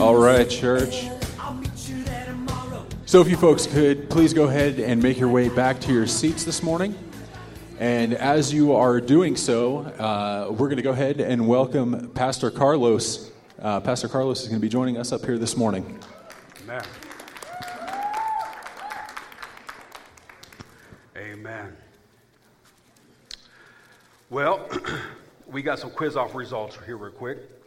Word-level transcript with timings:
All 0.00 0.16
right, 0.16 0.48
church. 0.48 1.10
So, 3.04 3.20
if 3.20 3.28
you 3.28 3.36
folks 3.36 3.66
could 3.66 4.08
please 4.08 4.32
go 4.32 4.44
ahead 4.44 4.80
and 4.80 5.02
make 5.02 5.18
your 5.18 5.28
way 5.28 5.50
back 5.50 5.78
to 5.80 5.92
your 5.92 6.06
seats 6.06 6.42
this 6.42 6.62
morning. 6.62 6.94
And 7.78 8.14
as 8.14 8.50
you 8.50 8.72
are 8.74 8.98
doing 8.98 9.36
so, 9.36 9.80
uh, 9.80 10.46
we're 10.52 10.68
going 10.68 10.78
to 10.78 10.82
go 10.82 10.92
ahead 10.92 11.20
and 11.20 11.46
welcome 11.46 12.08
Pastor 12.12 12.50
Carlos. 12.50 13.30
Uh, 13.60 13.80
Pastor 13.80 14.08
Carlos 14.08 14.40
is 14.40 14.48
going 14.48 14.58
to 14.58 14.62
be 14.62 14.70
joining 14.70 14.96
us 14.96 15.12
up 15.12 15.22
here 15.22 15.36
this 15.36 15.54
morning. 15.54 16.00
Amen. 16.62 16.82
Amen. 21.14 21.76
Well, 24.30 24.66
we 25.46 25.60
got 25.60 25.78
some 25.78 25.90
quiz 25.90 26.16
off 26.16 26.34
results 26.34 26.78
here, 26.86 26.96
real 26.96 27.12
quick. 27.12 27.59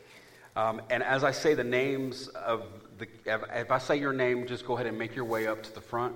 Um, 0.55 0.81
and 0.91 1.02
as 1.02 1.23
I 1.23 1.31
say 1.31 1.55
the 1.55 1.63
names 1.63 2.27
of 2.27 2.63
the, 2.99 3.07
if 3.55 3.71
I 3.71 3.80
say 3.80 3.99
your 3.99 4.13
name, 4.13 4.45
just 4.45 4.67
go 4.67 4.75
ahead 4.75 4.85
and 4.85 4.98
make 4.98 5.16
your 5.16 5.25
way 5.25 5.48
up 5.48 5.63
to 5.63 5.73
the 5.73 5.81
front 5.81 6.16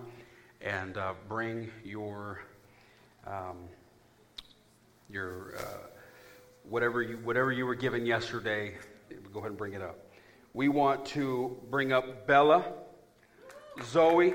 and 0.62 0.96
uh, 0.98 1.14
bring 1.28 1.72
your, 1.84 2.42
um, 3.26 3.58
your 5.10 5.56
uh, 5.58 5.88
whatever 6.70 7.02
you 7.02 7.18
whatever 7.18 7.52
you 7.52 7.66
were 7.66 7.76
given 7.76 8.06
yesterday. 8.06 8.76
Go 9.34 9.40
ahead 9.40 9.50
and 9.50 9.58
bring 9.58 9.74
it 9.74 9.82
up. 9.82 9.98
We 10.54 10.70
want 10.70 11.06
to 11.08 11.58
bring 11.72 11.92
up 11.92 12.28
Bella, 12.28 12.64
Zoe, 13.84 14.34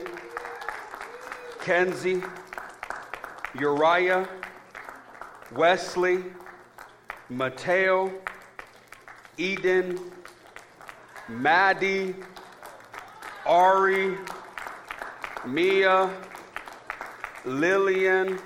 Kenzie, 1.61 2.23
Uriah, 3.59 4.29
Wesley, 5.53 6.25
Mateo, 7.29 8.13
Eden, 9.39 9.99
Maddie, 11.29 12.15
Ari, 13.47 14.17
Mia, 15.47 16.11
Lillian, 17.45 18.39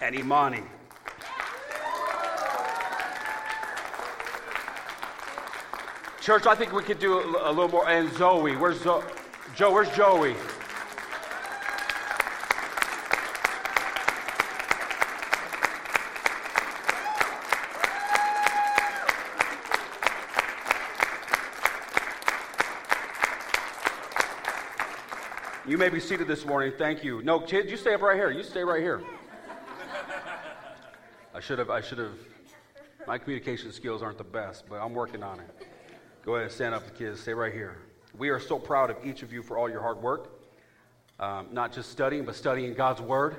and 0.00 0.14
Imani. 0.14 0.62
Church, 6.20 6.46
I 6.46 6.54
think 6.54 6.72
we 6.72 6.82
could 6.82 6.98
do 6.98 7.18
a, 7.18 7.50
a 7.50 7.52
little 7.52 7.68
more. 7.68 7.88
And 7.88 8.10
Zoe, 8.14 8.56
where's 8.56 8.80
Zo- 8.80 9.04
Joe? 9.54 9.72
Where's 9.72 9.90
Joey? 9.90 10.34
You 25.74 25.78
may 25.78 25.88
be 25.88 25.98
seated 25.98 26.28
this 26.28 26.46
morning. 26.46 26.72
Thank 26.78 27.02
you. 27.02 27.20
No, 27.22 27.40
kids, 27.40 27.68
you 27.68 27.76
stay 27.76 27.94
up 27.94 28.00
right 28.00 28.14
here. 28.14 28.30
You 28.30 28.44
stay 28.44 28.62
right 28.62 28.80
here. 28.80 29.02
I 31.34 31.40
should 31.40 31.58
have. 31.58 31.68
I 31.68 31.80
should 31.80 31.98
have. 31.98 32.16
My 33.08 33.18
communication 33.18 33.72
skills 33.72 34.00
aren't 34.00 34.18
the 34.18 34.22
best, 34.22 34.66
but 34.68 34.76
I'm 34.76 34.92
working 34.94 35.24
on 35.24 35.40
it. 35.40 35.66
Go 36.24 36.36
ahead 36.36 36.44
and 36.44 36.52
stand 36.52 36.76
up, 36.76 36.96
kids. 36.96 37.18
Stay 37.18 37.34
right 37.34 37.52
here. 37.52 37.78
We 38.16 38.28
are 38.28 38.38
so 38.38 38.56
proud 38.56 38.88
of 38.88 39.04
each 39.04 39.24
of 39.24 39.32
you 39.32 39.42
for 39.42 39.58
all 39.58 39.68
your 39.68 39.80
hard 39.80 40.00
work. 40.00 40.40
Um, 41.18 41.48
not 41.50 41.72
just 41.72 41.90
studying, 41.90 42.24
but 42.24 42.36
studying 42.36 42.72
God's 42.74 43.00
Word. 43.00 43.38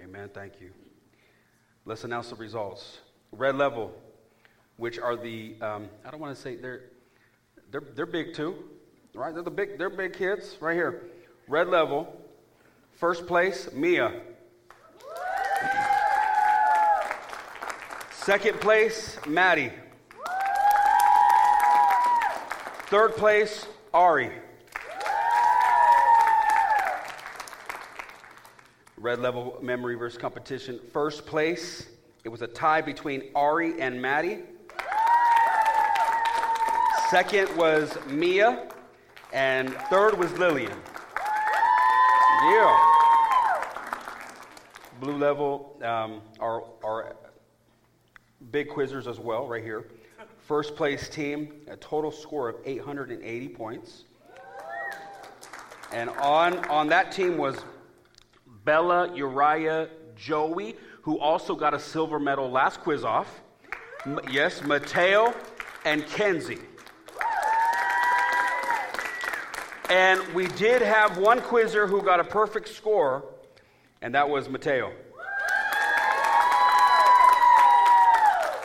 Amen. 0.00 0.30
Thank 0.32 0.60
you. 0.60 0.70
Let's 1.86 2.04
announce 2.04 2.30
the 2.30 2.36
results. 2.36 3.00
Red 3.32 3.56
level, 3.56 3.92
which 4.76 4.96
are 5.00 5.16
the, 5.16 5.56
um, 5.60 5.88
I 6.06 6.12
don't 6.12 6.20
want 6.20 6.36
to 6.36 6.40
say 6.40 6.54
they're, 6.54 6.82
they're, 7.72 7.82
they're 7.96 8.06
big 8.06 8.32
too, 8.32 8.54
right? 9.14 9.34
They're 9.34 9.42
the 9.42 9.50
big, 9.50 9.78
they're 9.78 9.90
big 9.90 10.14
kids 10.14 10.56
right 10.60 10.74
here. 10.74 11.02
Red 11.48 11.68
level, 11.68 12.14
first 12.92 13.26
place, 13.26 13.72
Mia. 13.72 14.20
Second 18.12 18.60
place, 18.60 19.18
Maddie. 19.26 19.72
Third 22.86 23.16
place, 23.16 23.66
Ari. 23.94 24.30
Red 28.96 29.20
level 29.20 29.58
memory 29.62 29.94
verse 29.94 30.18
competition. 30.18 30.78
First 30.92 31.24
place, 31.24 31.88
it 32.22 32.28
was 32.28 32.42
a 32.42 32.46
tie 32.46 32.82
between 32.82 33.30
Ari 33.34 33.80
and 33.80 34.00
Maddie. 34.00 34.40
Second 37.08 37.56
was 37.56 37.96
Mia. 38.08 38.68
And 39.32 39.72
third 39.90 40.18
was 40.18 40.32
Lillian. 40.38 40.76
Yeah. 42.42 42.76
Blue 44.98 45.16
level 45.16 45.76
um, 45.82 46.20
are, 46.40 46.64
are 46.82 47.16
big 48.50 48.68
quizzers 48.68 49.06
as 49.06 49.18
well, 49.18 49.46
right 49.46 49.62
here. 49.62 49.86
First 50.46 50.74
place 50.74 51.08
team, 51.08 51.52
a 51.68 51.76
total 51.76 52.10
score 52.10 52.48
of 52.48 52.56
880 52.64 53.48
points. 53.50 54.04
And 55.92 56.10
on, 56.10 56.58
on 56.66 56.88
that 56.88 57.12
team 57.12 57.36
was 57.36 57.56
Bella, 58.64 59.14
Uriah, 59.14 59.88
Joey, 60.16 60.76
who 61.02 61.18
also 61.18 61.54
got 61.54 61.72
a 61.72 61.78
silver 61.78 62.18
medal 62.18 62.50
last 62.50 62.80
quiz 62.80 63.04
off. 63.04 63.40
M- 64.04 64.20
yes, 64.30 64.62
Mateo 64.62 65.34
and 65.84 66.06
Kenzie. 66.06 66.58
And 69.90 70.22
we 70.34 70.46
did 70.46 70.82
have 70.82 71.18
one 71.18 71.40
quizzer 71.40 71.88
who 71.88 72.00
got 72.00 72.20
a 72.20 72.24
perfect 72.24 72.68
score, 72.68 73.24
and 74.02 74.14
that 74.14 74.28
was 74.28 74.48
Mateo. 74.48 74.92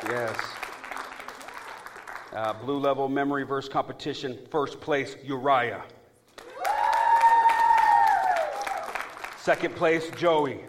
Yes. 0.07 0.39
Uh, 2.31 2.53
blue 2.53 2.77
level 2.77 3.09
memory 3.09 3.43
verse 3.43 3.67
competition, 3.67 4.37
first 4.51 4.79
place, 4.79 5.15
Uriah. 5.23 5.83
Second 9.39 9.75
place, 9.75 10.11
Joey. 10.11 10.59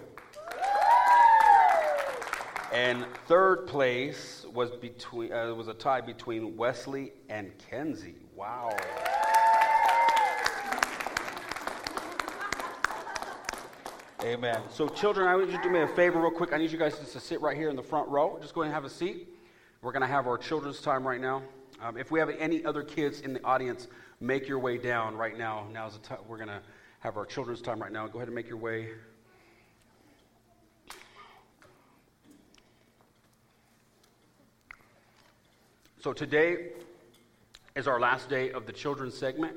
And 2.73 3.05
third 3.27 3.67
place 3.67 4.47
was 4.55 4.71
between 4.71 5.35
uh, 5.35 5.53
was 5.55 5.69
a 5.69 5.75
tie 5.75 6.01
between 6.01 6.57
Wesley 6.57 7.13
and 7.29 7.53
Kenzie. 7.71 8.17
Wow. 8.35 8.75
Amen. 14.23 14.63
So, 14.71 14.89
children, 14.89 15.29
I 15.29 15.37
want 15.37 15.51
you 15.51 15.59
to 15.59 15.63
do 15.63 15.69
me 15.69 15.81
a 15.81 15.89
favor, 15.89 16.19
real 16.19 16.31
quick. 16.31 16.55
I 16.55 16.57
need 16.57 16.73
you 16.73 16.79
guys 16.79 16.99
just 16.99 17.13
to 17.13 17.21
sit 17.21 17.39
right 17.43 17.55
here 17.55 17.69
in 17.69 17.77
the 17.77 17.83
front 17.83 18.09
row. 18.09 18.39
Just 18.41 18.55
go 18.55 18.63
ahead 18.63 18.73
and 18.73 18.75
have 18.75 18.91
a 18.91 18.95
seat. 18.95 19.29
We're 19.83 19.93
going 19.93 20.01
to 20.01 20.09
have 20.09 20.27
our 20.27 20.39
children's 20.39 20.81
time 20.81 21.07
right 21.07 21.21
now. 21.21 21.43
Um, 21.83 21.99
if 21.99 22.11
we 22.11 22.19
have 22.19 22.31
any 22.31 22.65
other 22.65 22.83
kids 22.83 23.21
in 23.21 23.35
the 23.35 23.45
audience, 23.45 23.89
make 24.19 24.49
your 24.49 24.59
way 24.59 24.79
down 24.79 25.17
right 25.17 25.37
now. 25.37 25.67
Now's 25.71 25.99
the 25.99 25.99
time. 25.99 26.19
We're 26.27 26.39
going 26.39 26.49
to 26.49 26.63
have 27.01 27.19
our 27.19 27.27
children's 27.27 27.61
time 27.61 27.79
right 27.79 27.93
now. 27.93 28.07
Go 28.07 28.19
ahead 28.19 28.29
and 28.29 28.35
make 28.35 28.49
your 28.49 28.57
way. 28.57 28.89
So, 36.01 36.15
today 36.15 36.71
is 37.75 37.87
our 37.87 38.01
last 38.01 38.31
day 38.31 38.51
of 38.51 38.65
the 38.65 38.73
children's 38.73 39.17
segment 39.17 39.57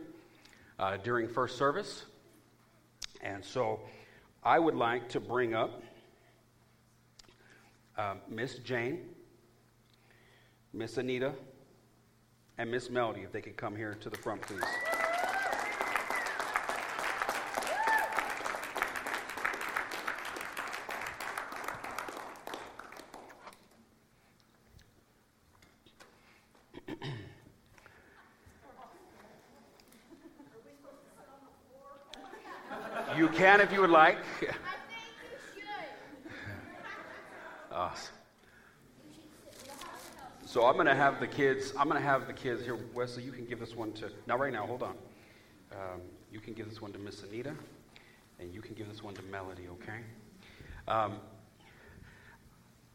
uh, 0.77 0.97
during 0.97 1.29
first 1.29 1.57
service. 1.57 2.03
And 3.21 3.43
so, 3.43 3.79
I 4.43 4.57
would 4.57 4.75
like 4.75 5.09
to 5.09 5.19
bring 5.19 5.53
up 5.53 5.83
uh, 7.97 8.15
Miss 8.29 8.55
Jane, 8.59 9.01
Miss 10.71 10.97
Anita, 10.97 11.33
and 12.57 12.71
Miss 12.71 12.89
Melody, 12.89 13.21
if 13.21 13.33
they 13.33 13.41
could 13.41 13.57
come 13.57 13.75
here 13.75 13.95
to 13.95 14.09
the 14.09 14.17
front, 14.17 14.41
please. 14.41 14.63
You 33.17 33.27
can 33.27 33.59
if 33.59 33.68
you 33.79 33.83
would 33.83 33.91
like. 33.91 34.17
Awesome. 37.71 38.13
So 40.45 40.65
I'm 40.65 40.73
going 40.73 40.87
to 40.87 40.95
have 40.95 41.21
the 41.21 41.27
kids, 41.27 41.71
I'm 41.77 41.87
going 41.87 42.01
to 42.01 42.05
have 42.05 42.27
the 42.27 42.33
kids 42.33 42.63
here. 42.63 42.77
Wesley, 42.93 43.23
you 43.23 43.31
can 43.31 43.45
give 43.45 43.59
this 43.59 43.75
one 43.75 43.93
to, 43.93 44.09
not 44.27 44.39
right 44.39 44.51
now, 44.51 44.65
hold 44.65 44.83
on. 44.83 44.95
Um, 45.71 46.01
you 46.29 46.41
can 46.41 46.53
give 46.53 46.67
this 46.67 46.81
one 46.81 46.91
to 46.91 46.99
Miss 46.99 47.23
Anita, 47.23 47.53
and 48.39 48.53
you 48.53 48.59
can 48.59 48.73
give 48.73 48.89
this 48.89 49.01
one 49.01 49.13
to 49.13 49.21
Melody, 49.21 49.67
okay? 49.69 49.99
Um, 50.89 51.19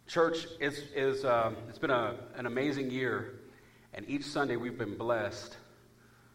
church, 0.06 0.46
it's, 0.60 0.80
is, 0.94 1.24
um, 1.24 1.56
it's 1.70 1.78
been 1.78 1.90
a, 1.90 2.16
an 2.36 2.44
amazing 2.44 2.90
year, 2.90 3.36
And 3.94 4.04
each 4.06 4.24
Sunday, 4.24 4.56
we've 4.56 4.76
been 4.76 4.98
blessed 4.98 5.56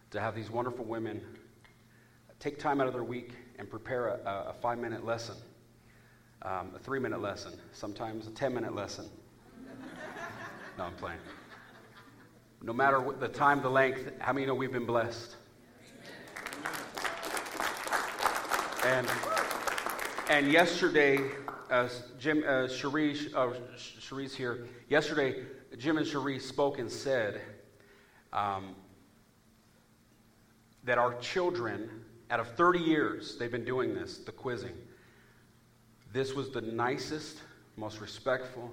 to 0.10 0.20
have 0.20 0.34
these 0.34 0.50
wonderful 0.50 0.86
women 0.86 1.22
take 2.40 2.58
time 2.58 2.82
out 2.82 2.88
of 2.88 2.94
their 2.94 3.04
week 3.04 3.34
and 3.60 3.70
prepare 3.70 4.08
a, 4.08 4.46
a 4.50 4.54
five 4.62 4.80
minute 4.80 5.06
lesson, 5.06 5.36
um, 6.44 6.72
a 6.76 6.80
three 6.80 7.00
minute 7.00 7.22
lesson, 7.22 7.52
sometimes 7.74 8.26
a 8.26 8.32
10 8.32 8.54
minute 8.54 8.74
lesson. 8.74 9.06
no, 10.78 10.86
I'm 10.86 10.96
playing. 10.96 11.20
No 12.62 12.74
matter 12.74 13.00
what 13.00 13.20
the 13.20 13.28
time, 13.28 13.62
the 13.62 13.70
length, 13.70 14.12
how 14.20 14.34
many 14.34 14.46
know 14.46 14.56
we've 14.56 14.72
been 14.72 14.86
blessed? 14.86 15.36
And, 18.86 19.08
and 20.30 20.52
yesterday, 20.52 21.20
uh, 21.70 21.90
Jim, 22.18 22.44
uh, 22.46 22.68
Cherise, 22.68 23.34
uh, 23.36 24.36
here, 24.36 24.68
yesterday, 24.88 25.44
Jim 25.78 25.98
and 25.98 26.08
Cherise 26.08 26.42
spoke 26.42 26.80
and 26.80 26.90
said 26.90 27.42
um, 28.32 28.76
that 30.86 30.98
our 30.98 31.14
children, 31.16 31.90
out 32.30 32.40
of 32.40 32.48
30 32.56 32.80
years 32.80 33.38
they've 33.38 33.52
been 33.52 33.66
doing 33.66 33.94
this, 33.94 34.20
the 34.20 34.32
quizzing, 34.32 34.76
this 36.12 36.34
was 36.34 36.50
the 36.50 36.62
nicest, 36.62 37.38
most 37.78 38.02
respectful, 38.02 38.72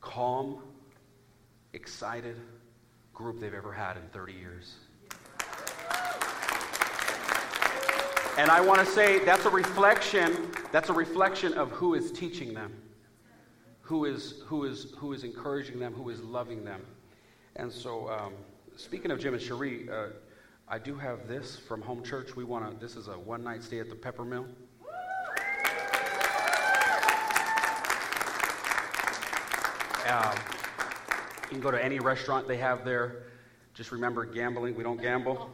calm, 0.00 0.62
excited 1.72 2.36
group 3.14 3.40
they've 3.40 3.54
ever 3.54 3.72
had 3.72 3.96
in 3.96 4.02
30 4.12 4.32
years. 4.32 4.74
And 8.38 8.50
I 8.50 8.62
want 8.62 8.80
to 8.80 8.86
say 8.86 9.22
that's 9.24 9.44
a 9.44 9.50
reflection, 9.50 10.50
that's 10.70 10.88
a 10.88 10.92
reflection 10.92 11.52
of 11.54 11.70
who 11.70 11.94
is 11.94 12.10
teaching 12.10 12.54
them, 12.54 12.72
who 13.82 14.06
is, 14.06 14.42
who 14.46 14.64
is, 14.64 14.94
who 14.96 15.12
is 15.12 15.22
encouraging 15.22 15.78
them, 15.78 15.92
who 15.92 16.08
is 16.08 16.20
loving 16.20 16.64
them. 16.64 16.80
And 17.56 17.70
so, 17.70 18.08
um, 18.08 18.32
speaking 18.76 19.10
of 19.10 19.20
Jim 19.20 19.34
and 19.34 19.42
Cherie, 19.42 19.86
uh, 19.90 20.06
I 20.72 20.78
do 20.78 20.94
have 20.94 21.28
this 21.28 21.54
from 21.54 21.82
home 21.82 22.02
church. 22.02 22.34
We 22.34 22.44
want 22.44 22.70
to, 22.70 22.74
this 22.80 22.96
is 22.96 23.08
a 23.08 23.12
one 23.12 23.44
night 23.44 23.62
stay 23.62 23.78
at 23.78 23.90
the 23.90 23.94
Peppermill. 23.94 24.46
Uh, 30.06 30.34
you 31.42 31.48
can 31.50 31.60
go 31.60 31.70
to 31.70 31.84
any 31.84 31.98
restaurant 31.98 32.48
they 32.48 32.56
have 32.56 32.86
there. 32.86 33.24
Just 33.74 33.92
remember 33.92 34.24
gambling. 34.24 34.74
We 34.74 34.82
don't 34.82 34.98
gamble. 34.98 35.50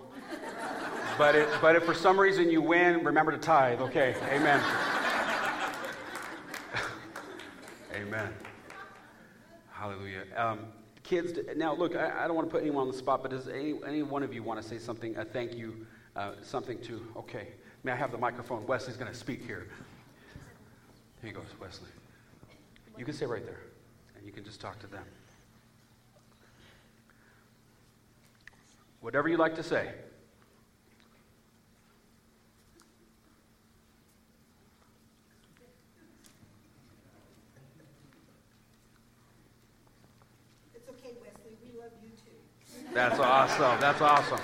But, 1.19 1.35
it, 1.35 1.49
but 1.61 1.75
if 1.75 1.83
for 1.83 1.95
some 1.95 2.19
reason 2.19 2.49
you 2.49 2.63
win, 2.63 3.05
remember 3.05 3.33
to 3.33 3.39
tithe. 3.39 3.81
Okay, 3.81 4.15
amen. 4.31 4.63
amen. 7.93 8.33
Hallelujah. 9.73 10.23
Um, 10.37 10.61
kids, 11.09 11.39
now 11.57 11.75
look, 11.75 11.97
I, 11.97 12.25
I, 12.25 12.27
don't 12.27 12.37
want 12.37 12.49
to 12.49 12.53
put 12.53 12.61
anyone 12.61 12.83
on 12.83 12.93
the 12.93 12.99
spot, 12.99 13.23
but 13.23 13.31
does 13.31 13.49
any, 13.49 13.75
any 13.87 14.03
one 14.03 14.23
of 14.23 14.35
you 14.35 14.43
want 14.43 14.61
to 14.61 14.69
say 14.69 14.79
something, 14.79 15.17
a 15.17 15.25
thank 15.25 15.55
you, 15.55 15.87
uh, 16.15 16.33
something 16.43 16.79
to, 16.83 17.03
okay, 17.17 17.49
may 17.83 17.93
I 17.93 17.97
have 17.97 18.13
the 18.13 18.19
microphone? 18.19 18.67
Wesley's 18.67 18.99
going 18.99 19.11
to 19.11 19.17
speak 19.17 19.45
here. 19.45 19.69
Here 21.23 21.31
he 21.31 21.33
goes, 21.33 21.47
Wesley. 21.59 21.89
You 22.99 23.07
can 23.07 23.15
sit 23.15 23.29
right 23.29 23.45
there, 23.45 23.61
and 24.17 24.27
you 24.27 24.33
can 24.33 24.45
just 24.45 24.61
talk 24.61 24.79
to 24.81 24.87
them. 24.87 25.05
Whatever 29.01 29.29
you 29.29 29.39
like 29.39 29.55
to 29.55 29.63
say. 29.63 29.93
That's 42.99 43.21
awesome. 43.21 43.81
That's 43.81 44.01
awesome. 44.01 44.41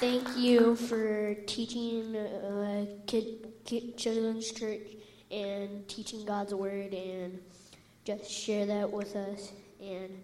Thank 0.00 0.38
you 0.38 0.74
for 0.74 1.34
teaching 1.46 2.16
uh, 2.16 2.86
kid, 3.06 3.52
kid, 3.66 3.98
children's 3.98 4.50
church 4.52 4.96
and 5.30 5.86
teaching 5.86 6.24
God's 6.24 6.54
word 6.54 6.94
and 6.94 7.38
just 8.06 8.24
share 8.30 8.64
that 8.64 8.90
with 8.90 9.14
us. 9.14 9.52
And 9.82 10.18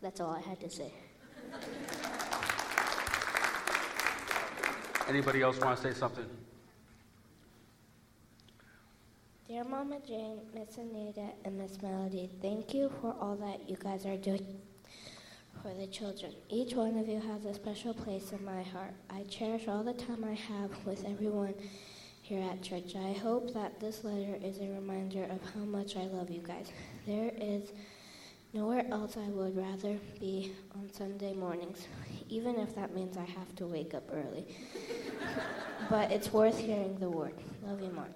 that's 0.00 0.22
all 0.22 0.30
I 0.30 0.40
had 0.40 0.58
to 0.60 0.70
say. 0.70 0.90
Anybody 5.06 5.42
else 5.42 5.60
want 5.60 5.76
to 5.76 5.82
say 5.82 5.92
something? 5.92 6.24
Dear 9.46 9.64
Mama 9.64 9.98
Jane, 10.08 10.40
Miss 10.54 10.78
Anita, 10.78 11.28
and 11.44 11.58
Miss 11.58 11.82
Melody, 11.82 12.30
thank 12.40 12.72
you 12.72 12.90
for 13.02 13.14
all 13.20 13.36
that 13.36 13.68
you 13.68 13.76
guys 13.76 14.06
are 14.06 14.16
doing 14.16 14.62
for 15.66 15.74
the 15.74 15.86
children. 15.88 16.32
Each 16.48 16.74
one 16.74 16.96
of 16.96 17.08
you 17.08 17.20
has 17.20 17.44
a 17.44 17.52
special 17.52 17.92
place 17.92 18.30
in 18.30 18.44
my 18.44 18.62
heart. 18.62 18.94
I 19.10 19.24
cherish 19.24 19.66
all 19.66 19.82
the 19.82 19.94
time 19.94 20.24
I 20.24 20.34
have 20.34 20.70
with 20.84 21.04
everyone 21.04 21.54
here 22.22 22.40
at 22.42 22.62
church. 22.62 22.94
I 22.94 23.14
hope 23.14 23.52
that 23.54 23.80
this 23.80 24.04
letter 24.04 24.38
is 24.40 24.58
a 24.58 24.68
reminder 24.68 25.24
of 25.24 25.40
how 25.54 25.64
much 25.64 25.96
I 25.96 26.04
love 26.04 26.30
you 26.30 26.40
guys. 26.40 26.70
There 27.04 27.32
is 27.36 27.72
nowhere 28.52 28.86
else 28.92 29.16
I 29.16 29.28
would 29.28 29.56
rather 29.56 29.98
be 30.20 30.52
on 30.76 30.92
Sunday 30.92 31.34
mornings, 31.34 31.88
even 32.28 32.60
if 32.60 32.74
that 32.76 32.94
means 32.94 33.16
I 33.16 33.24
have 33.24 33.56
to 33.56 33.66
wake 33.66 33.92
up 33.92 34.08
early. 34.12 34.46
but 35.90 36.12
it's 36.12 36.32
worth 36.32 36.58
hearing 36.58 36.96
the 37.00 37.10
word. 37.10 37.34
Love 37.64 37.82
you, 37.82 37.90
Mark. 37.90 38.12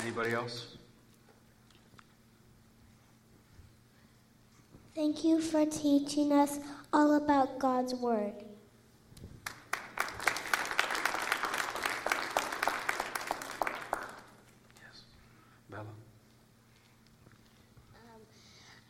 Anybody 0.00 0.32
else? 0.32 0.77
Thank 4.98 5.22
you 5.22 5.40
for 5.40 5.64
teaching 5.64 6.32
us 6.32 6.58
all 6.92 7.14
about 7.14 7.60
God's 7.60 7.94
Word. 7.94 8.34
Yes. 14.74 15.02
Bella? 15.70 15.82
Um, 17.94 18.22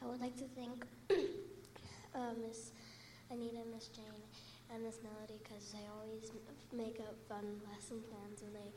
I 0.00 0.06
would 0.06 0.18
like 0.18 0.34
to 0.38 0.44
thank 0.56 0.86
uh, 2.14 2.32
Miss 2.40 2.70
Anita, 3.30 3.58
Miss 3.74 3.88
Jane, 3.88 4.06
and 4.72 4.82
Miss 4.84 5.00
Melody 5.04 5.38
because 5.44 5.72
they 5.72 5.84
always 5.92 6.32
make 6.72 7.00
up 7.00 7.16
fun 7.28 7.60
lesson 7.70 8.00
plans 8.08 8.40
and 8.40 8.54
they 8.54 8.72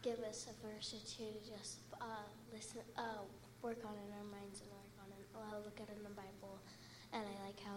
give 0.00 0.18
us 0.20 0.46
a 0.48 0.66
verse 0.66 0.94
or 0.94 1.04
two 1.04 1.28
to 1.28 1.58
just 1.58 1.80
uh, 2.00 2.24
listen, 2.50 2.80
uh, 2.96 3.20
work 3.60 3.84
on 3.84 3.92
in 3.92 4.16
our 4.16 4.24
minds 4.32 4.64
and 4.64 4.70
work 4.72 4.88
on 4.96 5.12
it, 5.12 5.26
uh, 5.36 5.60
look 5.62 5.76
at 5.76 5.92
it 5.92 5.96
in 5.98 6.04
the 6.04 6.16
Bible 6.16 6.56
and 7.12 7.22
I 7.22 7.46
like 7.46 7.60
how 7.64 7.76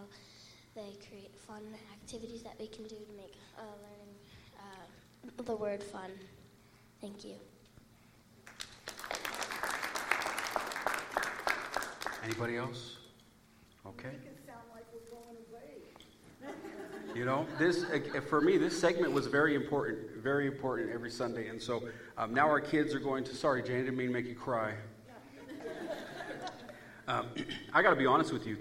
they 0.75 0.98
create 1.08 1.36
fun 1.48 1.62
activities 1.92 2.44
that 2.44 2.56
we 2.60 2.68
can 2.68 2.84
do 2.84 2.96
to 2.96 3.12
make 3.18 3.36
uh, 3.58 3.62
learning 3.62 4.16
uh, 4.60 5.44
the 5.44 5.56
word 5.56 5.84
fun. 5.84 6.12
Thank 7.02 7.25
you. 7.25 7.36
Anybody 12.24 12.58
else? 12.58 12.98
Okay. 13.86 14.10
You 17.13 17.25
know, 17.25 17.46
this 17.60 17.84
uh, 17.84 18.22
for 18.22 18.42
me, 18.42 18.58
this 18.58 18.80
segment 18.80 19.13
was 19.13 19.28
very 19.28 19.54
important, 19.54 20.00
very 20.18 20.48
important 20.48 20.90
every 20.92 21.12
Sunday, 21.12 21.48
and 21.48 21.62
so 21.62 21.84
um, 22.18 22.34
now 22.34 22.48
our 22.48 22.60
kids 22.60 22.96
are 22.96 23.00
going 23.00 23.24
to. 23.25 23.36
Sorry, 23.36 23.62
Jane, 23.62 23.75
I 23.75 23.80
didn't 23.82 23.98
mean 23.98 24.08
to 24.08 24.13
make 24.13 24.25
you 24.25 24.34
cry. 24.34 24.74
Um, 27.08 27.28
I 27.74 27.84
got 27.84 27.92
to 27.92 27.96
be 27.96 28.08
honest 28.08 28.34
with 28.34 28.48
you 28.48 28.58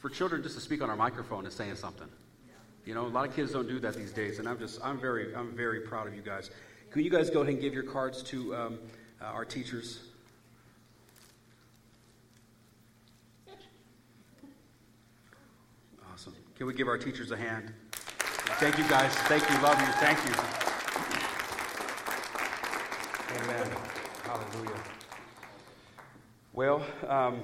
for 0.00 0.08
children 0.08 0.42
just 0.42 0.54
to 0.54 0.60
speak 0.60 0.82
on 0.82 0.90
our 0.90 0.96
microphone 0.96 1.46
is 1.46 1.54
saying 1.54 1.76
something. 1.76 2.08
You 2.86 2.94
know, 2.94 3.06
a 3.06 3.08
lot 3.08 3.28
of 3.28 3.36
kids 3.36 3.52
don't 3.52 3.68
do 3.68 3.78
that 3.80 3.94
these 3.94 4.10
days, 4.10 4.38
and 4.38 4.48
I'm 4.48 4.58
just, 4.58 4.80
I'm 4.82 4.98
very, 4.98 5.34
I'm 5.34 5.54
very 5.54 5.80
proud 5.80 6.06
of 6.06 6.14
you 6.14 6.22
guys. 6.22 6.50
Can 6.90 7.04
you 7.04 7.10
guys 7.10 7.28
go 7.28 7.42
ahead 7.42 7.52
and 7.52 7.62
give 7.62 7.74
your 7.74 7.82
cards 7.82 8.22
to 8.24 8.56
um, 8.56 8.78
uh, 9.20 9.26
our 9.26 9.44
teachers? 9.44 10.00
Awesome. 16.12 16.34
Can 16.56 16.66
we 16.66 16.72
give 16.72 16.88
our 16.88 16.98
teachers 16.98 17.30
a 17.30 17.36
hand? 17.36 17.72
Thank 18.58 18.78
you, 18.78 18.88
guys. 18.88 19.12
Thank 19.28 19.48
you. 19.48 19.56
Love 19.62 19.78
you. 19.80 19.86
Thank 19.98 20.18
you. 20.26 20.34
Amen. 23.44 23.70
Hallelujah. 24.24 24.82
Well, 26.52 26.84
um, 27.06 27.42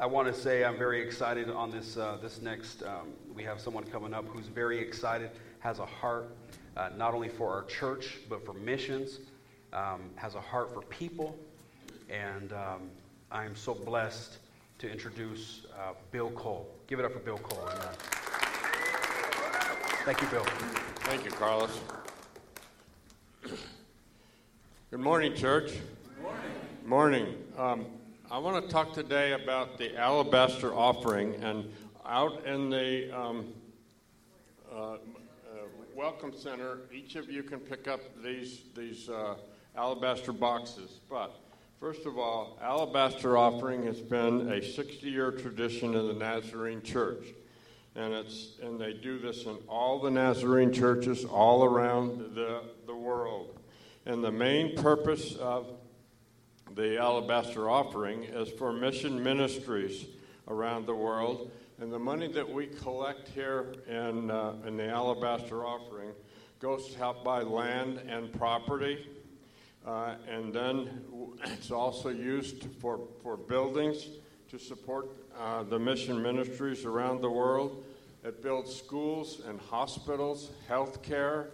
I 0.00 0.06
want 0.06 0.26
to 0.26 0.34
say 0.34 0.64
I'm 0.64 0.76
very 0.76 1.00
excited 1.00 1.48
on 1.48 1.70
this, 1.70 1.96
uh, 1.96 2.18
this 2.20 2.42
next. 2.42 2.82
Um, 2.82 3.12
we 3.32 3.44
have 3.44 3.60
someone 3.60 3.84
coming 3.84 4.12
up 4.12 4.26
who's 4.26 4.48
very 4.48 4.80
excited, 4.80 5.30
has 5.60 5.78
a 5.78 5.86
heart 5.86 6.34
uh, 6.76 6.88
not 6.96 7.14
only 7.14 7.28
for 7.28 7.52
our 7.52 7.62
church, 7.66 8.18
but 8.28 8.44
for 8.44 8.54
missions, 8.54 9.20
um, 9.72 10.10
has 10.16 10.34
a 10.34 10.40
heart 10.40 10.74
for 10.74 10.82
people. 10.82 11.38
And 12.10 12.52
um, 12.52 12.90
I'm 13.30 13.54
so 13.54 13.72
blessed 13.72 14.38
to 14.80 14.90
introduce 14.90 15.66
uh, 15.78 15.92
Bill 16.10 16.32
Cole. 16.32 16.68
Give 16.88 16.98
it 16.98 17.04
up 17.04 17.12
for 17.12 17.20
Bill 17.20 17.38
Cole. 17.38 17.68
Amen. 17.68 17.94
Thank 20.04 20.20
you, 20.20 20.26
Bill. 20.26 20.44
Thank 21.04 21.24
you, 21.24 21.30
Carlos. 21.30 21.78
Good 24.90 25.00
morning, 25.00 25.36
church. 25.36 25.70
Good 25.70 26.88
Morning. 26.88 27.36
Um, 27.56 27.86
I 28.34 28.38
want 28.38 28.64
to 28.64 28.68
talk 28.68 28.92
today 28.92 29.30
about 29.30 29.78
the 29.78 29.96
alabaster 29.96 30.74
offering, 30.74 31.36
and 31.36 31.70
out 32.04 32.44
in 32.44 32.68
the 32.68 33.16
um, 33.16 33.52
uh, 34.72 34.74
uh, 34.74 34.96
welcome 35.94 36.32
center, 36.36 36.80
each 36.92 37.14
of 37.14 37.30
you 37.30 37.44
can 37.44 37.60
pick 37.60 37.86
up 37.86 38.00
these 38.24 38.62
these 38.74 39.08
uh, 39.08 39.36
alabaster 39.76 40.32
boxes. 40.32 40.98
But 41.08 41.38
first 41.78 42.06
of 42.06 42.18
all, 42.18 42.58
alabaster 42.60 43.38
offering 43.38 43.86
has 43.86 44.00
been 44.00 44.48
a 44.50 44.58
60-year 44.58 45.30
tradition 45.30 45.94
in 45.94 46.08
the 46.08 46.14
Nazarene 46.14 46.82
Church, 46.82 47.26
and 47.94 48.12
it's 48.12 48.58
and 48.60 48.80
they 48.80 48.94
do 48.94 49.20
this 49.20 49.44
in 49.44 49.58
all 49.68 50.00
the 50.00 50.10
Nazarene 50.10 50.72
churches 50.72 51.24
all 51.24 51.62
around 51.62 52.34
the 52.34 52.62
the 52.88 52.96
world. 52.96 53.60
And 54.06 54.24
the 54.24 54.32
main 54.32 54.76
purpose 54.76 55.36
of 55.36 55.68
the 56.74 56.98
alabaster 56.98 57.70
offering 57.70 58.24
is 58.24 58.48
for 58.50 58.72
mission 58.72 59.22
ministries 59.22 60.06
around 60.48 60.86
the 60.86 60.94
world. 60.94 61.50
And 61.80 61.92
the 61.92 61.98
money 61.98 62.28
that 62.32 62.48
we 62.48 62.66
collect 62.66 63.28
here 63.28 63.74
in, 63.88 64.30
uh, 64.30 64.54
in 64.66 64.76
the 64.76 64.88
alabaster 64.88 65.64
offering 65.64 66.10
goes 66.58 66.88
to 66.88 66.98
help 66.98 67.24
buy 67.24 67.42
land 67.42 67.98
and 68.08 68.32
property. 68.32 69.06
Uh, 69.86 70.14
and 70.28 70.52
then 70.52 71.02
it's 71.44 71.70
also 71.70 72.08
used 72.08 72.66
for, 72.80 73.00
for 73.22 73.36
buildings 73.36 74.08
to 74.48 74.58
support 74.58 75.10
uh, 75.38 75.62
the 75.64 75.78
mission 75.78 76.20
ministries 76.20 76.84
around 76.84 77.20
the 77.20 77.30
world. 77.30 77.84
It 78.24 78.42
builds 78.42 78.74
schools 78.74 79.42
and 79.46 79.60
hospitals, 79.60 80.50
health 80.66 81.02
care, 81.02 81.50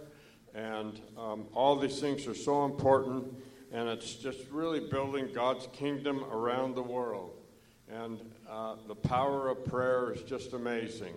and 0.55 0.99
um, 1.17 1.45
all 1.53 1.77
these 1.77 1.99
things 1.99 2.27
are 2.27 2.35
so 2.35 2.65
important 2.65 3.33
and 3.71 3.87
it's 3.87 4.15
just 4.15 4.39
really 4.51 4.79
building 4.79 5.29
God's 5.33 5.67
kingdom 5.71 6.23
around 6.25 6.75
the 6.75 6.83
world. 6.83 7.37
And 7.89 8.19
uh, 8.49 8.75
the 8.87 8.95
power 8.95 9.49
of 9.49 9.65
prayer 9.65 10.11
is 10.11 10.21
just 10.23 10.53
amazing. 10.53 11.13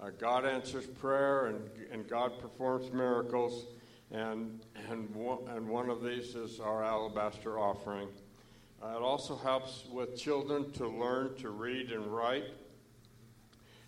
Uh, 0.00 0.10
God 0.18 0.44
answers 0.44 0.86
prayer, 0.86 1.46
and, 1.46 1.60
and 1.90 2.08
God 2.08 2.38
performs 2.38 2.92
miracles, 2.92 3.66
and, 4.12 4.60
and, 4.88 5.12
one, 5.14 5.38
and 5.48 5.68
one 5.68 5.90
of 5.90 6.02
these 6.02 6.36
is 6.36 6.60
our 6.60 6.84
alabaster 6.84 7.58
offering. 7.58 8.08
Uh, 8.80 8.94
it 8.96 9.02
also 9.02 9.36
helps 9.36 9.84
with 9.92 10.16
children 10.16 10.70
to 10.72 10.86
learn 10.86 11.34
to 11.36 11.50
read 11.50 11.90
and 11.90 12.06
write. 12.06 12.44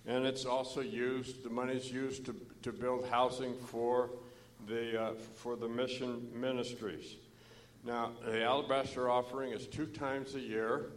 And 0.06 0.26
it's 0.26 0.44
also 0.44 0.80
used, 0.80 1.44
the 1.44 1.50
money 1.50 1.74
is 1.74 1.92
used 1.92 2.26
to, 2.26 2.34
to 2.62 2.72
build 2.72 3.06
housing 3.08 3.54
for 3.54 4.10
the, 4.66 5.00
uh, 5.00 5.12
for 5.36 5.54
the 5.54 5.68
mission 5.68 6.28
ministries. 6.34 7.14
Now, 7.82 8.10
the 8.26 8.44
alabaster 8.44 9.08
offering 9.08 9.52
is 9.52 9.66
two 9.66 9.86
times 9.86 10.34
a 10.34 10.40
year, 10.40 10.92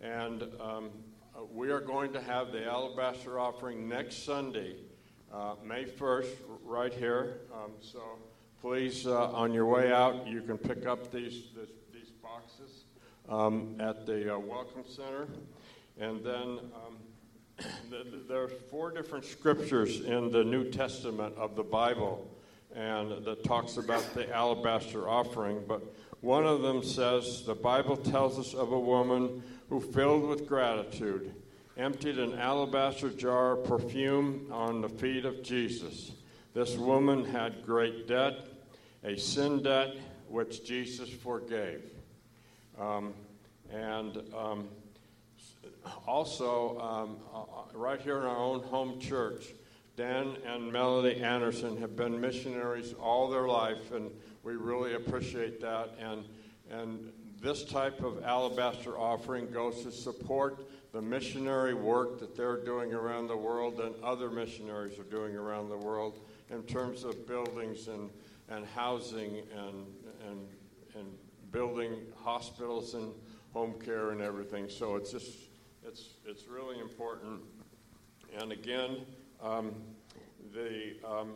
and 0.00 0.44
um, 0.58 0.90
we 1.52 1.70
are 1.70 1.80
going 1.80 2.14
to 2.14 2.22
have 2.22 2.52
the 2.52 2.64
alabaster 2.64 3.38
offering 3.38 3.86
next 3.86 4.24
Sunday, 4.24 4.76
uh, 5.30 5.56
May 5.62 5.84
1st, 5.84 6.30
right 6.64 6.92
here. 6.92 7.40
Um, 7.52 7.72
so 7.80 8.00
please, 8.62 9.06
uh, 9.06 9.30
on 9.32 9.52
your 9.52 9.66
way 9.66 9.92
out, 9.92 10.26
you 10.26 10.40
can 10.40 10.56
pick 10.56 10.86
up 10.86 11.12
these, 11.12 11.48
this, 11.54 11.68
these 11.92 12.10
boxes 12.22 12.84
um, 13.28 13.76
at 13.78 14.06
the 14.06 14.34
uh, 14.34 14.38
Welcome 14.38 14.84
Center. 14.88 15.28
And 16.00 16.24
then 16.24 16.60
um, 16.74 17.66
there 18.26 18.42
are 18.42 18.48
four 18.48 18.90
different 18.90 19.26
scriptures 19.26 20.00
in 20.00 20.32
the 20.32 20.44
New 20.44 20.70
Testament 20.70 21.36
of 21.36 21.56
the 21.56 21.62
Bible 21.62 22.26
and 22.74 23.24
that 23.24 23.44
talks 23.44 23.76
about 23.76 24.14
the 24.14 24.32
alabaster 24.34 25.08
offering, 25.08 25.62
but 25.66 25.82
one 26.22 26.46
of 26.46 26.62
them 26.62 26.82
says 26.84 27.42
the 27.42 27.54
Bible 27.54 27.96
tells 27.96 28.38
us 28.38 28.54
of 28.54 28.72
a 28.72 28.78
woman 28.78 29.42
who, 29.68 29.80
filled 29.80 30.28
with 30.28 30.46
gratitude, 30.46 31.34
emptied 31.76 32.18
an 32.18 32.38
alabaster 32.38 33.10
jar 33.10 33.52
of 33.52 33.64
perfume 33.64 34.46
on 34.52 34.80
the 34.80 34.88
feet 34.88 35.24
of 35.24 35.42
Jesus. 35.42 36.12
This 36.54 36.76
woman 36.76 37.24
had 37.24 37.66
great 37.66 38.06
debt, 38.06 38.46
a 39.02 39.16
sin 39.16 39.64
debt, 39.64 39.96
which 40.28 40.64
Jesus 40.64 41.10
forgave. 41.10 41.90
Um, 42.78 43.14
and 43.72 44.22
um, 44.36 44.68
also, 46.06 46.78
um, 46.78 47.16
uh, 47.34 47.76
right 47.76 48.00
here 48.00 48.18
in 48.18 48.24
our 48.24 48.36
own 48.36 48.62
home 48.62 49.00
church, 49.00 49.46
Dan 49.96 50.36
and 50.46 50.72
Melody 50.72 51.20
Anderson 51.20 51.78
have 51.78 51.96
been 51.96 52.20
missionaries 52.20 52.94
all 52.94 53.28
their 53.28 53.48
life, 53.48 53.92
and 53.92 54.10
we 54.42 54.54
really 54.54 54.94
appreciate 54.94 55.60
that. 55.60 55.90
And, 56.00 56.24
and 56.70 57.12
this 57.40 57.64
type 57.64 58.02
of 58.02 58.22
alabaster 58.24 58.98
offering 58.98 59.50
goes 59.50 59.82
to 59.82 59.90
support 59.90 60.66
the 60.92 61.00
missionary 61.02 61.74
work 61.74 62.20
that 62.20 62.36
they're 62.36 62.62
doing 62.64 62.92
around 62.92 63.26
the 63.26 63.36
world 63.36 63.80
and 63.80 63.94
other 64.02 64.30
missionaries 64.30 64.98
are 64.98 65.04
doing 65.04 65.36
around 65.36 65.68
the 65.68 65.76
world 65.76 66.20
in 66.50 66.62
terms 66.64 67.04
of 67.04 67.26
buildings 67.26 67.88
and, 67.88 68.10
and 68.48 68.66
housing 68.66 69.42
and, 69.56 69.86
and, 70.28 70.46
and 70.94 71.08
building 71.50 71.96
hospitals 72.22 72.94
and 72.94 73.12
home 73.52 73.74
care 73.84 74.10
and 74.10 74.20
everything. 74.20 74.68
So 74.68 74.96
it's 74.96 75.12
just, 75.12 75.30
it's, 75.84 76.10
it's 76.26 76.46
really 76.46 76.78
important. 76.78 77.40
And 78.38 78.52
again, 78.52 78.98
um, 79.42 79.74
the 80.52 80.94
um, 81.06 81.32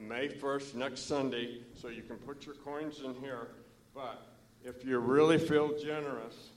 May 0.00 0.28
1st, 0.28 0.74
next 0.76 1.06
Sunday, 1.06 1.58
so 1.74 1.88
you 1.88 2.02
can 2.02 2.16
put 2.16 2.46
your 2.46 2.54
coins 2.56 3.00
in 3.04 3.14
here. 3.16 3.48
But 3.94 4.26
if 4.64 4.84
you 4.84 4.98
really 4.98 5.38
feel 5.38 5.78
generous, 5.78 6.50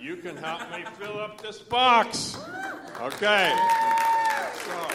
you, 0.00 0.16
can 0.16 0.36
help 0.36 0.60
me 0.70 0.84
fill 0.98 1.20
up 1.20 1.40
this 1.40 1.58
box. 1.58 2.36
Okay. 3.00 3.56
So 4.64 4.88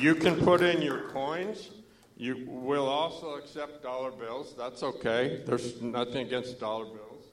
you 0.00 0.14
can 0.16 0.36
put 0.36 0.60
in 0.60 0.82
your 0.82 1.08
coins. 1.10 1.70
You 2.16 2.44
will 2.48 2.88
also 2.88 3.36
accept 3.36 3.82
dollar 3.82 4.10
bills. 4.10 4.54
That's 4.56 4.82
okay. 4.82 5.42
There's 5.46 5.80
nothing 5.80 6.26
against 6.26 6.58
dollar 6.58 6.86
bills. 6.86 7.24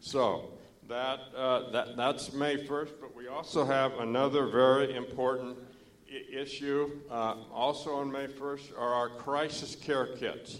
So 0.00 0.50
that, 0.88 1.20
uh, 1.36 1.70
that 1.70 1.96
that's 1.96 2.32
May 2.32 2.56
1st, 2.56 2.92
but 3.00 3.14
we 3.14 3.28
also 3.28 3.64
have 3.64 3.92
another 3.98 4.46
very 4.46 4.94
important 4.96 5.58
issue 6.08 6.90
uh, 7.10 7.36
also 7.52 7.96
on 7.96 8.10
May 8.10 8.26
1st 8.26 8.78
are 8.78 8.92
our 8.94 9.08
crisis 9.08 9.74
care 9.74 10.06
kits. 10.16 10.58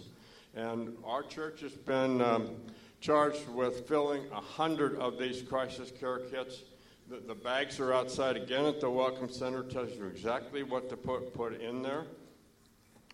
And 0.54 0.96
our 1.04 1.22
church 1.22 1.60
has 1.60 1.72
been 1.72 2.20
um, 2.22 2.56
charged 3.00 3.48
with 3.48 3.86
filling 3.86 4.28
100 4.30 4.96
of 4.96 5.18
these 5.18 5.42
crisis 5.42 5.90
care 5.90 6.18
kits. 6.18 6.62
The, 7.08 7.18
the, 7.18 7.34
bags 7.34 7.78
are 7.78 7.92
outside 7.92 8.36
again 8.36 8.64
at 8.64 8.80
the 8.80 8.90
Welcome 8.90 9.30
Center, 9.30 9.62
tells 9.62 9.94
you 9.94 10.06
exactly 10.06 10.62
what 10.62 10.88
to 10.88 10.96
put, 10.96 11.32
put 11.34 11.60
in 11.60 11.82
there. 11.82 12.04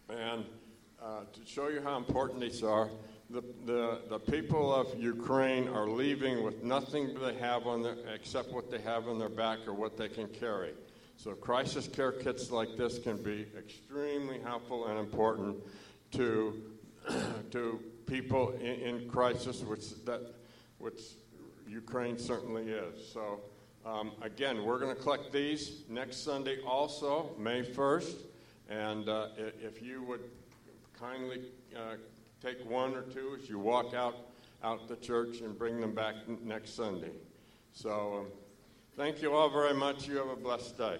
And 0.08 0.44
uh, 1.02 1.24
to 1.32 1.40
show 1.44 1.68
you 1.68 1.82
how 1.82 1.96
important 1.96 2.40
these 2.40 2.62
are, 2.62 2.88
the, 3.28 3.42
the, 3.66 4.00
the 4.08 4.18
people 4.18 4.74
of 4.74 4.98
Ukraine 4.98 5.68
are 5.68 5.88
leaving 5.88 6.42
with 6.42 6.62
nothing 6.62 7.18
they 7.20 7.34
have 7.34 7.66
on 7.66 7.82
their, 7.82 7.96
except 8.14 8.52
what 8.52 8.70
they 8.70 8.80
have 8.80 9.08
on 9.08 9.18
their 9.18 9.28
back 9.28 9.58
or 9.66 9.72
what 9.72 9.96
they 9.96 10.08
can 10.08 10.28
carry. 10.28 10.72
So 11.16 11.32
crisis 11.32 11.86
care 11.86 12.12
kits 12.12 12.50
like 12.50 12.76
this 12.76 12.98
can 12.98 13.22
be 13.22 13.46
extremely 13.56 14.40
helpful 14.40 14.86
and 14.86 14.98
important 14.98 15.56
to, 16.12 16.62
to 17.50 17.80
people 18.06 18.50
in, 18.60 18.80
in, 18.80 19.08
crisis, 19.08 19.60
which, 19.60 20.04
that, 20.04 20.34
which 20.78 21.00
Ukraine 21.68 22.18
certainly 22.18 22.64
is. 22.64 23.12
So 23.12 23.40
um, 23.84 24.12
again, 24.20 24.64
we're 24.64 24.78
going 24.78 24.94
to 24.94 25.00
collect 25.00 25.32
these 25.32 25.82
next 25.88 26.24
Sunday 26.24 26.58
also, 26.66 27.30
May 27.38 27.62
1st. 27.62 28.14
And 28.68 29.08
uh, 29.08 29.28
if 29.36 29.82
you 29.82 30.02
would 30.04 30.22
kindly 30.98 31.42
uh, 31.76 31.96
take 32.42 32.64
one 32.68 32.94
or 32.94 33.02
two 33.02 33.36
as 33.40 33.48
you 33.48 33.58
walk 33.58 33.94
out, 33.94 34.16
out 34.62 34.88
the 34.88 34.96
church 34.96 35.40
and 35.40 35.58
bring 35.58 35.80
them 35.80 35.94
back 35.94 36.14
next 36.42 36.74
Sunday. 36.74 37.10
So 37.72 38.20
um, 38.20 38.26
thank 38.96 39.22
you 39.22 39.34
all 39.34 39.48
very 39.48 39.74
much. 39.74 40.06
You 40.06 40.16
have 40.16 40.28
a 40.28 40.36
blessed 40.36 40.76
day. 40.78 40.98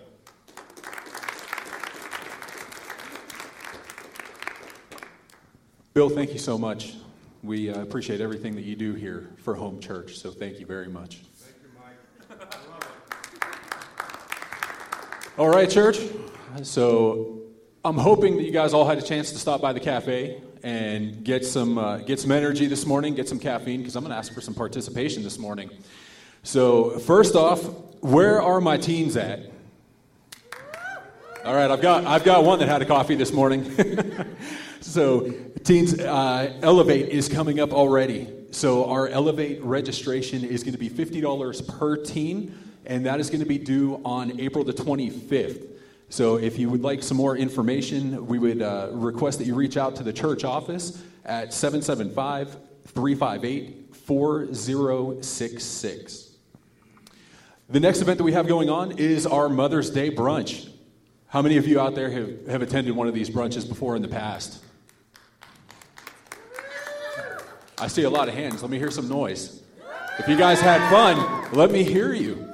Bill, 5.94 6.08
thank 6.08 6.32
you 6.32 6.38
so 6.38 6.56
much. 6.56 6.94
We 7.42 7.68
uh, 7.68 7.82
appreciate 7.82 8.20
everything 8.20 8.54
that 8.54 8.62
you 8.62 8.76
do 8.76 8.94
here 8.94 9.28
for 9.37 9.54
Home 9.54 9.80
Church, 9.80 10.16
so 10.16 10.30
thank 10.30 10.58
you 10.58 10.64
very 10.64 10.88
much. 10.88 11.20
Thank 11.37 11.56
you, 11.62 12.38
Mike. 12.38 12.58
all 15.37 15.50
right, 15.50 15.68
church. 15.68 15.99
So 16.62 17.42
I'm 17.84 17.99
hoping 17.99 18.37
that 18.37 18.44
you 18.44 18.52
guys 18.52 18.72
all 18.72 18.87
had 18.87 18.96
a 18.99 19.02
chance 19.02 19.32
to 19.32 19.38
stop 19.38 19.61
by 19.61 19.72
the 19.72 19.80
cafe 19.80 20.40
and 20.62 21.25
get 21.25 21.44
some 21.44 21.76
uh, 21.76 21.99
get 21.99 22.20
some 22.20 22.30
energy 22.30 22.66
this 22.66 22.87
morning, 22.87 23.14
get 23.14 23.28
some 23.28 23.38
caffeine, 23.38 23.80
because 23.80 23.96
I'm 23.96 24.02
going 24.02 24.12
to 24.12 24.16
ask 24.16 24.32
for 24.32 24.40
some 24.40 24.54
participation 24.54 25.22
this 25.22 25.38
morning. 25.38 25.68
So 26.42 26.99
first 26.99 27.37
off, 27.37 27.62
where 28.00 28.42
are 28.42 28.61
my 28.61 28.76
teens 28.76 29.16
at? 29.16 29.52
All 31.44 31.54
right, 31.54 31.70
I've 31.70 31.80
got, 31.80 32.04
I've 32.04 32.25
got 32.25 32.44
one 32.44 32.58
that 32.61 32.68
had 32.68 32.82
a 32.82 32.84
coffee 32.84 33.14
this 33.14 33.32
morning. 33.32 33.76
so, 34.80 35.32
teens, 35.64 35.99
uh, 35.99 36.52
Elevate 36.62 37.08
is 37.08 37.28
coming 37.28 37.58
up 37.58 37.72
already. 37.72 38.28
So, 38.52 38.88
our 38.88 39.08
Elevate 39.08 39.61
registration 39.62 40.44
is 40.44 40.62
going 40.62 40.75
to 40.75 40.78
be 40.78 40.88
$50 40.88 41.78
per 41.78 41.96
teen, 41.96 42.56
and 42.87 43.04
that 43.06 43.18
is 43.18 43.28
going 43.28 43.40
to 43.40 43.46
be 43.46 43.58
due 43.58 44.00
on 44.04 44.38
April 44.40 44.62
the 44.64 44.72
25th. 44.72 45.66
So, 46.11 46.37
if 46.37 46.56
you 46.58 46.70
would 46.70 46.82
like 46.82 47.02
some 47.02 47.16
more 47.16 47.37
information, 47.37 48.25
we 48.26 48.38
would 48.38 48.62
uh, 48.62 48.90
request 48.92 49.38
that 49.38 49.46
you 49.46 49.56
reach 49.56 49.76
out 49.76 49.96
to 49.96 50.04
the 50.04 50.12
church 50.12 50.44
office 50.44 51.02
at 51.25 51.52
775 51.52 52.56
358 52.87 53.96
4066. 53.96 56.32
The 57.73 57.81
next 57.81 58.02
event 58.02 58.19
that 58.19 58.25
we 58.25 58.35
have 58.35 58.47
going 58.47 58.69
on 58.69 58.99
is 58.99 59.26
our 59.26 59.49
Mother's 59.49 59.88
Day 59.88 60.11
brunch. 60.11 60.69
How 61.29 61.41
many 61.41 61.57
of 61.57 61.67
you 61.67 61.81
out 61.81 61.95
there 61.95 62.11
have, 62.11 62.47
have 62.47 62.61
attended 62.61 62.95
one 62.95 63.09
of 63.09 63.14
these 63.14 63.31
brunches 63.31 63.67
before 63.67 63.97
in 63.97 64.02
the 64.02 64.09
past? 64.09 64.62
I 67.79 67.88
see 67.88 68.02
a 68.02 68.11
lot 68.11 68.29
of 68.29 68.35
hands. 68.35 68.61
Let 68.61 68.71
me 68.71 68.76
hear 68.76 68.91
some 68.91 69.09
noise. 69.09 69.62
If 70.19 70.29
you 70.29 70.37
guys 70.37 70.61
had 70.61 70.87
fun, 70.91 71.50
let 71.55 71.71
me 71.71 71.83
hear 71.83 72.12
you. 72.12 72.52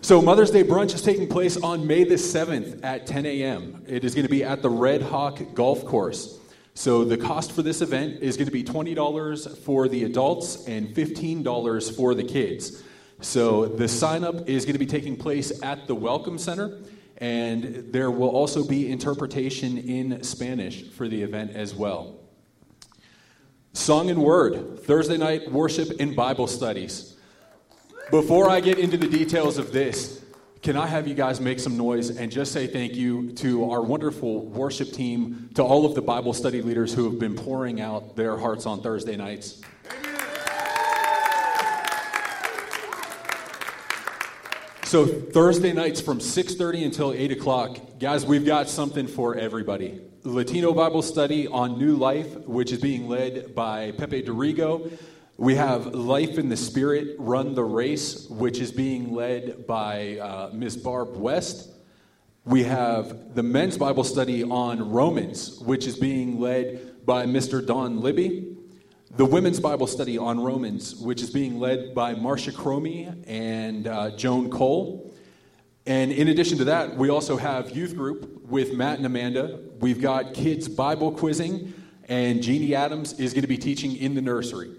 So, 0.00 0.22
Mother's 0.22 0.50
Day 0.50 0.64
brunch 0.64 0.94
is 0.94 1.02
taking 1.02 1.28
place 1.28 1.58
on 1.58 1.86
May 1.86 2.04
the 2.04 2.14
7th 2.14 2.82
at 2.82 3.06
10 3.06 3.26
a.m. 3.26 3.84
It 3.86 4.04
is 4.04 4.14
going 4.14 4.26
to 4.26 4.30
be 4.30 4.42
at 4.42 4.62
the 4.62 4.70
Red 4.70 5.02
Hawk 5.02 5.38
Golf 5.52 5.84
Course. 5.84 6.38
So, 6.72 7.04
the 7.04 7.18
cost 7.18 7.52
for 7.52 7.60
this 7.60 7.82
event 7.82 8.22
is 8.22 8.38
going 8.38 8.46
to 8.46 8.52
be 8.52 8.64
$20 8.64 9.58
for 9.58 9.86
the 9.86 10.04
adults 10.04 10.66
and 10.66 10.88
$15 10.96 11.94
for 11.94 12.14
the 12.14 12.24
kids. 12.24 12.82
So, 13.22 13.66
the 13.66 13.86
sign 13.86 14.24
up 14.24 14.48
is 14.48 14.64
going 14.64 14.72
to 14.72 14.78
be 14.78 14.86
taking 14.86 15.14
place 15.14 15.62
at 15.62 15.86
the 15.86 15.94
Welcome 15.94 16.38
Center, 16.38 16.78
and 17.18 17.92
there 17.92 18.10
will 18.10 18.30
also 18.30 18.66
be 18.66 18.90
interpretation 18.90 19.76
in 19.76 20.22
Spanish 20.22 20.88
for 20.88 21.06
the 21.06 21.22
event 21.22 21.52
as 21.54 21.74
well. 21.74 22.18
Song 23.74 24.08
and 24.08 24.22
Word, 24.22 24.80
Thursday 24.84 25.18
night 25.18 25.52
worship 25.52 26.00
and 26.00 26.16
Bible 26.16 26.46
studies. 26.46 27.18
Before 28.10 28.48
I 28.48 28.60
get 28.60 28.78
into 28.78 28.96
the 28.96 29.06
details 29.06 29.58
of 29.58 29.70
this, 29.70 30.24
can 30.62 30.76
I 30.76 30.86
have 30.86 31.06
you 31.06 31.14
guys 31.14 31.40
make 31.40 31.60
some 31.60 31.76
noise 31.76 32.08
and 32.10 32.32
just 32.32 32.52
say 32.52 32.66
thank 32.66 32.94
you 32.94 33.32
to 33.32 33.70
our 33.70 33.82
wonderful 33.82 34.46
worship 34.46 34.92
team, 34.92 35.50
to 35.54 35.62
all 35.62 35.84
of 35.84 35.94
the 35.94 36.02
Bible 36.02 36.32
study 36.32 36.62
leaders 36.62 36.94
who 36.94 37.04
have 37.04 37.18
been 37.18 37.34
pouring 37.34 37.82
out 37.82 38.16
their 38.16 38.38
hearts 38.38 38.64
on 38.64 38.82
Thursday 38.82 39.16
nights? 39.16 39.60
So 44.90 45.06
Thursday 45.06 45.72
nights 45.72 46.00
from 46.00 46.18
6:30 46.18 46.84
until 46.84 47.12
8 47.12 47.30
o'clock, 47.30 47.78
guys, 48.00 48.26
we've 48.26 48.44
got 48.44 48.68
something 48.68 49.06
for 49.06 49.36
everybody. 49.36 50.00
Latino 50.24 50.72
Bible 50.72 51.02
study 51.02 51.46
on 51.46 51.78
New 51.78 51.94
Life, 51.94 52.36
which 52.38 52.72
is 52.72 52.80
being 52.80 53.08
led 53.08 53.54
by 53.54 53.92
Pepe 53.92 54.24
Dorigo. 54.24 54.90
We 55.36 55.54
have 55.54 55.94
Life 55.94 56.38
in 56.38 56.48
the 56.48 56.56
Spirit, 56.56 57.14
Run 57.20 57.54
the 57.54 57.62
Race, 57.62 58.28
which 58.30 58.58
is 58.58 58.72
being 58.72 59.14
led 59.14 59.64
by 59.64 60.18
uh, 60.18 60.50
Ms. 60.52 60.78
Barb 60.78 61.16
West. 61.16 61.70
We 62.44 62.64
have 62.64 63.36
the 63.36 63.44
men's 63.44 63.78
Bible 63.78 64.02
study 64.02 64.42
on 64.42 64.90
Romans, 64.90 65.60
which 65.60 65.86
is 65.86 65.96
being 65.96 66.40
led 66.40 67.06
by 67.06 67.26
Mr. 67.26 67.64
Don 67.64 68.00
Libby. 68.00 68.49
The 69.16 69.24
women's 69.24 69.58
Bible 69.58 69.88
study 69.88 70.16
on 70.18 70.38
Romans, 70.38 70.94
which 70.94 71.20
is 71.20 71.30
being 71.30 71.58
led 71.58 71.96
by 71.96 72.14
Marcia 72.14 72.52
Cromie 72.52 73.12
and 73.26 73.88
uh, 73.88 74.10
Joan 74.12 74.50
Cole. 74.50 75.12
And 75.84 76.12
in 76.12 76.28
addition 76.28 76.58
to 76.58 76.64
that, 76.66 76.96
we 76.96 77.08
also 77.08 77.36
have 77.36 77.72
youth 77.72 77.96
group 77.96 78.44
with 78.44 78.72
Matt 78.72 78.98
and 78.98 79.06
Amanda. 79.06 79.58
We've 79.80 80.00
got 80.00 80.32
kids 80.32 80.68
Bible 80.68 81.10
quizzing, 81.10 81.74
and 82.08 82.40
Jeannie 82.40 82.76
Adams 82.76 83.18
is 83.18 83.32
going 83.32 83.42
to 83.42 83.48
be 83.48 83.58
teaching 83.58 83.96
in 83.96 84.14
the 84.14 84.22
nursery. 84.22 84.70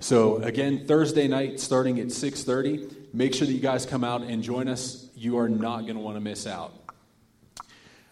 So 0.00 0.38
again, 0.38 0.84
Thursday 0.86 1.28
night 1.28 1.60
starting 1.60 2.00
at 2.00 2.08
6:30. 2.08 3.14
Make 3.14 3.34
sure 3.34 3.46
that 3.46 3.52
you 3.52 3.60
guys 3.60 3.86
come 3.86 4.02
out 4.02 4.22
and 4.22 4.42
join 4.42 4.68
us. 4.68 5.08
You 5.14 5.38
are 5.38 5.48
not 5.48 5.82
going 5.82 5.94
to 5.94 6.00
want 6.00 6.16
to 6.16 6.20
miss 6.20 6.46
out. 6.46 6.85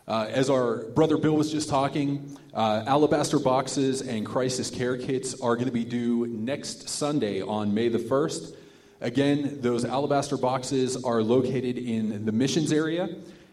Uh, 0.06 0.26
as 0.28 0.50
our 0.50 0.84
brother 0.90 1.16
Bill 1.16 1.34
was 1.34 1.50
just 1.50 1.70
talking, 1.70 2.36
uh, 2.52 2.84
alabaster 2.86 3.38
boxes 3.38 4.02
and 4.02 4.26
crisis 4.26 4.68
care 4.68 4.98
kits 4.98 5.40
are 5.40 5.54
going 5.54 5.66
to 5.66 5.72
be 5.72 5.84
due 5.84 6.26
next 6.26 6.90
Sunday 6.90 7.40
on 7.40 7.72
May 7.72 7.88
the 7.88 7.98
1st. 7.98 8.54
Again, 9.00 9.58
those 9.62 9.86
alabaster 9.86 10.36
boxes 10.36 11.02
are 11.04 11.22
located 11.22 11.78
in 11.78 12.26
the 12.26 12.32
missions 12.32 12.70
area, 12.70 13.08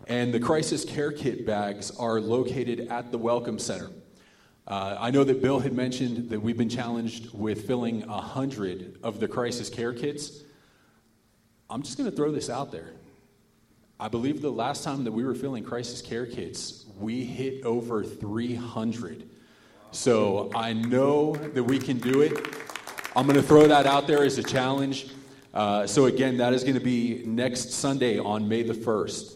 and 0.07 0.33
the 0.33 0.41
crisis 0.41 0.83
care 0.83 1.13
kit 1.13 1.45
bags 1.45 1.89
are 1.97 2.19
located 2.19 2.89
at 2.89 3.13
the 3.13 3.17
Welcome 3.17 3.57
Center. 3.57 3.89
Uh, 4.67 4.97
I 4.99 5.09
know 5.09 5.23
that 5.23 5.41
Bill 5.41 5.59
had 5.59 5.71
mentioned 5.71 6.29
that 6.31 6.41
we've 6.41 6.57
been 6.57 6.69
challenged 6.69 7.33
with 7.33 7.65
filling 7.65 8.05
100 8.05 8.99
of 9.03 9.21
the 9.21 9.27
crisis 9.27 9.69
care 9.69 9.93
kits. 9.93 10.43
I'm 11.69 11.81
just 11.81 11.97
going 11.97 12.09
to 12.09 12.15
throw 12.15 12.29
this 12.29 12.49
out 12.49 12.73
there. 12.73 12.91
I 14.01 14.07
believe 14.07 14.41
the 14.41 14.51
last 14.51 14.83
time 14.83 15.03
that 15.03 15.11
we 15.11 15.23
were 15.23 15.35
filling 15.35 15.63
crisis 15.63 16.01
care 16.01 16.25
kits, 16.25 16.85
we 16.99 17.23
hit 17.23 17.63
over 17.63 18.03
300. 18.03 19.29
So 19.91 20.49
I 20.55 20.73
know 20.73 21.35
that 21.35 21.63
we 21.63 21.77
can 21.77 21.99
do 21.99 22.21
it. 22.21 22.35
I'm 23.15 23.27
going 23.27 23.39
to 23.39 23.43
throw 23.43 23.67
that 23.67 23.85
out 23.85 24.07
there 24.07 24.23
as 24.23 24.39
a 24.39 24.43
challenge. 24.43 25.11
Uh, 25.53 25.85
so, 25.85 26.05
again, 26.05 26.37
that 26.37 26.51
is 26.51 26.63
going 26.63 26.73
to 26.73 26.79
be 26.79 27.21
next 27.27 27.73
Sunday 27.73 28.17
on 28.17 28.49
May 28.49 28.63
the 28.63 28.73
1st. 28.73 29.35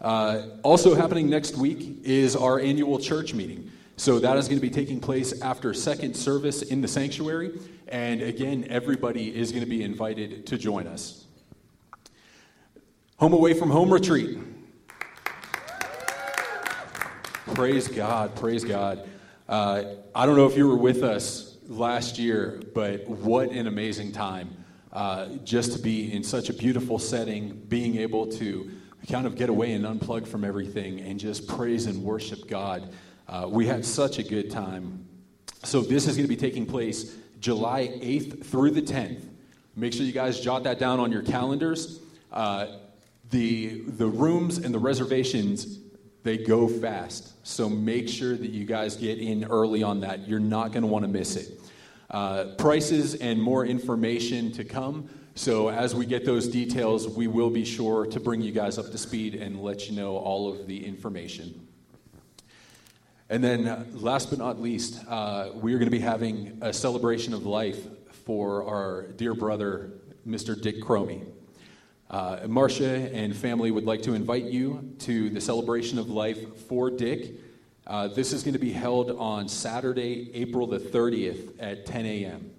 Uh, 0.00 0.42
also, 0.62 0.94
happening 0.94 1.28
next 1.28 1.56
week 1.56 2.02
is 2.04 2.36
our 2.36 2.60
annual 2.60 3.00
church 3.00 3.34
meeting. 3.34 3.72
So 3.96 4.20
that 4.20 4.36
is 4.36 4.46
going 4.46 4.60
to 4.60 4.62
be 4.64 4.70
taking 4.70 5.00
place 5.00 5.40
after 5.42 5.74
second 5.74 6.14
service 6.14 6.62
in 6.62 6.80
the 6.80 6.86
sanctuary. 6.86 7.58
And 7.88 8.22
again, 8.22 8.66
everybody 8.70 9.34
is 9.34 9.50
going 9.50 9.64
to 9.64 9.68
be 9.68 9.82
invited 9.82 10.46
to 10.46 10.56
join 10.56 10.86
us. 10.86 11.24
Home 13.18 13.32
away 13.32 13.52
from 13.52 13.68
home 13.68 13.92
retreat. 13.92 14.38
Praise 17.52 17.88
God, 17.88 18.36
praise 18.36 18.62
God. 18.62 19.08
Uh, 19.48 19.82
I 20.14 20.24
don't 20.24 20.36
know 20.36 20.46
if 20.46 20.56
you 20.56 20.68
were 20.68 20.76
with 20.76 21.02
us 21.02 21.56
last 21.66 22.16
year, 22.16 22.62
but 22.76 23.08
what 23.08 23.50
an 23.50 23.66
amazing 23.66 24.12
time. 24.12 24.56
Uh, 24.92 25.30
just 25.42 25.72
to 25.72 25.80
be 25.80 26.12
in 26.12 26.22
such 26.22 26.48
a 26.48 26.52
beautiful 26.52 26.96
setting, 26.96 27.60
being 27.66 27.96
able 27.96 28.24
to 28.34 28.70
kind 29.10 29.26
of 29.26 29.34
get 29.34 29.48
away 29.48 29.72
and 29.72 29.84
unplug 29.84 30.24
from 30.24 30.44
everything 30.44 31.00
and 31.00 31.18
just 31.18 31.48
praise 31.48 31.86
and 31.86 32.00
worship 32.04 32.46
God. 32.46 32.88
Uh, 33.26 33.48
we 33.50 33.66
had 33.66 33.84
such 33.84 34.20
a 34.20 34.22
good 34.22 34.48
time. 34.48 35.04
So, 35.64 35.80
this 35.80 36.06
is 36.06 36.16
going 36.16 36.28
to 36.28 36.32
be 36.32 36.36
taking 36.36 36.66
place 36.66 37.16
July 37.40 37.88
8th 38.00 38.46
through 38.46 38.70
the 38.70 38.82
10th. 38.82 39.22
Make 39.74 39.92
sure 39.92 40.06
you 40.06 40.12
guys 40.12 40.38
jot 40.38 40.62
that 40.62 40.78
down 40.78 41.00
on 41.00 41.10
your 41.10 41.22
calendars. 41.22 41.98
Uh, 42.30 42.76
the, 43.30 43.82
the 43.82 44.06
rooms 44.06 44.58
and 44.58 44.72
the 44.72 44.78
reservations, 44.78 45.78
they 46.22 46.38
go 46.38 46.68
fast. 46.68 47.46
So, 47.46 47.68
make 47.68 48.08
sure 48.08 48.36
that 48.36 48.50
you 48.50 48.64
guys 48.64 48.96
get 48.96 49.18
in 49.18 49.44
early 49.44 49.82
on 49.82 50.00
that. 50.00 50.28
You're 50.28 50.40
not 50.40 50.72
going 50.72 50.82
to 50.82 50.88
want 50.88 51.04
to 51.04 51.08
miss 51.08 51.36
it. 51.36 51.60
Uh, 52.10 52.54
prices 52.56 53.14
and 53.16 53.40
more 53.40 53.66
information 53.66 54.50
to 54.52 54.64
come. 54.64 55.08
So, 55.34 55.70
as 55.70 55.94
we 55.94 56.04
get 56.06 56.24
those 56.24 56.48
details, 56.48 57.08
we 57.08 57.26
will 57.26 57.50
be 57.50 57.64
sure 57.64 58.06
to 58.06 58.20
bring 58.20 58.40
you 58.40 58.52
guys 58.52 58.78
up 58.78 58.90
to 58.90 58.98
speed 58.98 59.34
and 59.34 59.60
let 59.62 59.88
you 59.88 59.96
know 59.96 60.16
all 60.16 60.52
of 60.52 60.66
the 60.66 60.84
information. 60.84 61.66
And 63.30 63.44
then, 63.44 63.68
uh, 63.68 63.84
last 63.92 64.30
but 64.30 64.38
not 64.38 64.60
least, 64.60 65.04
uh, 65.06 65.50
we 65.54 65.74
are 65.74 65.78
going 65.78 65.90
to 65.90 65.96
be 65.96 66.00
having 66.00 66.58
a 66.62 66.72
celebration 66.72 67.34
of 67.34 67.44
life 67.44 67.86
for 68.24 68.66
our 68.66 69.02
dear 69.12 69.34
brother, 69.34 69.92
Mr. 70.26 70.60
Dick 70.60 70.82
Cromie. 70.82 71.24
Uh, 72.10 72.40
Marcia 72.46 73.10
and 73.12 73.36
family 73.36 73.70
would 73.70 73.84
like 73.84 74.02
to 74.02 74.14
invite 74.14 74.44
you 74.44 74.94
to 75.00 75.30
the 75.30 75.40
celebration 75.40 75.98
of 75.98 76.08
life 76.08 76.56
for 76.66 76.90
Dick. 76.90 77.34
Uh, 77.86 78.08
this 78.08 78.32
is 78.32 78.42
going 78.42 78.54
to 78.54 78.58
be 78.58 78.72
held 78.72 79.10
on 79.12 79.48
Saturday, 79.48 80.30
April 80.34 80.66
the 80.66 80.78
30th 80.78 81.54
at 81.58 81.86
10 81.86 82.06
a.m. 82.06 82.50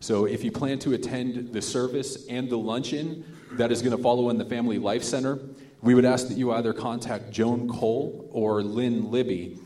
So, 0.00 0.24
if 0.24 0.42
you 0.42 0.50
plan 0.50 0.78
to 0.80 0.94
attend 0.94 1.52
the 1.52 1.60
service 1.60 2.26
and 2.26 2.48
the 2.48 2.56
luncheon 2.56 3.24
that 3.52 3.70
is 3.70 3.82
going 3.82 3.96
to 3.96 4.02
follow 4.02 4.30
in 4.30 4.38
the 4.38 4.44
Family 4.44 4.78
Life 4.78 5.02
Center, 5.02 5.38
we 5.82 5.94
would 5.94 6.04
ask 6.04 6.28
that 6.28 6.36
you 6.36 6.52
either 6.52 6.72
contact 6.72 7.30
Joan 7.30 7.68
Cole 7.68 8.28
or 8.32 8.62
Lynn 8.62 9.10
Libby 9.10 9.58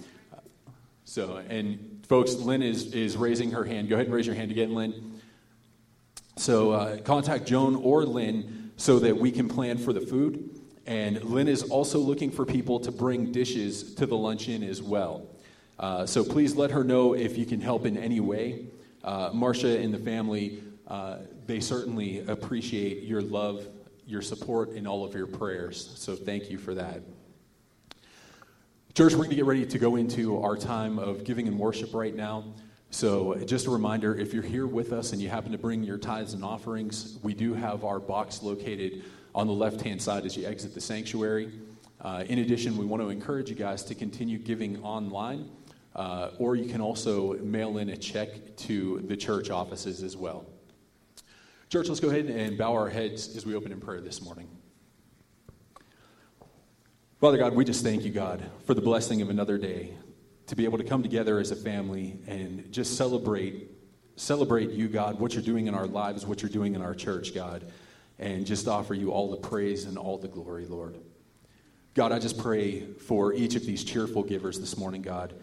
so, 1.14 1.36
and 1.48 2.04
folks, 2.08 2.34
Lynn 2.34 2.62
is, 2.62 2.92
is 2.92 3.16
raising 3.16 3.50
her 3.52 3.62
hand. 3.62 3.88
Go 3.88 3.94
ahead 3.94 4.06
and 4.06 4.14
raise 4.14 4.26
your 4.26 4.34
hand 4.34 4.50
again, 4.50 4.74
Lynn. 4.74 5.20
So, 6.36 6.72
uh, 6.72 6.96
contact 7.02 7.44
Joan 7.44 7.76
or 7.76 8.04
Lynn 8.04 8.63
so 8.76 8.98
that 8.98 9.16
we 9.16 9.30
can 9.30 9.48
plan 9.48 9.78
for 9.78 9.92
the 9.92 10.00
food. 10.00 10.60
And 10.86 11.22
Lynn 11.24 11.48
is 11.48 11.62
also 11.62 11.98
looking 11.98 12.30
for 12.30 12.44
people 12.44 12.78
to 12.80 12.92
bring 12.92 13.32
dishes 13.32 13.94
to 13.94 14.06
the 14.06 14.16
luncheon 14.16 14.62
as 14.62 14.82
well. 14.82 15.26
Uh, 15.78 16.06
so, 16.06 16.22
please 16.22 16.54
let 16.54 16.70
her 16.70 16.84
know 16.84 17.14
if 17.14 17.36
you 17.36 17.46
can 17.46 17.60
help 17.60 17.84
in 17.84 17.96
any 17.96 18.20
way. 18.20 18.66
Uh, 19.02 19.30
Marcia 19.32 19.78
and 19.78 19.92
the 19.92 19.98
family, 19.98 20.62
uh, 20.86 21.16
they 21.46 21.58
certainly 21.58 22.24
appreciate 22.26 23.02
your 23.02 23.22
love, 23.22 23.66
your 24.06 24.22
support, 24.22 24.70
and 24.70 24.86
all 24.86 25.04
of 25.04 25.14
your 25.14 25.26
prayers. 25.26 25.94
So, 25.96 26.14
thank 26.14 26.48
you 26.48 26.58
for 26.58 26.74
that. 26.74 27.00
Church, 28.94 29.14
we're 29.14 29.24
going 29.24 29.30
to 29.30 29.36
get 29.36 29.46
ready 29.46 29.66
to 29.66 29.78
go 29.78 29.96
into 29.96 30.40
our 30.40 30.56
time 30.56 31.00
of 31.00 31.24
giving 31.24 31.48
and 31.48 31.58
worship 31.58 31.92
right 31.92 32.14
now. 32.14 32.44
So, 32.94 33.34
just 33.44 33.66
a 33.66 33.70
reminder 33.70 34.14
if 34.14 34.32
you're 34.32 34.44
here 34.44 34.68
with 34.68 34.92
us 34.92 35.12
and 35.12 35.20
you 35.20 35.28
happen 35.28 35.50
to 35.50 35.58
bring 35.58 35.82
your 35.82 35.98
tithes 35.98 36.32
and 36.32 36.44
offerings, 36.44 37.18
we 37.24 37.34
do 37.34 37.52
have 37.52 37.84
our 37.84 37.98
box 37.98 38.40
located 38.40 39.02
on 39.34 39.48
the 39.48 39.52
left 39.52 39.80
hand 39.80 40.00
side 40.00 40.24
as 40.24 40.36
you 40.36 40.46
exit 40.46 40.74
the 40.74 40.80
sanctuary. 40.80 41.50
Uh, 42.00 42.22
in 42.28 42.38
addition, 42.38 42.76
we 42.76 42.84
want 42.84 43.02
to 43.02 43.08
encourage 43.08 43.50
you 43.50 43.56
guys 43.56 43.82
to 43.86 43.96
continue 43.96 44.38
giving 44.38 44.80
online, 44.84 45.50
uh, 45.96 46.30
or 46.38 46.54
you 46.54 46.70
can 46.70 46.80
also 46.80 47.32
mail 47.38 47.78
in 47.78 47.88
a 47.88 47.96
check 47.96 48.28
to 48.58 49.00
the 49.08 49.16
church 49.16 49.50
offices 49.50 50.04
as 50.04 50.16
well. 50.16 50.46
Church, 51.70 51.88
let's 51.88 51.98
go 51.98 52.10
ahead 52.10 52.26
and 52.26 52.56
bow 52.56 52.74
our 52.74 52.88
heads 52.88 53.36
as 53.36 53.44
we 53.44 53.56
open 53.56 53.72
in 53.72 53.80
prayer 53.80 54.00
this 54.00 54.22
morning. 54.22 54.48
Father 57.20 57.38
God, 57.38 57.56
we 57.56 57.64
just 57.64 57.82
thank 57.82 58.04
you, 58.04 58.12
God, 58.12 58.48
for 58.66 58.74
the 58.74 58.80
blessing 58.80 59.20
of 59.20 59.30
another 59.30 59.58
day 59.58 59.94
to 60.46 60.56
be 60.56 60.64
able 60.64 60.78
to 60.78 60.84
come 60.84 61.02
together 61.02 61.38
as 61.38 61.50
a 61.50 61.56
family 61.56 62.18
and 62.26 62.70
just 62.72 62.96
celebrate 62.96 63.70
celebrate 64.16 64.70
you, 64.70 64.88
God, 64.88 65.18
what 65.18 65.34
you're 65.34 65.42
doing 65.42 65.66
in 65.66 65.74
our 65.74 65.86
lives, 65.86 66.26
what 66.26 66.42
you're 66.42 66.50
doing 66.50 66.74
in 66.74 66.82
our 66.82 66.94
church, 66.94 67.34
God, 67.34 67.64
and 68.18 68.46
just 68.46 68.68
offer 68.68 68.94
you 68.94 69.10
all 69.10 69.30
the 69.30 69.36
praise 69.36 69.84
and 69.86 69.98
all 69.98 70.18
the 70.18 70.28
glory, 70.28 70.66
Lord. 70.66 70.98
God, 71.94 72.12
I 72.12 72.18
just 72.18 72.38
pray 72.38 72.80
for 72.80 73.32
each 73.32 73.54
of 73.54 73.66
these 73.66 73.84
cheerful 73.84 74.22
givers 74.22 74.58
this 74.58 74.76
morning, 74.76 75.02
God, 75.02 75.34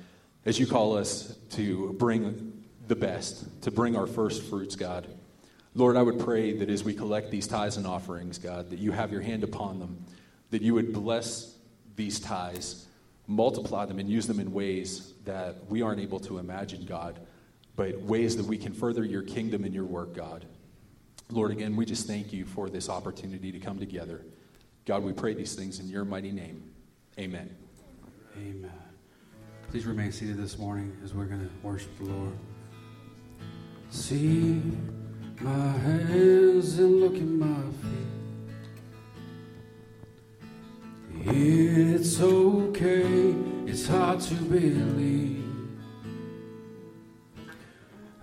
as 0.45 0.59
you 0.59 0.67
call 0.67 0.97
us 0.97 1.37
to 1.51 1.93
bring 1.93 2.63
the 2.87 2.95
best, 2.95 3.61
to 3.63 3.71
bring 3.71 3.95
our 3.95 4.07
first 4.07 4.43
fruits, 4.43 4.75
God. 4.75 5.07
Lord, 5.75 5.95
I 5.95 6.01
would 6.01 6.19
pray 6.19 6.57
that 6.57 6.69
as 6.69 6.83
we 6.83 6.93
collect 6.93 7.31
these 7.31 7.47
tithes 7.47 7.77
and 7.77 7.87
offerings, 7.87 8.37
God, 8.37 8.69
that 8.69 8.79
you 8.79 8.91
have 8.91 9.11
your 9.11 9.21
hand 9.21 9.43
upon 9.43 9.79
them, 9.79 10.05
that 10.49 10.61
you 10.61 10.73
would 10.73 10.91
bless 10.91 11.55
these 11.95 12.19
tithes, 12.19 12.87
multiply 13.31 13.85
them, 13.85 13.99
and 13.99 14.09
use 14.09 14.27
them 14.27 14.39
in 14.39 14.51
ways 14.51 15.13
that 15.25 15.55
we 15.69 15.81
aren't 15.81 16.01
able 16.01 16.19
to 16.19 16.37
imagine, 16.37 16.85
God, 16.85 17.19
but 17.75 17.99
ways 18.01 18.35
that 18.37 18.45
we 18.45 18.57
can 18.57 18.73
further 18.73 19.03
your 19.03 19.21
kingdom 19.23 19.63
and 19.63 19.73
your 19.73 19.85
work, 19.85 20.13
God. 20.13 20.45
Lord, 21.29 21.51
again, 21.51 21.75
we 21.75 21.85
just 21.85 22.07
thank 22.07 22.33
you 22.33 22.45
for 22.45 22.69
this 22.69 22.89
opportunity 22.89 23.51
to 23.51 23.59
come 23.59 23.79
together. 23.79 24.25
God, 24.85 25.03
we 25.03 25.13
pray 25.13 25.33
these 25.33 25.55
things 25.55 25.79
in 25.79 25.87
your 25.87 26.03
mighty 26.03 26.31
name. 26.31 26.63
Amen. 27.17 27.55
Amen. 28.37 28.71
Please 29.69 29.85
remain 29.85 30.11
seated 30.11 30.37
this 30.37 30.57
morning 30.57 30.95
as 31.03 31.13
we're 31.13 31.25
going 31.25 31.39
to 31.39 31.49
worship 31.65 31.97
the 31.97 32.05
Lord. 32.05 32.37
See 33.89 34.61
my 35.39 35.71
hands 35.77 36.77
and 36.77 36.99
look 36.99 37.15
at 37.15 37.21
my 37.21 37.61
feet. 37.81 38.11
It's 41.23 42.19
okay, 42.19 43.36
it's 43.67 43.88
hard 43.88 44.19
to 44.21 44.34
believe. 44.34 45.45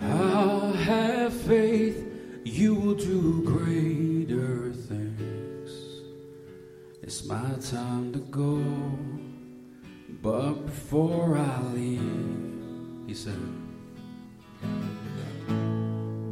I'll 0.01 0.73
have 0.73 1.33
faith, 1.33 2.05
you 2.45 2.75
will 2.75 2.95
do 2.95 3.43
greater 3.45 4.73
things. 4.73 5.71
It's 7.03 7.25
my 7.25 7.53
time 7.61 8.13
to 8.15 8.19
go, 8.19 8.65
but 10.21 10.55
before 10.67 11.39
I 11.39 11.63
leave, 11.73 13.07
he 13.07 13.15
said, 13.15 13.39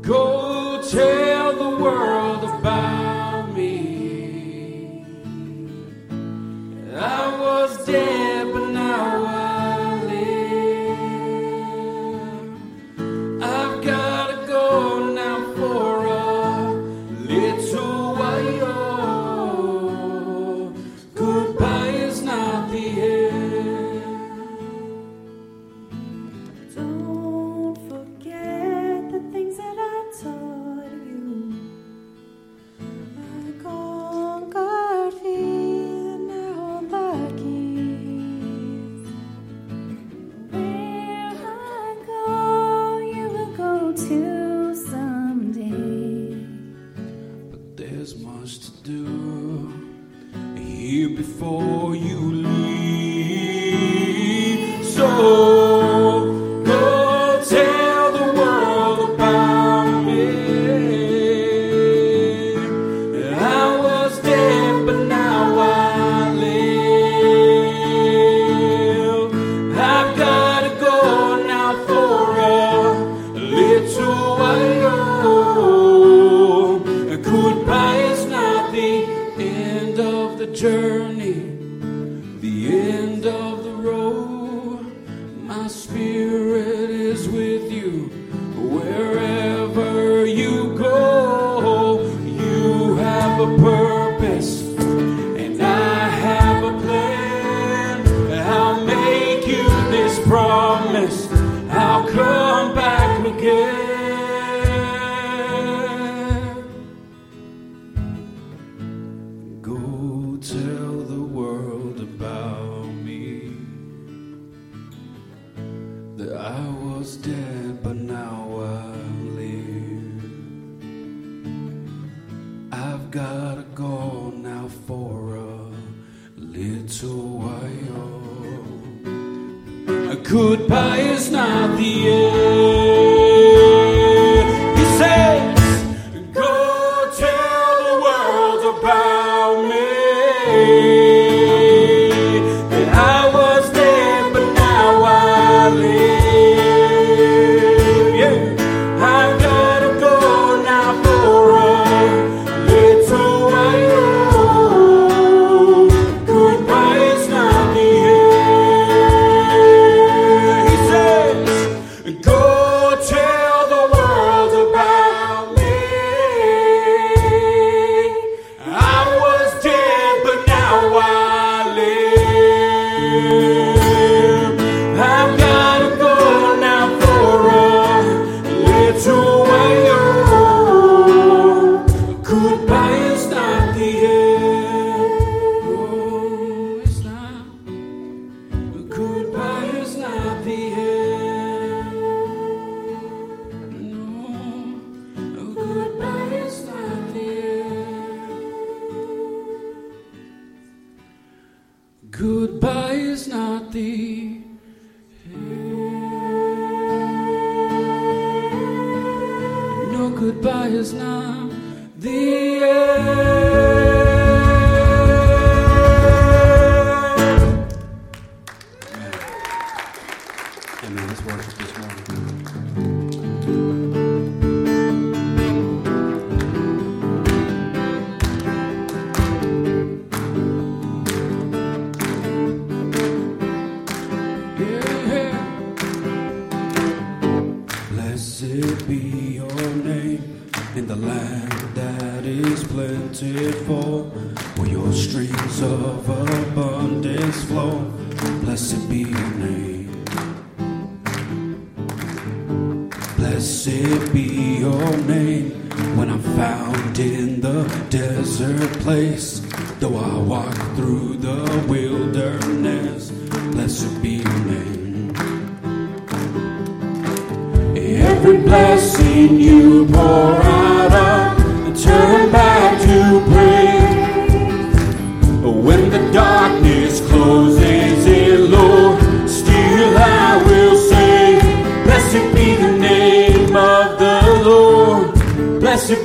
Go 0.03 0.83
tell 0.83 1.53
the 1.53 1.83
world 1.83 2.43
about 2.43 3.16
I 6.99 7.56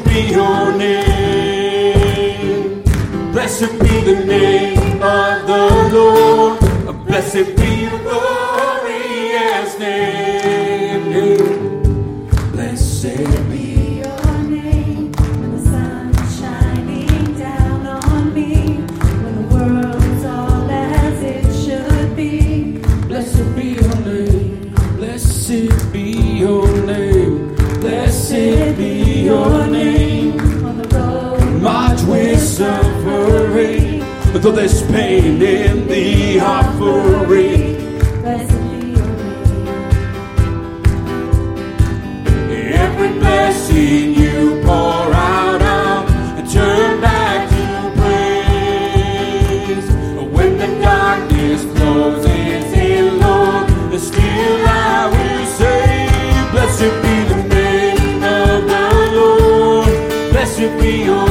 be 0.06 0.32
your 0.32 0.74
name. 0.78 2.84
Blessed 3.32 3.72
be 3.80 4.02
the 4.02 4.26
name 4.26 5.02
of 5.02 5.48
the 5.48 5.90
Lord. 5.94 6.60
Blessed 7.08 7.56
be 7.58 7.70
your 7.84 8.00
glorious 8.00 9.80
name. 9.80 11.12
Blessed 12.52 13.26
be 13.50 14.02
your 14.04 14.34
name 14.44 15.12
when 15.40 15.52
the 15.56 15.62
sun 15.70 16.10
is 16.10 16.40
shining 16.40 17.34
down 17.38 17.86
on 17.88 18.34
me, 18.34 18.52
when 19.24 19.34
the 19.36 19.42
world's 19.56 20.26
all 20.26 20.70
as 20.70 21.22
it 21.24 21.46
should 21.64 22.16
be. 22.16 22.78
Blessed 23.08 23.56
be 23.56 23.64
your 23.80 23.96
name. 24.06 24.74
Blessed 24.98 25.92
be 25.92 26.06
your 26.44 26.68
name. 26.86 27.56
Blessed 27.82 28.78
be 28.78 29.24
your 29.26 29.50
name. 29.50 29.61
Though 34.39 34.52
there's 34.52 34.82
pain 34.88 35.41
in 35.41 35.88
the 35.88 36.39
offering. 36.39 37.78
Every 42.50 43.20
blessing 43.20 44.15
you 44.15 44.62
pour 44.63 45.13
out 45.13 45.62
of, 45.62 46.10
turn 46.52 47.02
back 47.02 47.50
to 47.50 47.91
praise. 48.00 49.88
When 50.32 50.58
the 50.58 50.67
darkness 50.82 51.62
closes 51.76 52.74
in, 52.74 53.20
Lord, 53.20 53.70
still 54.00 54.67
I 54.67 55.08
will 55.12 55.46
say, 55.60 56.08
Blessed 56.52 56.94
be 57.04 57.15
the 57.34 57.39
name 57.50 58.24
of 58.24 58.65
the 58.72 58.86
Lord. 59.13 59.91
Blessed 60.32 60.72
be 60.80 60.91
your 61.04 61.31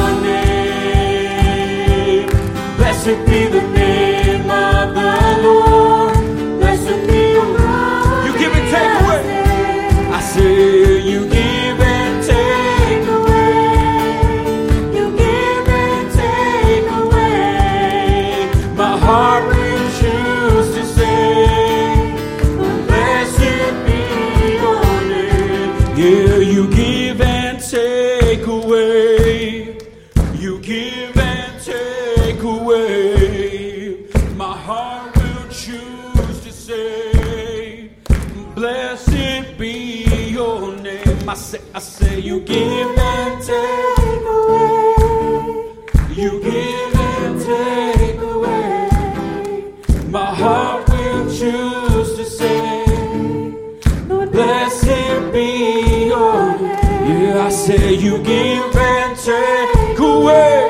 say, 57.51 57.95
you 57.95 58.19
give 58.19 58.77
and 58.77 59.17
take 59.19 59.99
away. 59.99 60.69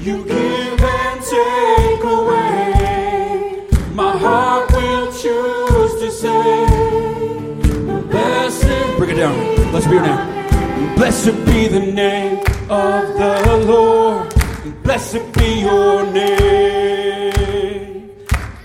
You 0.00 0.24
give 0.24 0.82
and 0.82 1.22
take 1.22 2.04
away. 2.04 3.66
My 3.94 4.16
heart 4.16 4.72
will 4.72 5.12
choose 5.12 5.94
to 6.00 6.10
say, 6.10 6.66
Blessed. 8.10 8.96
Bring 8.98 9.10
it 9.10 9.16
down. 9.16 9.36
Blessed 9.70 9.88
be 9.88 9.94
your 9.94 10.02
name. 10.02 10.96
Blessed 10.96 11.44
be 11.46 11.68
the 11.68 11.80
name 11.80 12.38
of 12.68 13.14
the 13.14 13.64
Lord. 13.66 14.34
Blessed 14.82 15.32
be 15.34 15.60
your 15.60 16.04
name. 16.12 18.10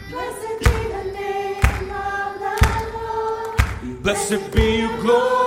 Blessed 0.10 0.60
be 0.60 0.66
the 0.66 1.04
name 1.14 1.92
of 1.92 2.40
the 2.44 2.56
Lord. 2.94 4.04
Blessed 4.04 4.52
be 4.52 4.80
your 4.80 4.98
glorious 5.02 5.47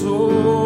Soul. 0.00 0.59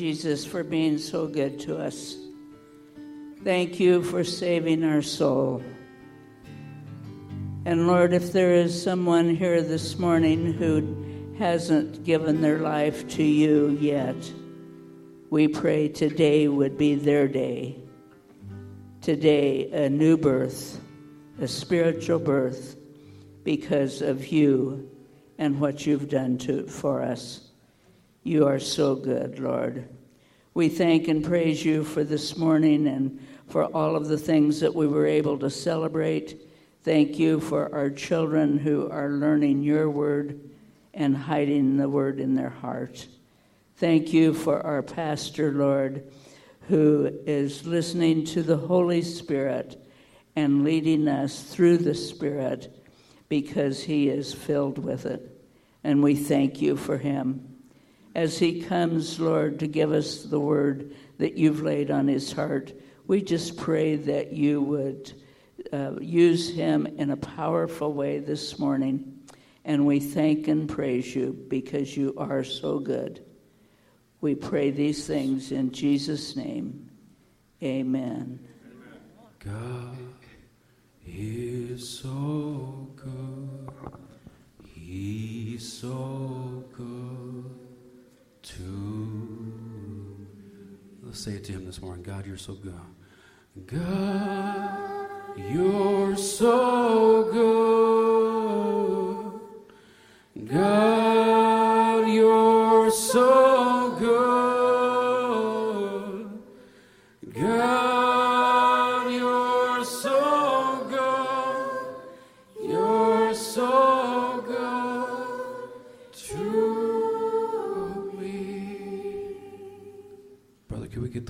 Jesus, 0.00 0.46
for 0.46 0.64
being 0.64 0.96
so 0.96 1.26
good 1.26 1.60
to 1.60 1.76
us. 1.76 2.16
Thank 3.44 3.78
you 3.78 4.02
for 4.02 4.24
saving 4.24 4.82
our 4.82 5.02
soul. 5.02 5.62
And 7.66 7.86
Lord, 7.86 8.14
if 8.14 8.32
there 8.32 8.54
is 8.54 8.82
someone 8.82 9.36
here 9.36 9.60
this 9.60 9.98
morning 9.98 10.54
who 10.54 11.34
hasn't 11.38 12.02
given 12.04 12.40
their 12.40 12.60
life 12.60 13.06
to 13.08 13.22
you 13.22 13.76
yet, 13.78 14.16
we 15.28 15.48
pray 15.48 15.88
today 15.88 16.48
would 16.48 16.78
be 16.78 16.94
their 16.94 17.28
day. 17.28 17.76
Today, 19.02 19.70
a 19.70 19.90
new 19.90 20.16
birth, 20.16 20.80
a 21.42 21.46
spiritual 21.46 22.20
birth, 22.20 22.74
because 23.44 24.00
of 24.00 24.28
you 24.28 24.90
and 25.36 25.60
what 25.60 25.84
you've 25.86 26.08
done 26.08 26.38
to, 26.38 26.66
for 26.68 27.02
us. 27.02 27.49
You 28.22 28.46
are 28.46 28.58
so 28.58 28.94
good, 28.96 29.38
Lord. 29.38 29.88
We 30.52 30.68
thank 30.68 31.08
and 31.08 31.24
praise 31.24 31.64
you 31.64 31.84
for 31.84 32.04
this 32.04 32.36
morning 32.36 32.86
and 32.86 33.26
for 33.48 33.64
all 33.64 33.96
of 33.96 34.08
the 34.08 34.18
things 34.18 34.60
that 34.60 34.74
we 34.74 34.86
were 34.86 35.06
able 35.06 35.38
to 35.38 35.48
celebrate. 35.48 36.38
Thank 36.82 37.18
you 37.18 37.40
for 37.40 37.74
our 37.74 37.88
children 37.88 38.58
who 38.58 38.90
are 38.90 39.08
learning 39.08 39.62
your 39.62 39.88
word 39.88 40.38
and 40.92 41.16
hiding 41.16 41.78
the 41.78 41.88
word 41.88 42.20
in 42.20 42.34
their 42.34 42.50
heart. 42.50 43.06
Thank 43.76 44.12
you 44.12 44.34
for 44.34 44.60
our 44.66 44.82
pastor, 44.82 45.52
Lord, 45.52 46.04
who 46.68 47.10
is 47.26 47.66
listening 47.66 48.26
to 48.26 48.42
the 48.42 48.58
Holy 48.58 49.00
Spirit 49.00 49.82
and 50.36 50.62
leading 50.62 51.08
us 51.08 51.42
through 51.42 51.78
the 51.78 51.94
Spirit 51.94 52.84
because 53.30 53.82
he 53.84 54.10
is 54.10 54.34
filled 54.34 54.78
with 54.78 55.06
it. 55.06 55.40
And 55.82 56.02
we 56.02 56.16
thank 56.16 56.60
you 56.60 56.76
for 56.76 56.98
him. 56.98 57.49
As 58.14 58.38
he 58.38 58.62
comes, 58.62 59.20
Lord, 59.20 59.60
to 59.60 59.66
give 59.66 59.92
us 59.92 60.24
the 60.24 60.40
word 60.40 60.94
that 61.18 61.34
you've 61.34 61.62
laid 61.62 61.90
on 61.90 62.08
his 62.08 62.32
heart, 62.32 62.72
we 63.06 63.22
just 63.22 63.56
pray 63.56 63.96
that 63.96 64.32
you 64.32 64.60
would 64.62 65.12
uh, 65.72 65.92
use 66.00 66.50
him 66.50 66.86
in 66.86 67.10
a 67.10 67.16
powerful 67.16 67.92
way 67.92 68.18
this 68.18 68.58
morning. 68.58 69.20
And 69.64 69.86
we 69.86 70.00
thank 70.00 70.48
and 70.48 70.68
praise 70.68 71.14
you 71.14 71.32
because 71.48 71.96
you 71.96 72.14
are 72.16 72.42
so 72.42 72.78
good. 72.78 73.24
We 74.20 74.34
pray 74.34 74.70
these 74.70 75.06
things 75.06 75.52
in 75.52 75.70
Jesus' 75.70 76.34
name. 76.34 76.90
Amen. 77.62 78.40
God 79.38 79.96
is 81.06 81.88
so 81.88 82.88
good. 82.96 83.92
He's 84.64 85.72
so 85.72 86.64
good 86.76 87.19
to. 88.42 89.52
Let's 91.02 91.20
say 91.20 91.32
it 91.32 91.44
to 91.44 91.52
him 91.52 91.64
this 91.66 91.80
morning. 91.82 92.02
God, 92.02 92.26
you're 92.26 92.36
so 92.36 92.54
good. 92.54 92.74
God, 93.66 95.08
you're 95.36 96.16
so 96.16 97.24
good. 97.32 97.40
God, 100.48 100.99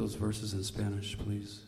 those 0.00 0.14
verses 0.14 0.54
in 0.54 0.64
Spanish, 0.64 1.18
please? 1.18 1.60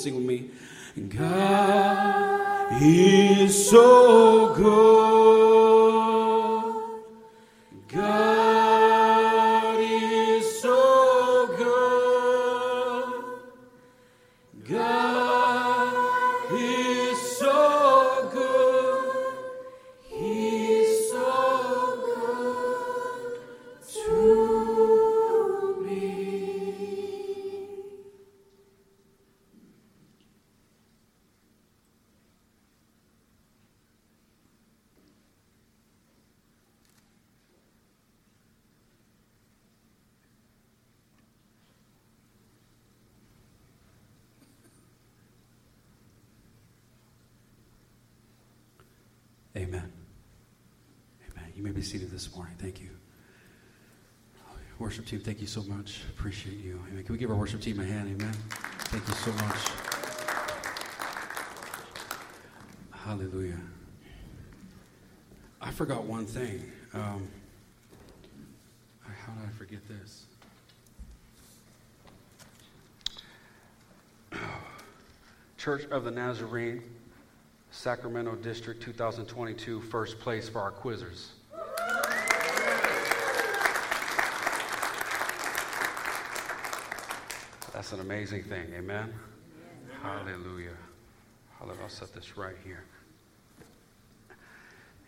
Sing 0.00 0.14
with 0.14 0.24
me. 0.24 0.48
God 1.08 2.82
is 2.82 3.70
so 3.70 4.54
good. 4.54 5.79
Be 51.80 51.86
seated 51.86 52.10
this 52.10 52.36
morning. 52.36 52.54
Thank 52.58 52.78
you. 52.82 52.90
Worship 54.78 55.06
team, 55.06 55.20
thank 55.20 55.40
you 55.40 55.46
so 55.46 55.62
much. 55.62 56.02
Appreciate 56.10 56.58
you. 56.58 56.78
Amen. 56.90 57.02
Can 57.04 57.14
we 57.14 57.18
give 57.18 57.30
our 57.30 57.36
worship 57.36 57.62
team 57.62 57.80
a 57.80 57.84
hand? 57.84 58.06
Amen. 58.20 58.34
Thank 58.90 59.08
you 59.08 59.14
so 59.14 59.32
much. 59.32 59.56
Hallelujah. 62.90 63.60
I 65.62 65.70
forgot 65.70 66.04
one 66.04 66.26
thing. 66.26 66.70
Um, 66.92 67.26
how 69.02 69.32
did 69.32 69.48
I 69.48 69.52
forget 69.56 69.80
this? 69.88 70.26
Church 75.56 75.84
of 75.86 76.04
the 76.04 76.10
Nazarene, 76.10 76.82
Sacramento 77.70 78.34
District 78.34 78.82
2022, 78.82 79.80
first 79.80 80.20
place 80.20 80.46
for 80.46 80.60
our 80.60 80.72
quizzers. 80.72 81.28
That's 87.90 88.00
an 88.00 88.06
amazing 88.06 88.44
thing. 88.44 88.72
Amen. 88.72 89.12
Hallelujah. 90.00 90.76
Hallelujah. 91.58 91.82
I'll 91.82 91.88
set 91.88 92.14
this 92.14 92.36
right 92.36 92.54
here. 92.62 92.84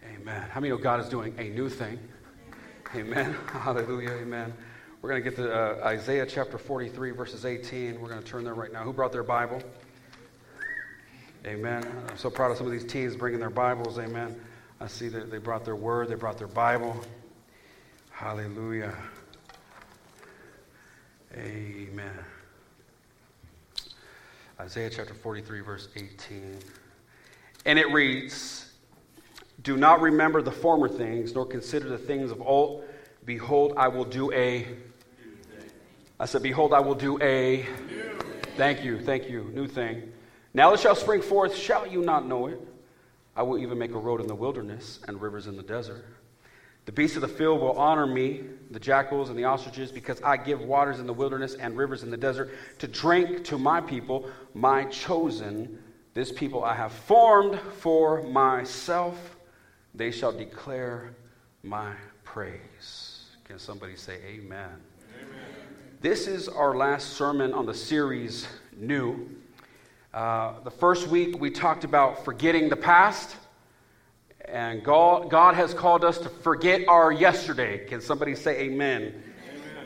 Amen. 0.05 0.49
How 0.51 0.59
many 0.59 0.71
know 0.71 0.79
God 0.79 0.99
is 0.99 1.09
doing 1.09 1.33
a 1.39 1.45
new 1.45 1.69
thing? 1.69 1.97
Amen. 2.97 3.37
Hallelujah. 3.47 4.11
Amen. 4.11 4.53
We're 5.01 5.11
going 5.11 5.23
to 5.23 5.31
get 5.31 5.37
to 5.37 5.55
uh, 5.55 5.87
Isaiah 5.87 6.27
chapter 6.27 6.59
43, 6.59 7.13
verses 7.13 7.47
18. 7.47 8.01
We're 8.01 8.09
going 8.09 8.21
to 8.21 8.27
turn 8.27 8.43
there 8.43 8.55
right 8.55 8.73
now. 8.73 8.83
Who 8.83 8.93
brought 8.93 9.13
their 9.13 9.23
Bible? 9.23 9.63
Amen. 11.47 11.87
I'm 12.09 12.19
so 12.19 12.31
proud 12.31 12.51
of 12.51 12.57
some 12.57 12.67
of 12.67 12.73
these 12.73 12.85
teens 12.85 13.15
bringing 13.15 13.39
their 13.39 13.49
Bibles. 13.49 14.01
Amen. 14.01 14.41
I 14.81 14.89
see 14.89 15.07
that 15.07 15.31
they 15.31 15.39
brought 15.39 15.65
their 15.65 15.77
word, 15.77 16.09
they 16.09 16.17
brought 16.17 16.37
their 16.37 16.49
Bible. 16.49 17.01
Hallelujah. 18.11 18.93
Amen. 21.37 22.25
Isaiah 24.63 24.91
chapter 24.91 25.13
43, 25.13 25.61
verse 25.61 25.89
18. 25.97 26.57
And 27.67 27.81
it 27.81 27.91
reads 27.91 28.71
Do 29.63 29.77
not 29.77 30.01
remember 30.01 30.41
the 30.41 30.53
former 30.53 30.89
things, 30.89 31.35
nor 31.35 31.45
consider 31.45 31.89
the 31.89 31.99
things 31.99 32.31
of 32.31 32.41
old. 32.41 32.85
Behold, 33.25 33.75
I 33.77 33.89
will 33.89 34.05
do 34.05 34.31
a. 34.33 34.69
I 36.21 36.27
said, 36.27 36.45
Behold, 36.45 36.73
I 36.73 36.79
will 36.79 36.95
do 36.95 37.21
a. 37.21 37.67
Thank 38.57 38.85
you, 38.85 39.01
thank 39.01 39.29
you, 39.29 39.51
new 39.53 39.67
thing. 39.67 40.13
Now 40.55 40.73
it 40.75 40.79
shall 40.79 40.95
spring 40.95 41.23
forth, 41.23 41.57
shall 41.57 41.85
you 41.85 42.01
not 42.01 42.29
know 42.29 42.47
it? 42.47 42.61
I 43.35 43.43
will 43.43 43.59
even 43.59 43.79
make 43.79 43.95
a 43.95 43.99
road 43.99 44.21
in 44.21 44.29
the 44.29 44.37
wilderness 44.37 45.01
and 45.09 45.21
rivers 45.21 45.49
in 45.49 45.57
the 45.57 45.65
desert. 45.65 46.05
The 46.85 46.93
beasts 46.93 47.17
of 47.17 47.23
the 47.23 47.29
field 47.29 47.61
will 47.61 47.79
honor 47.79 48.07
me, 48.07 48.43
the 48.71 48.81
jackals 48.81 49.31
and 49.31 49.39
the 49.39 49.45
ostriches, 49.45 49.93
because 49.93 50.21
I 50.23 50.37
give 50.37 50.61
waters 50.61 50.99
in 50.99 51.07
the 51.07 51.13
wilderness 51.13 51.55
and 51.55 51.77
rivers 51.77 52.03
in 52.03 52.11
the 52.11 52.17
desert 52.17 52.51
to 52.79 52.89
drink 52.89 53.45
to 53.45 53.59
my 53.59 53.81
people, 53.81 54.29
my 54.55 54.85
chosen, 54.87 55.79
this 56.15 56.33
people 56.33 56.65
I 56.65 56.75
have 56.75 56.93
formed 56.93 57.59
for 57.79 58.23
myself. 58.23 59.37
They 59.95 60.11
shall 60.11 60.33
declare 60.33 61.15
my 61.63 61.93
praise. 62.25 63.27
Can 63.45 63.59
somebody 63.59 63.95
say 63.95 64.19
amen? 64.27 64.69
amen. 65.21 65.41
This 66.01 66.27
is 66.27 66.49
our 66.49 66.75
last 66.75 67.11
sermon 67.11 67.53
on 67.53 67.65
the 67.65 67.75
series, 67.75 68.49
New. 68.77 69.31
Uh, 70.13 70.61
the 70.65 70.71
first 70.71 71.09
week 71.09 71.41
we 71.41 71.51
talked 71.51 71.85
about 71.85 72.25
forgetting 72.25 72.69
the 72.69 72.77
past. 72.77 73.37
And 74.49 74.83
God, 74.83 75.31
God 75.31 75.55
has 75.55 75.73
called 75.73 76.05
us 76.05 76.19
to 76.19 76.29
forget 76.29 76.87
our 76.89 77.13
yesterday. 77.13 77.87
Can 77.87 78.01
somebody 78.01 78.35
say 78.35 78.61
amen? 78.61 79.03
amen? 79.03 79.23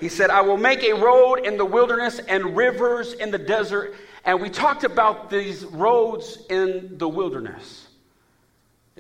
He 0.01 0.09
said, 0.09 0.31
I 0.31 0.41
will 0.41 0.57
make 0.57 0.83
a 0.83 0.95
road 0.95 1.37
in 1.47 1.57
the 1.57 1.65
wilderness 1.65 2.19
and 2.21 2.57
rivers 2.57 3.13
in 3.13 3.31
the 3.31 3.39
desert. 3.39 3.95
And 4.25 4.41
we 4.41 4.51
talked 4.51 4.85
about 4.85 5.31
these 5.31 5.65
roads 5.65 6.39
in 6.51 6.99
the 6.99 7.09
wilderness. 7.09 7.89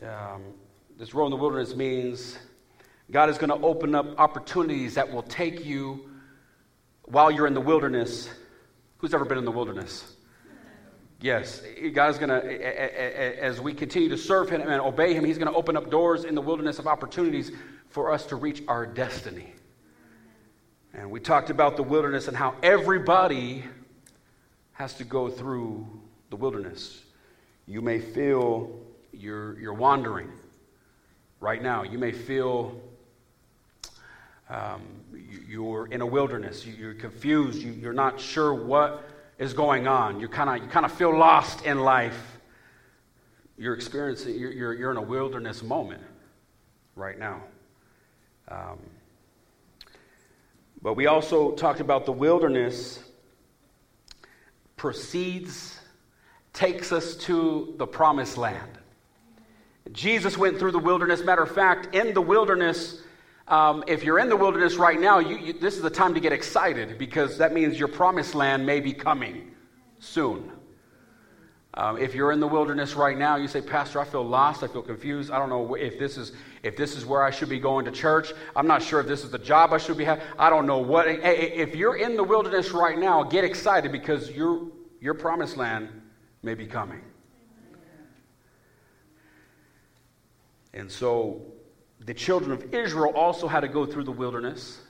Um, 0.02 0.42
this 0.98 1.14
road 1.14 1.26
in 1.26 1.30
the 1.30 1.36
wilderness 1.36 1.74
means 1.74 2.38
God 3.10 3.30
is 3.30 3.38
going 3.38 3.50
to 3.50 3.66
open 3.66 3.94
up 3.94 4.18
opportunities 4.18 4.94
that 4.94 5.10
will 5.10 5.22
take 5.22 5.64
you 5.64 6.10
while 7.04 7.30
you're 7.30 7.46
in 7.46 7.54
the 7.54 7.60
wilderness. 7.60 8.28
Who's 8.98 9.14
ever 9.14 9.24
been 9.24 9.38
in 9.38 9.44
the 9.44 9.52
wilderness? 9.52 10.15
Yes, 11.20 11.62
God 11.94 12.10
is 12.10 12.18
going 12.18 12.28
to, 12.28 13.42
as 13.42 13.60
we 13.60 13.72
continue 13.72 14.08
to 14.10 14.18
serve 14.18 14.50
Him 14.50 14.60
and 14.60 14.80
obey 14.80 15.14
Him, 15.14 15.24
He's 15.24 15.38
going 15.38 15.50
to 15.50 15.56
open 15.56 15.76
up 15.76 15.90
doors 15.90 16.24
in 16.24 16.34
the 16.34 16.42
wilderness 16.42 16.78
of 16.78 16.86
opportunities 16.86 17.52
for 17.88 18.12
us 18.12 18.26
to 18.26 18.36
reach 18.36 18.62
our 18.68 18.84
destiny. 18.84 19.52
And 20.92 21.10
we 21.10 21.20
talked 21.20 21.50
about 21.50 21.76
the 21.76 21.82
wilderness 21.82 22.28
and 22.28 22.36
how 22.36 22.54
everybody 22.62 23.64
has 24.72 24.94
to 24.94 25.04
go 25.04 25.30
through 25.30 25.86
the 26.30 26.36
wilderness. 26.36 27.02
You 27.66 27.80
may 27.80 27.98
feel 27.98 28.78
you're, 29.12 29.58
you're 29.58 29.74
wandering 29.74 30.30
right 31.40 31.62
now. 31.62 31.82
You 31.82 31.98
may 31.98 32.12
feel 32.12 32.80
um, 34.50 34.82
you're 35.48 35.86
in 35.86 36.02
a 36.02 36.06
wilderness. 36.06 36.66
You're 36.66 36.94
confused. 36.94 37.62
You're 37.62 37.92
not 37.92 38.20
sure 38.20 38.54
what 38.54 39.08
is 39.38 39.52
going 39.52 39.86
on. 39.86 40.20
You 40.20 40.28
kind 40.28 40.50
of 40.50 40.64
you 40.64 40.70
kind 40.70 40.86
of 40.86 40.92
feel 40.92 41.16
lost 41.16 41.64
in 41.64 41.80
life. 41.80 42.38
You're 43.58 43.74
experiencing 43.74 44.38
you're, 44.38 44.52
you're, 44.52 44.74
you're 44.74 44.90
in 44.90 44.96
a 44.96 45.02
wilderness 45.02 45.62
moment 45.62 46.02
right 46.94 47.18
now. 47.18 47.42
Um, 48.48 48.78
but 50.82 50.94
we 50.94 51.06
also 51.06 51.52
talked 51.52 51.80
about 51.80 52.06
the 52.06 52.12
wilderness 52.12 53.02
proceeds, 54.76 55.80
takes 56.52 56.92
us 56.92 57.16
to 57.16 57.74
the 57.78 57.86
promised 57.86 58.36
land. 58.36 58.78
Jesus 59.92 60.36
went 60.36 60.58
through 60.58 60.72
the 60.72 60.78
wilderness. 60.78 61.24
Matter 61.24 61.42
of 61.42 61.50
fact, 61.50 61.94
in 61.94 62.12
the 62.12 62.20
wilderness, 62.20 63.00
um, 63.48 63.84
if 63.86 64.02
you're 64.02 64.18
in 64.18 64.28
the 64.28 64.36
wilderness 64.36 64.76
right 64.76 65.00
now, 65.00 65.18
you, 65.18 65.36
you, 65.36 65.52
this 65.52 65.76
is 65.76 65.82
the 65.82 65.90
time 65.90 66.14
to 66.14 66.20
get 66.20 66.32
excited 66.32 66.98
because 66.98 67.38
that 67.38 67.52
means 67.52 67.78
your 67.78 67.88
promised 67.88 68.34
land 68.34 68.66
may 68.66 68.80
be 68.80 68.92
coming 68.92 69.52
soon. 70.00 70.50
Um, 71.74 71.98
if 71.98 72.14
you're 72.14 72.32
in 72.32 72.40
the 72.40 72.48
wilderness 72.48 72.94
right 72.94 73.16
now, 73.16 73.36
you 73.36 73.46
say, 73.46 73.60
Pastor, 73.60 74.00
I 74.00 74.04
feel 74.04 74.24
lost. 74.24 74.62
I 74.62 74.66
feel 74.66 74.82
confused. 74.82 75.30
I 75.30 75.38
don't 75.38 75.50
know 75.50 75.74
if 75.74 75.98
this 75.98 76.16
is 76.16 76.32
if 76.62 76.74
this 76.74 76.96
is 76.96 77.04
where 77.04 77.22
I 77.22 77.30
should 77.30 77.50
be 77.50 77.60
going 77.60 77.84
to 77.84 77.90
church. 77.90 78.32
I'm 78.56 78.66
not 78.66 78.82
sure 78.82 78.98
if 78.98 79.06
this 79.06 79.22
is 79.22 79.30
the 79.30 79.38
job 79.38 79.74
I 79.74 79.78
should 79.78 79.98
be 79.98 80.04
having. 80.04 80.24
I 80.38 80.48
don't 80.48 80.66
know 80.66 80.78
what. 80.78 81.06
If 81.06 81.76
you're 81.76 81.96
in 81.96 82.16
the 82.16 82.24
wilderness 82.24 82.70
right 82.70 82.98
now, 82.98 83.22
get 83.22 83.44
excited 83.44 83.92
because 83.92 84.30
your 84.30 84.68
your 85.00 85.12
promised 85.12 85.58
land 85.58 85.90
may 86.42 86.54
be 86.54 86.66
coming. 86.66 87.02
And 90.72 90.90
so 90.90 91.42
the 92.06 92.14
children 92.14 92.52
of 92.52 92.72
Israel 92.72 93.12
also 93.14 93.48
had 93.48 93.60
to 93.60 93.68
go 93.68 93.84
through 93.84 94.04
the 94.04 94.12
wilderness 94.12 94.80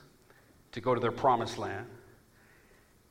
to 0.71 0.79
go 0.79 0.93
to 0.93 1.01
their 1.01 1.11
promised 1.11 1.57
land. 1.57 1.87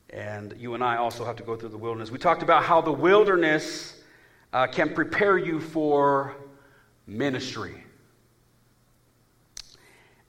And 0.09 0.55
you 0.57 0.73
and 0.73 0.83
I 0.83 0.95
also 0.95 1.25
have 1.25 1.35
to 1.35 1.43
go 1.43 1.57
through 1.57 1.69
the 1.69 1.77
wilderness. 1.77 2.09
We 2.09 2.17
talked 2.17 2.41
about 2.41 2.63
how 2.63 2.79
the 2.79 2.91
wilderness 2.91 4.01
uh, 4.53 4.67
can 4.67 4.93
prepare 4.93 5.37
you 5.37 5.59
for 5.59 6.37
ministry. 7.05 7.83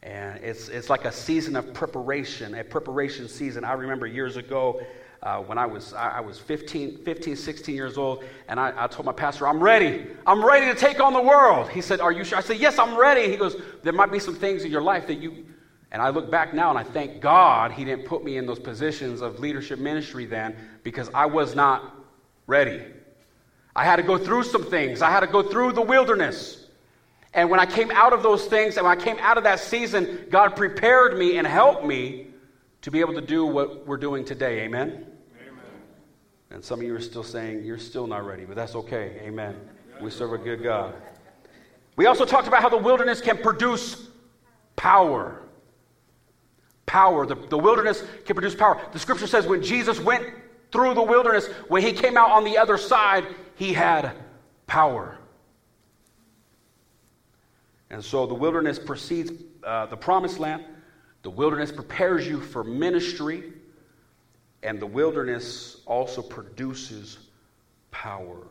And 0.03 0.43
it's, 0.43 0.68
it's 0.68 0.91
like 0.91 1.05
a 1.05 1.12
season 1.12 1.55
of 1.55 1.72
preparation, 1.72 2.55
a 2.55 2.64
preparation 2.64 3.29
season. 3.29 3.64
I 3.64 3.74
remember 3.74 4.09
years 4.09 4.37
ago 4.37 4.83
uh, 5.23 5.39
when 5.39 5.59
I 5.59 5.66
was, 5.66 5.93
I, 5.95 6.21
was 6.21 6.39
15, 6.39 6.99
15, 6.99 7.35
16 7.35 7.75
years 7.75 7.99
old, 7.99 8.23
and 8.47 8.61
I, 8.61 8.73
I 8.77 8.87
told 8.87 9.05
my 9.05 9.12
pastor, 9.12 9.49
I'm 9.49 9.61
ready. 9.61 10.07
I'm 10.27 10.45
ready 10.45 10.66
to 10.66 10.79
take 10.79 11.01
on 11.01 11.12
the 11.12 11.21
world. 11.21 11.69
He 11.71 11.81
said, 11.81 12.01
Are 12.01 12.12
you 12.12 12.23
sure? 12.23 12.39
I 12.39 12.41
said, 12.41 12.59
Yes, 12.59 12.79
I'm 12.79 12.97
ready. 12.97 13.29
He 13.29 13.37
goes, 13.37 13.61
There 13.83 13.93
might 13.93 14.12
be 14.12 14.21
some 14.21 14.37
things 14.37 14.64
in 14.64 14.71
your 14.71 14.83
life 14.83 15.09
that 15.09 15.19
you, 15.19 15.45
and 15.91 16.01
I 16.01 16.11
look 16.11 16.31
back 16.31 16.55
now 16.55 16.71
and 16.71 16.79
I 16.79 16.85
thank 16.85 17.21
God 17.21 17.73
he 17.73 17.85
didn't 17.85 18.05
put 18.05 18.23
me 18.23 18.37
in 18.37 18.47
those 18.47 18.61
positions 18.61 19.21
of 19.21 19.41
leadership 19.41 19.81
ministry 19.81 20.25
then 20.25 20.55
because 20.85 21.11
I 21.12 21.27
was 21.27 21.57
not 21.57 21.97
ready. 22.47 22.85
I 23.75 23.85
had 23.85 23.97
to 23.97 24.03
go 24.03 24.19
through 24.19 24.45
some 24.45 24.64
things, 24.64 25.03
I 25.03 25.11
had 25.11 25.21
to 25.21 25.27
go 25.27 25.43
through 25.43 25.73
the 25.73 25.83
wilderness. 25.83 26.66
And 27.35 27.51
when 27.51 27.61
I 27.61 27.66
came 27.66 27.91
out 27.91 28.12
of 28.12 28.23
those 28.23 28.47
things 28.47 28.77
and 28.77 28.87
when 28.87 28.97
I 28.97 29.01
came 29.01 29.19
out 29.19 29.37
of 29.37 29.45
that 29.45 29.61
season, 29.61 30.27
God 30.31 30.57
prepared 30.57 31.19
me 31.19 31.39
and 31.39 31.47
helped 31.47 31.85
me 31.85 32.29
to 32.83 32.91
be 32.91 33.01
able 33.01 33.14
to 33.14 33.20
do 33.20 33.45
what 33.45 33.87
we're 33.87 33.97
doing 33.97 34.24
today. 34.24 34.61
Amen? 34.61 35.07
Amen. 35.41 35.64
And 36.51 36.64
some 36.64 36.81
of 36.81 36.87
you 36.87 36.95
are 36.95 37.01
still 37.01 37.24
saying 37.24 37.64
you're 37.64 37.79
still 37.79 38.07
not 38.07 38.24
ready, 38.24 38.45
but 38.45 38.57
that's 38.57 38.74
okay. 38.74 39.20
Amen. 39.22 39.57
We 40.01 40.11
serve 40.11 40.33
a 40.33 40.39
good 40.39 40.62
God. 40.62 40.95
We 41.97 42.07
also 42.07 42.24
talked 42.24 42.47
about 42.47 42.62
how 42.62 42.68
the 42.68 42.79
wilderness 42.79 43.20
can 43.20 43.39
produce 43.39 44.09
power. 44.76 45.43
Power. 46.87 47.26
The, 47.26 47.35
the 47.35 47.59
wilderness 47.59 48.05
can 48.24 48.35
produce 48.35 48.55
power. 48.55 48.81
The 48.93 48.99
scripture 48.99 49.26
says 49.26 49.47
when 49.47 49.62
Jesus 49.62 49.99
went 49.99 50.24
through 50.70 50.95
the 50.95 51.03
wilderness, 51.03 51.49
when 51.66 51.83
he 51.83 51.93
came 51.93 52.16
out 52.16 52.31
on 52.31 52.45
the 52.45 52.57
other 52.57 52.79
side, 52.79 53.26
he 53.57 53.72
had 53.72 54.12
power. 54.68 55.18
And 57.91 58.05
so 58.05 58.26
the 58.26 58.35
wilderness 58.35 58.79
precedes 58.79 59.33
uh, 59.64 59.87
the 59.87 59.97
promised 59.97 60.39
land. 60.39 60.64
The 61.29 61.35
wilderness 61.35 61.70
prepares 61.70 62.26
you 62.26 62.41
for 62.41 62.64
ministry. 62.64 63.53
And 64.62 64.81
the 64.81 64.87
wilderness 64.87 65.83
also 65.85 66.22
produces 66.22 67.18
power. 67.91 68.47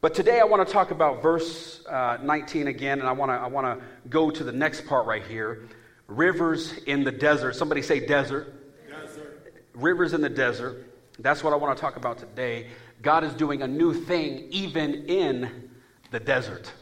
But 0.00 0.14
today 0.16 0.40
I 0.40 0.44
want 0.44 0.66
to 0.66 0.72
talk 0.72 0.90
about 0.90 1.22
verse 1.22 1.86
uh, 1.86 2.18
19 2.20 2.66
again, 2.66 2.98
and 2.98 3.08
I 3.08 3.12
want 3.12 3.30
to 3.30 3.34
I 3.34 3.46
want 3.46 3.78
to 3.78 3.86
go 4.08 4.28
to 4.28 4.42
the 4.42 4.50
next 4.50 4.88
part 4.88 5.06
right 5.06 5.22
here. 5.24 5.68
Rivers 6.08 6.78
in 6.78 7.04
the 7.04 7.12
desert. 7.12 7.54
Somebody 7.54 7.80
say 7.80 8.04
desert. 8.04 8.56
Desert. 8.90 9.64
Rivers 9.74 10.12
in 10.12 10.20
the 10.20 10.28
desert. 10.28 10.92
That's 11.20 11.44
what 11.44 11.52
I 11.52 11.56
want 11.56 11.76
to 11.76 11.80
talk 11.80 11.94
about 11.94 12.18
today. 12.18 12.70
God 13.02 13.22
is 13.22 13.34
doing 13.34 13.62
a 13.62 13.68
new 13.68 13.94
thing 13.94 14.48
even 14.50 15.06
in 15.06 15.70
the 16.10 16.18
desert. 16.18 16.72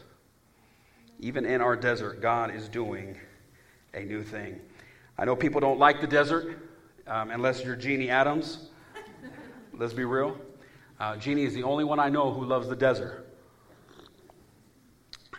Even 1.19 1.45
in 1.45 1.61
our 1.61 1.75
desert, 1.75 2.19
God 2.19 2.49
is 2.49 2.67
doing 2.67 3.15
a 3.93 3.99
new 3.99 4.23
thing. 4.23 4.59
I 5.19 5.25
know 5.25 5.35
people 5.35 5.59
don't 5.59 5.79
like 5.79 5.99
the 5.99 6.07
desert 6.07 6.57
um, 7.05 7.29
unless 7.29 7.61
you're 7.61 7.75
Jeannie 7.75 8.09
Adams. 8.09 8.69
Let's 9.73 9.91
be 9.91 10.05
real. 10.05 10.39
Uh, 10.97 11.17
Jeannie 11.17 11.43
is 11.43 11.53
the 11.53 11.63
only 11.63 11.83
one 11.83 11.99
I 11.99 12.07
know 12.07 12.31
who 12.31 12.45
loves 12.45 12.69
the 12.69 12.75
desert. 12.77 13.27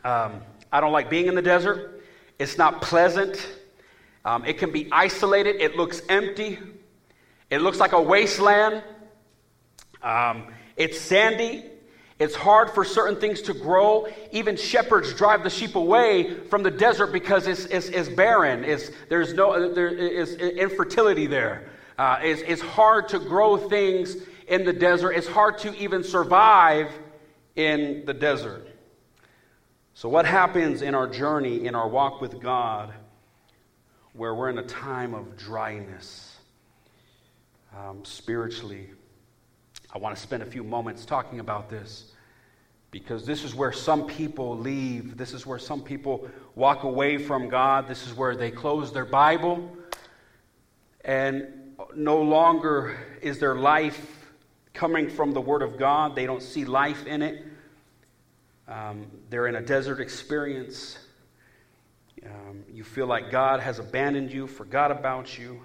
Um, 0.04 0.42
I 0.70 0.82
don't 0.82 0.92
like 0.92 1.08
being 1.08 1.28
in 1.28 1.34
the 1.34 1.40
desert. 1.40 2.02
It's 2.38 2.58
not 2.58 2.82
pleasant. 2.82 3.54
Um, 4.26 4.44
it 4.44 4.58
can 4.58 4.70
be 4.70 4.86
isolated. 4.92 5.56
It 5.56 5.76
looks 5.76 6.02
empty. 6.10 6.58
It 7.48 7.62
looks 7.62 7.78
like 7.78 7.92
a 7.92 8.02
wasteland. 8.02 8.82
Um, 10.02 10.52
it's 10.76 11.00
sandy. 11.00 11.64
It's 12.20 12.34
hard 12.34 12.70
for 12.70 12.84
certain 12.84 13.18
things 13.18 13.40
to 13.42 13.54
grow. 13.54 14.06
Even 14.30 14.54
shepherds 14.54 15.14
drive 15.14 15.42
the 15.42 15.48
sheep 15.48 15.74
away 15.74 16.34
from 16.50 16.62
the 16.62 16.70
desert 16.70 17.08
because 17.08 17.46
it's, 17.46 17.64
it's, 17.64 17.88
it's 17.88 18.10
barren. 18.10 18.62
It's, 18.62 18.90
there's 19.08 19.32
no 19.32 19.72
there 19.72 19.88
is 19.88 20.34
infertility 20.34 21.26
there. 21.26 21.70
Uh, 21.98 22.18
it's, 22.22 22.42
it's 22.42 22.60
hard 22.60 23.08
to 23.08 23.18
grow 23.18 23.56
things 23.56 24.16
in 24.48 24.64
the 24.66 24.72
desert. 24.72 25.12
It's 25.12 25.26
hard 25.26 25.56
to 25.58 25.74
even 25.76 26.04
survive 26.04 26.92
in 27.56 28.04
the 28.04 28.12
desert. 28.12 28.68
So, 29.94 30.10
what 30.10 30.26
happens 30.26 30.82
in 30.82 30.94
our 30.94 31.06
journey, 31.06 31.66
in 31.66 31.74
our 31.74 31.88
walk 31.88 32.20
with 32.20 32.38
God, 32.38 32.92
where 34.12 34.34
we're 34.34 34.50
in 34.50 34.58
a 34.58 34.66
time 34.66 35.14
of 35.14 35.38
dryness 35.38 36.36
um, 37.74 38.04
spiritually? 38.04 38.90
I 39.92 39.98
want 39.98 40.14
to 40.14 40.22
spend 40.22 40.42
a 40.42 40.46
few 40.46 40.62
moments 40.62 41.04
talking 41.04 41.40
about 41.40 41.68
this 41.68 42.12
because 42.92 43.26
this 43.26 43.42
is 43.42 43.54
where 43.54 43.72
some 43.72 44.06
people 44.06 44.56
leave. 44.56 45.16
This 45.16 45.32
is 45.32 45.46
where 45.46 45.58
some 45.58 45.82
people 45.82 46.28
walk 46.54 46.84
away 46.84 47.18
from 47.18 47.48
God. 47.48 47.88
This 47.88 48.06
is 48.06 48.14
where 48.14 48.36
they 48.36 48.50
close 48.50 48.92
their 48.92 49.04
Bible 49.04 49.76
and 51.04 51.48
no 51.94 52.20
longer 52.20 52.96
is 53.20 53.38
their 53.38 53.56
life 53.56 54.32
coming 54.74 55.08
from 55.08 55.32
the 55.32 55.40
Word 55.40 55.62
of 55.62 55.78
God. 55.78 56.14
They 56.14 56.26
don't 56.26 56.42
see 56.42 56.64
life 56.64 57.06
in 57.06 57.22
it. 57.22 57.44
Um, 58.68 59.06
they're 59.28 59.48
in 59.48 59.56
a 59.56 59.62
desert 59.62 59.98
experience. 59.98 60.98
Um, 62.24 62.64
you 62.72 62.84
feel 62.84 63.06
like 63.06 63.30
God 63.30 63.60
has 63.60 63.80
abandoned 63.80 64.32
you, 64.32 64.46
forgot 64.46 64.92
about 64.92 65.36
you. 65.38 65.60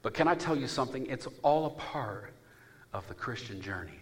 But 0.00 0.14
can 0.14 0.28
I 0.28 0.34
tell 0.34 0.56
you 0.56 0.68
something? 0.68 1.06
It's 1.06 1.26
all 1.42 1.66
a 1.66 1.70
part 1.70 2.32
of 2.98 3.06
the 3.06 3.14
Christian 3.14 3.60
journey. 3.60 3.92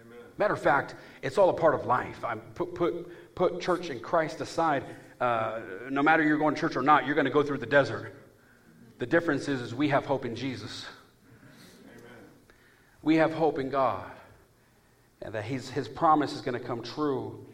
Amen. 0.00 0.18
Matter 0.38 0.54
of 0.54 0.62
fact, 0.62 0.96
it's 1.22 1.36
all 1.36 1.50
a 1.50 1.54
part 1.54 1.74
of 1.74 1.84
life. 1.84 2.24
I 2.24 2.36
put, 2.36 2.74
put, 2.74 3.34
put 3.34 3.60
church 3.60 3.90
and 3.90 4.02
Christ 4.02 4.40
aside. 4.40 4.82
Uh, 5.20 5.60
no 5.90 6.02
matter 6.02 6.22
you're 6.22 6.38
going 6.38 6.54
to 6.54 6.60
church 6.60 6.74
or 6.74 6.82
not, 6.82 7.04
you're 7.04 7.14
going 7.14 7.26
to 7.26 7.30
go 7.30 7.42
through 7.42 7.58
the 7.58 7.66
desert. 7.66 8.14
The 8.98 9.06
difference 9.06 9.46
is, 9.46 9.60
is 9.60 9.74
we 9.74 9.88
have 9.90 10.06
hope 10.06 10.24
in 10.24 10.34
Jesus. 10.34 10.86
Amen. 11.84 12.02
We 13.02 13.16
have 13.16 13.34
hope 13.34 13.58
in 13.58 13.68
God. 13.68 14.10
And 15.20 15.34
that 15.34 15.44
his, 15.44 15.68
his 15.68 15.86
promise 15.86 16.32
is 16.32 16.40
going 16.40 16.58
to 16.58 16.66
come 16.66 16.82
true. 16.82 17.46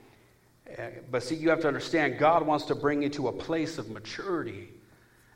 Uh, 0.78 0.82
but 1.10 1.24
see, 1.24 1.34
you 1.34 1.50
have 1.50 1.60
to 1.62 1.68
understand, 1.68 2.16
God 2.18 2.46
wants 2.46 2.64
to 2.66 2.76
bring 2.76 3.02
you 3.02 3.08
to 3.10 3.26
a 3.28 3.32
place 3.32 3.76
of 3.76 3.90
maturity 3.90 4.68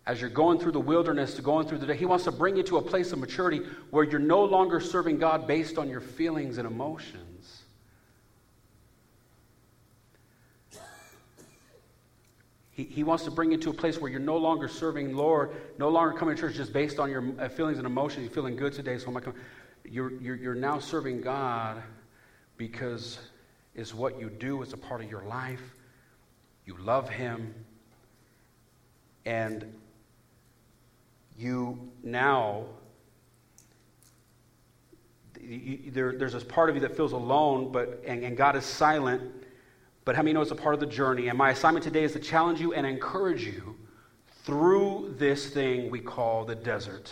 as 0.07 0.21
you're 0.21 0.31
going 0.31 0.59
through 0.59 0.73
the 0.73 0.81
wilderness, 0.81 1.35
to 1.35 1.43
going 1.43 1.67
through 1.67 1.79
the 1.79 1.87
day, 1.87 1.97
He 1.97 2.05
wants 2.05 2.25
to 2.25 2.33
bring 2.33 2.57
you 2.57 2.63
to 2.65 2.77
a 2.77 2.83
place 2.83 3.13
of 3.13 3.19
maturity 3.19 3.63
where 3.91 4.05
you're 4.05 4.21
no 4.21 4.45
longer 4.45 4.81
serving 4.81 5.19
God 5.19 5.47
based 5.47 5.79
on 5.79 5.89
your 5.89 6.01
feelings 6.01 6.59
and 6.59 6.67
emotions. 6.67 7.63
He, 12.75 12.83
he 12.83 13.05
wants 13.05 13.25
to 13.25 13.31
bring 13.31 13.53
you 13.53 13.59
to 13.59 13.71
a 13.71 13.75
place 13.75 14.01
where 14.01 14.11
you're 14.11 14.21
no 14.21 14.37
longer 14.37 14.67
serving 14.67 15.17
Lord, 15.17 15.53
no 15.79 15.89
longer 15.89 16.13
coming 16.19 16.35
to 16.35 16.41
church 16.41 16.57
just 16.57 16.73
based 16.73 16.99
on 16.99 17.09
your 17.09 17.25
uh, 17.39 17.49
feelings 17.49 17.79
and 17.79 17.87
emotions. 17.87 18.25
You're 18.25 18.35
feeling 18.35 18.57
good 18.57 18.73
today, 18.73 18.99
so 18.99 19.09
am 19.09 19.17
coming? 19.21 19.39
You're, 19.85 20.13
you're, 20.21 20.35
you're 20.35 20.55
now 20.57 20.81
serving 20.81 21.21
God 21.21 21.83
because 22.57 23.19
it's 23.77 23.95
what 23.95 24.19
you 24.19 24.29
do, 24.29 24.63
it's 24.63 24.73
a 24.73 24.77
part 24.77 25.03
of 25.03 25.11
your 25.11 25.23
life. 25.23 25.63
You 26.67 26.77
love 26.79 27.09
Him. 27.09 27.55
And 29.25 29.73
you 31.37 31.91
now 32.03 32.65
you, 35.41 35.91
there, 35.91 36.13
there's 36.17 36.33
this 36.33 36.45
part 36.45 36.71
of 36.71 36.77
you 36.77 36.81
that 36.83 36.97
feels 36.97 37.13
alone 37.13 37.71
but 37.73 38.03
and, 38.07 38.25
and 38.25 38.37
god 38.37 38.57
is 38.57 38.65
silent. 38.65 39.23
But 40.05 40.17
how 40.17 40.23
many 40.23 40.35
know 40.35 40.43
it's 40.43 40.51
a 40.51 40.55
part 40.55 40.75
of 40.75 40.81
the 40.81 40.87
journey? 40.87 41.29
And 41.29 41.39
my 41.39 41.51
assignment 41.51 41.83
today 41.83 42.05
is 42.05 42.13
to 42.13 42.19
challenge 42.19 42.61
you 42.61 42.75
and 42.75 42.87
encourage 42.87 43.43
you 43.43 43.75
through 44.43 45.15
this 45.19 45.49
thing 45.49 45.91
we 45.91 45.99
call 45.99 46.45
the 46.45 46.55
desert. 46.55 47.11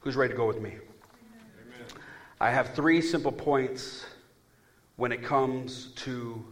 Who's 0.00 0.16
ready 0.16 0.32
to 0.32 0.36
go 0.36 0.46
with 0.46 0.60
me? 0.60 0.70
Amen. 0.70 1.86
i 2.40 2.50
have 2.50 2.74
three 2.74 3.02
simple 3.02 3.32
points 3.32 4.06
when 4.96 5.12
it 5.12 5.22
comes 5.22 5.88
to 5.96 6.42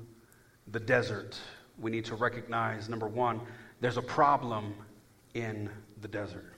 the 0.70 0.80
desert. 0.80 1.38
We 1.78 1.90
need 1.90 2.04
to 2.06 2.14
recognize 2.14 2.88
number 2.88 3.08
one 3.08 3.40
there's 3.80 3.96
a 3.96 4.02
problem 4.02 4.74
in 5.34 5.68
the 6.00 6.08
desert 6.08 6.53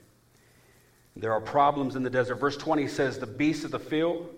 there 1.19 1.33
are 1.33 1.41
problems 1.41 1.95
in 1.95 2.03
the 2.03 2.09
desert. 2.09 2.35
Verse 2.35 2.57
20 2.57 2.87
says, 2.87 3.17
The 3.17 3.27
beasts 3.27 3.63
of 3.63 3.71
the 3.71 3.79
field, 3.79 4.33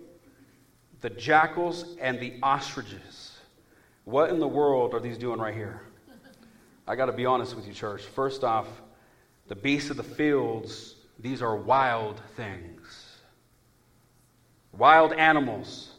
the 1.00 1.10
jackals, 1.10 1.96
and 2.00 2.18
the 2.18 2.34
ostriches. 2.42 3.38
What 4.04 4.30
in 4.30 4.38
the 4.38 4.48
world 4.48 4.94
are 4.94 5.00
these 5.00 5.18
doing 5.18 5.40
right 5.40 5.54
here? 5.54 5.82
I 6.86 6.96
got 6.96 7.06
to 7.06 7.12
be 7.12 7.26
honest 7.26 7.54
with 7.54 7.66
you, 7.66 7.74
church. 7.74 8.02
First 8.02 8.44
off, 8.44 8.66
the 9.48 9.54
beasts 9.54 9.90
of 9.90 9.96
the 9.96 10.02
fields, 10.02 10.94
these 11.18 11.42
are 11.42 11.56
wild 11.56 12.20
things, 12.36 13.16
wild 14.76 15.12
animals. 15.12 15.90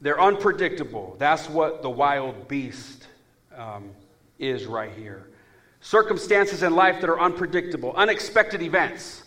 They're 0.00 0.20
unpredictable. 0.20 1.16
That's 1.18 1.48
what 1.48 1.82
the 1.82 1.90
wild 1.90 2.48
beast 2.48 3.06
um, 3.56 3.90
is 4.38 4.66
right 4.66 4.92
here. 4.92 5.28
Circumstances 5.80 6.62
in 6.62 6.74
life 6.74 7.00
that 7.00 7.10
are 7.10 7.20
unpredictable, 7.20 7.92
unexpected 7.94 8.62
events. 8.62 9.23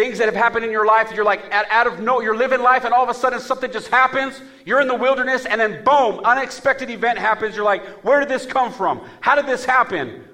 Things 0.00 0.16
that 0.16 0.24
have 0.24 0.34
happened 0.34 0.64
in 0.64 0.70
your 0.70 0.86
life, 0.86 1.12
you're 1.14 1.26
like 1.26 1.42
out 1.52 1.86
of 1.86 2.00
no, 2.00 2.22
you're 2.22 2.34
living 2.34 2.62
life, 2.62 2.84
and 2.84 2.94
all 2.94 3.04
of 3.04 3.10
a 3.10 3.12
sudden 3.12 3.38
something 3.38 3.70
just 3.70 3.88
happens. 3.88 4.40
You're 4.64 4.80
in 4.80 4.88
the 4.88 4.94
wilderness, 4.94 5.44
and 5.44 5.60
then 5.60 5.84
boom, 5.84 6.20
unexpected 6.24 6.88
event 6.88 7.18
happens. 7.18 7.54
You're 7.54 7.66
like, 7.66 7.84
where 8.02 8.18
did 8.18 8.30
this 8.30 8.46
come 8.46 8.72
from? 8.72 9.06
How 9.20 9.34
did 9.34 9.44
this 9.44 9.62
happen? 9.62 10.24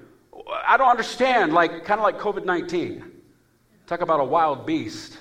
I 0.65 0.77
don't 0.77 0.87
understand. 0.87 1.51
Like 1.51 1.83
kind 1.83 1.99
of 1.99 2.03
like 2.05 2.17
COVID 2.17 2.45
nineteen. 2.45 3.11
Talk 3.87 3.99
about 3.99 4.21
a 4.21 4.23
wild 4.23 4.65
beast, 4.65 5.17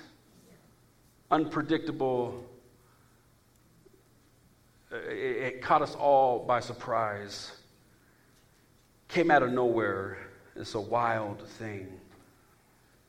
unpredictable. 1.29 2.45
It, 4.93 5.61
caught 5.61 5.83
us 5.83 5.97
all 5.97 6.39
by 6.39 6.61
surprise. 6.61 7.51
Came 9.09 9.33
out 9.33 9.43
of 9.43 9.51
nowhere. 9.51 10.19
It's 10.55 10.77
a 10.77 10.81
wild 10.81 11.43
thing. 11.59 11.99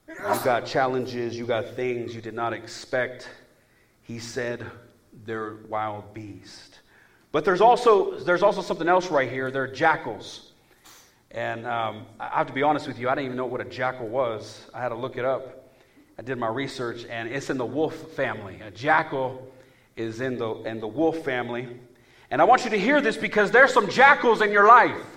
You 0.08 0.16
got 0.43 0.66
challenges, 0.66 1.38
you 1.38 1.45
got 1.45 1.76
things 1.76 2.16
you 2.16 2.22
did 2.22 2.34
not 2.34 2.53
expect. 2.53 3.30
He 4.03 4.20
said 4.20 4.66
they're 5.26 5.55
wild 5.68 6.14
beasts. 6.14 6.80
But 7.34 7.43
there's 7.43 7.60
also, 7.60 8.18
there's 8.20 8.41
also 8.41 8.62
something 8.62 8.88
else 8.88 9.12
right 9.12 9.30
here. 9.30 9.51
They're 9.51 9.68
jackals. 9.68 10.53
And 11.32 11.68
um, 11.68 12.05
I 12.20 12.38
have 12.38 12.47
to 12.47 12.53
be 12.53 12.64
honest 12.64 12.88
with 12.88 12.97
you, 12.97 13.10
I 13.10 13.16
didn't 13.16 13.26
even 13.26 13.38
know 13.38 13.45
what 13.45 13.60
a 13.60 13.66
jackal 13.66 14.08
was. 14.08 14.66
I 14.74 14.80
had 14.80 14.89
to 14.89 14.95
look 14.95 15.18
it 15.18 15.26
up. 15.26 15.74
I 16.18 16.22
did 16.22 16.38
my 16.38 16.47
research, 16.47 17.05
and 17.10 17.30
it's 17.30 17.49
in 17.49 17.58
the 17.58 17.66
wolf 17.66 17.93
family. 18.14 18.60
A 18.62 18.72
jackal 18.72 19.51
is 19.97 20.22
in 20.22 20.38
the, 20.38 20.53
in 20.64 20.80
the 20.80 20.88
wolf 20.88 21.24
family. 21.24 21.68
And 22.32 22.41
I 22.41 22.45
want 22.45 22.64
you 22.64 22.70
to 22.72 22.80
hear 22.80 23.01
this 23.01 23.18
because 23.18 23.51
there's 23.51 23.74
some 23.74 23.89
jackals 23.89 24.41
in 24.41 24.51
your 24.51 24.68
life. 24.68 25.16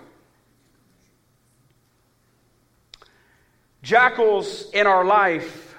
Jackals 3.82 4.70
in 4.72 4.86
our 4.86 5.04
life, 5.04 5.76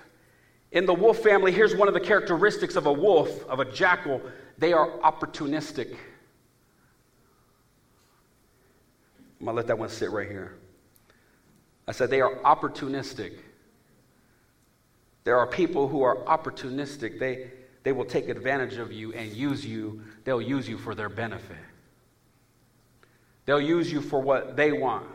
in 0.72 0.86
the 0.86 0.94
wolf 0.94 1.20
family, 1.20 1.52
here's 1.52 1.76
one 1.76 1.88
of 1.88 1.94
the 1.94 2.00
characteristics 2.00 2.76
of 2.76 2.86
a 2.86 2.94
wolf, 2.94 3.46
of 3.48 3.60
a 3.60 3.66
jackal 3.66 4.22
they 4.58 4.74
are 4.74 4.88
opportunistic. 5.00 5.96
I'm 9.40 9.46
going 9.46 9.54
to 9.56 9.58
let 9.58 9.68
that 9.68 9.78
one 9.80 9.90
sit 9.90 10.12
right 10.12 10.30
here. 10.30 10.56
I 11.88 11.94
said 11.94 12.12
they 12.12 12.22
are 12.22 12.36
opportunistic. 12.46 13.40
There 15.24 15.38
are 15.38 15.48
people 15.48 15.88
who 15.88 16.04
are 16.04 16.18
opportunistic. 16.26 17.20
They, 17.20 17.50
they 17.84 17.92
will 17.92 18.06
take 18.06 18.30
advantage 18.30 18.78
of 18.78 18.92
you 18.92 19.14
and 19.14 19.32
use 19.34 19.66
you. 19.66 20.02
They'll 20.24 20.42
use 20.42 20.70
you 20.70 20.78
for 20.78 20.94
their 20.94 21.10
benefit. 21.10 21.58
They'll 23.46 23.62
use 23.62 23.92
you 23.92 24.02
for 24.02 24.22
what 24.22 24.56
they 24.56 24.72
want. 24.72 25.08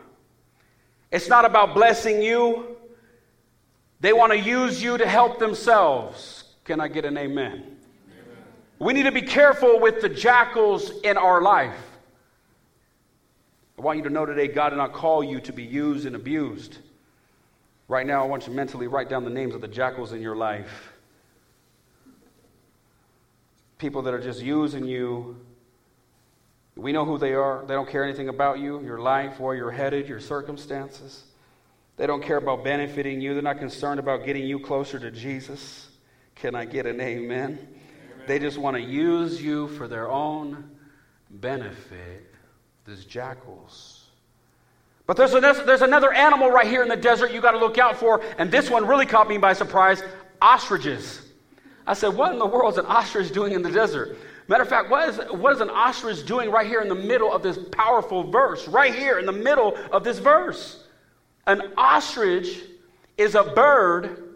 It's 1.09 1.29
not 1.29 1.45
about 1.45 1.73
blessing 1.73 2.21
you. 2.21 2.76
They 3.99 4.13
want 4.13 4.31
to 4.31 4.39
use 4.39 4.81
you 4.81 4.97
to 4.97 5.07
help 5.07 5.39
themselves. 5.39 6.43
Can 6.63 6.79
I 6.79 6.87
get 6.87 7.05
an 7.05 7.17
amen? 7.17 7.53
amen? 7.53 7.75
We 8.79 8.93
need 8.93 9.03
to 9.03 9.11
be 9.11 9.21
careful 9.21 9.79
with 9.79 10.01
the 10.01 10.09
jackals 10.09 10.91
in 11.03 11.17
our 11.17 11.41
life. 11.41 11.77
I 13.77 13.81
want 13.81 13.97
you 13.97 14.03
to 14.03 14.09
know 14.09 14.25
today 14.25 14.47
God 14.47 14.69
did 14.69 14.77
not 14.77 14.93
call 14.93 15.23
you 15.23 15.39
to 15.41 15.53
be 15.53 15.63
used 15.63 16.05
and 16.05 16.15
abused. 16.15 16.77
Right 17.87 18.05
now, 18.05 18.23
I 18.23 18.27
want 18.27 18.43
you 18.43 18.49
to 18.49 18.55
mentally 18.55 18.87
write 18.87 19.07
down 19.07 19.23
the 19.23 19.29
names 19.29 19.55
of 19.55 19.61
the 19.61 19.67
jackals 19.67 20.11
in 20.13 20.21
your 20.21 20.35
life. 20.35 20.91
People 23.77 24.01
that 24.01 24.13
are 24.13 24.19
just 24.19 24.41
using 24.41 24.85
you. 24.85 25.37
We 26.75 26.91
know 26.91 27.05
who 27.05 27.17
they 27.17 27.33
are. 27.33 27.63
They 27.65 27.75
don't 27.75 27.87
care 27.87 28.03
anything 28.03 28.29
about 28.29 28.59
you, 28.59 28.81
your 28.81 28.99
life, 28.99 29.39
where 29.39 29.55
you're 29.55 29.71
headed, 29.71 30.07
your 30.07 30.19
circumstances. 30.19 31.23
They 31.97 32.05
don't 32.05 32.23
care 32.23 32.37
about 32.37 32.63
benefiting 32.63 33.19
you. 33.21 33.33
They're 33.33 33.43
not 33.43 33.57
concerned 33.57 33.99
about 33.99 34.23
getting 34.25 34.45
you 34.45 34.59
closer 34.59 34.99
to 34.99 35.11
Jesus. 35.11 35.89
Can 36.35 36.53
I 36.53 36.65
get 36.65 36.85
an 36.85 37.01
amen? 37.01 37.57
amen. 37.59 37.67
They 38.27 38.37
just 38.37 38.59
want 38.59 38.75
to 38.75 38.81
use 38.81 39.41
you 39.41 39.67
for 39.69 39.87
their 39.87 40.09
own 40.09 40.69
benefit. 41.29 42.33
These 42.85 43.05
jackals. 43.05 44.05
But 45.07 45.17
there's 45.17 45.33
another, 45.33 45.65
there's 45.65 45.81
another 45.81 46.13
animal 46.13 46.51
right 46.51 46.67
here 46.67 46.83
in 46.83 46.89
the 46.89 46.95
desert 46.95 47.31
you 47.31 47.41
got 47.41 47.51
to 47.51 47.57
look 47.57 47.77
out 47.77 47.97
for, 47.97 48.21
and 48.37 48.51
this 48.51 48.69
one 48.69 48.85
really 48.85 49.05
caught 49.05 49.27
me 49.27 49.37
by 49.37 49.53
surprise 49.53 50.03
ostriches. 50.41 51.21
I 51.87 51.93
said, 51.93 52.09
What 52.09 52.33
in 52.33 52.39
the 52.39 52.45
world 52.45 52.73
is 52.73 52.77
an 52.77 52.85
ostrich 52.85 53.31
doing 53.31 53.53
in 53.53 53.61
the 53.61 53.71
desert? 53.71 54.17
Matter 54.49 54.63
of 54.63 54.69
fact, 54.69 54.89
what 54.89 55.09
is, 55.09 55.17
what 55.31 55.53
is 55.53 55.61
an 55.61 55.69
ostrich 55.69 56.25
doing 56.25 56.51
right 56.51 56.67
here 56.67 56.81
in 56.81 56.87
the 56.87 56.95
middle 56.95 57.33
of 57.33 57.41
this 57.41 57.57
powerful 57.71 58.29
verse? 58.29 58.67
Right 58.67 58.93
here 58.93 59.19
in 59.19 59.25
the 59.25 59.31
middle 59.31 59.77
of 59.91 60.03
this 60.03 60.19
verse. 60.19 60.83
An 61.47 61.73
ostrich 61.75 62.61
is 63.17 63.33
a 63.33 63.43
bird 63.43 64.35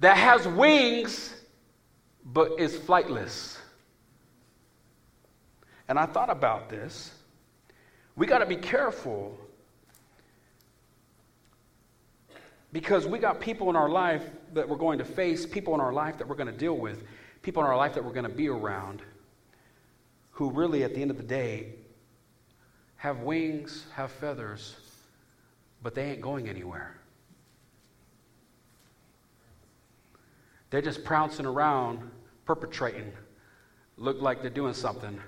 that 0.00 0.16
has 0.16 0.48
wings 0.48 1.34
but 2.24 2.58
is 2.58 2.74
flightless. 2.74 3.58
And 5.88 5.98
I 5.98 6.06
thought 6.06 6.30
about 6.30 6.70
this. 6.70 7.12
We 8.16 8.26
got 8.26 8.38
to 8.38 8.46
be 8.46 8.56
careful 8.56 9.38
Because 12.72 13.06
we 13.06 13.18
got 13.18 13.40
people 13.40 13.70
in 13.70 13.76
our 13.76 13.88
life 13.88 14.24
that 14.52 14.68
we're 14.68 14.76
going 14.76 14.98
to 14.98 15.04
face, 15.04 15.46
people 15.46 15.74
in 15.74 15.80
our 15.80 15.92
life 15.92 16.18
that 16.18 16.28
we're 16.28 16.34
going 16.34 16.52
to 16.52 16.58
deal 16.58 16.76
with, 16.76 17.02
people 17.42 17.62
in 17.62 17.68
our 17.68 17.76
life 17.76 17.94
that 17.94 18.04
we're 18.04 18.12
going 18.12 18.28
to 18.28 18.34
be 18.34 18.48
around 18.48 19.02
who 20.32 20.50
really, 20.50 20.84
at 20.84 20.94
the 20.94 21.02
end 21.02 21.10
of 21.10 21.16
the 21.16 21.22
day, 21.22 21.72
have 22.96 23.20
wings, 23.20 23.86
have 23.94 24.12
feathers, 24.12 24.76
but 25.82 25.94
they 25.94 26.10
ain't 26.10 26.20
going 26.20 26.48
anywhere. 26.48 26.98
They're 30.70 30.82
just 30.82 31.04
pouncing 31.04 31.46
around, 31.46 32.10
perpetrating, 32.44 33.12
look 33.96 34.20
like 34.20 34.42
they're 34.42 34.50
doing 34.50 34.74
something, 34.74 35.18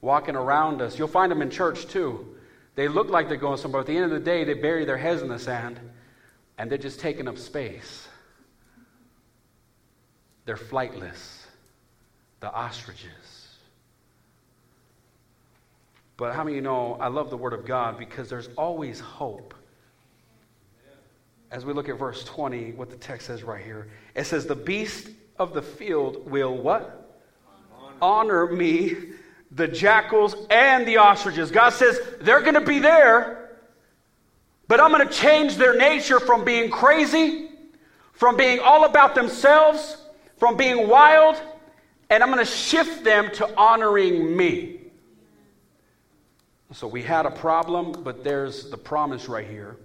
walking 0.00 0.36
around 0.36 0.80
us. 0.80 0.98
You'll 0.98 1.08
find 1.08 1.30
them 1.30 1.42
in 1.42 1.50
church 1.50 1.86
too. 1.86 2.36
They 2.74 2.88
look 2.88 3.08
like 3.08 3.28
they're 3.28 3.36
going 3.36 3.58
somewhere. 3.58 3.80
At 3.80 3.86
the 3.86 3.96
end 3.96 4.04
of 4.04 4.10
the 4.10 4.20
day, 4.20 4.44
they 4.44 4.54
bury 4.54 4.84
their 4.84 4.96
heads 4.96 5.22
in 5.22 5.28
the 5.28 5.38
sand 5.38 5.80
and 6.58 6.70
they're 6.70 6.78
just 6.78 7.00
taking 7.00 7.28
up 7.28 7.38
space. 7.38 8.08
They're 10.44 10.56
flightless, 10.56 11.46
the 12.40 12.52
ostriches. 12.52 13.56
But 16.16 16.34
how 16.34 16.44
many 16.44 16.56
you 16.56 16.62
know 16.62 16.96
I 17.00 17.08
love 17.08 17.30
the 17.30 17.36
Word 17.36 17.52
of 17.52 17.66
God 17.66 17.98
because 17.98 18.28
there's 18.28 18.48
always 18.56 19.00
hope. 19.00 19.54
As 21.54 21.64
we 21.64 21.72
look 21.72 21.88
at 21.88 21.98
verse 21.98 22.22
20, 22.24 22.72
what 22.72 22.90
the 22.90 22.96
text 22.96 23.28
says 23.28 23.42
right 23.42 23.64
here, 23.64 23.88
it 24.14 24.24
says, 24.24 24.44
The 24.44 24.56
beast 24.56 25.08
of 25.38 25.54
the 25.54 25.62
field 25.62 26.30
will 26.30 26.54
what? 26.54 27.16
Honor, 28.02 28.42
Honor 28.42 28.52
me, 28.52 28.96
the 29.52 29.68
jackals 29.68 30.34
and 30.50 30.86
the 30.86 30.98
ostriches. 30.98 31.50
God 31.50 31.70
says 31.70 31.98
they're 32.20 32.42
going 32.42 32.54
to 32.54 32.60
be 32.60 32.80
there 32.80 33.44
but 34.66 34.80
I'm 34.80 34.90
going 34.90 35.06
to 35.06 35.12
change 35.12 35.56
their 35.56 35.76
nature 35.76 36.18
from 36.18 36.44
being 36.44 36.70
crazy, 36.70 37.50
from 38.12 38.36
being 38.36 38.60
all 38.60 38.84
about 38.84 39.14
themselves, 39.14 39.98
from 40.38 40.56
being 40.56 40.88
wild, 40.88 41.40
and 42.10 42.22
I'm 42.22 42.30
going 42.30 42.44
to 42.44 42.50
shift 42.50 43.04
them 43.04 43.30
to 43.34 43.56
honoring 43.56 44.36
me. 44.36 44.80
So 46.72 46.88
we 46.88 47.02
had 47.02 47.26
a 47.26 47.30
problem, 47.30 47.92
but 48.02 48.24
there's 48.24 48.70
the 48.70 48.76
promise 48.76 49.28
right 49.28 49.46
here. 49.46 49.76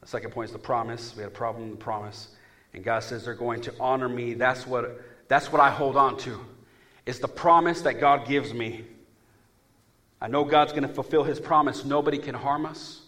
The 0.00 0.06
second 0.06 0.30
point 0.30 0.48
is 0.48 0.52
the 0.52 0.58
promise. 0.58 1.14
We 1.14 1.22
had 1.22 1.32
a 1.32 1.34
problem, 1.34 1.70
with 1.70 1.78
the 1.78 1.84
promise. 1.84 2.28
And 2.72 2.84
God 2.84 3.02
says 3.02 3.24
they're 3.24 3.34
going 3.34 3.62
to 3.62 3.74
honor 3.80 4.08
me. 4.08 4.34
That's 4.34 4.66
what, 4.66 5.00
that's 5.28 5.52
what 5.52 5.60
I 5.60 5.70
hold 5.70 5.96
on 5.96 6.16
to. 6.18 6.40
It's 7.06 7.18
the 7.18 7.28
promise 7.28 7.82
that 7.82 8.00
God 8.00 8.26
gives 8.26 8.54
me. 8.54 8.84
I 10.20 10.28
know 10.28 10.44
God's 10.44 10.72
going 10.72 10.86
to 10.86 10.88
fulfill 10.88 11.24
his 11.24 11.40
promise. 11.40 11.84
Nobody 11.84 12.18
can 12.18 12.34
harm 12.34 12.66
us. 12.66 13.00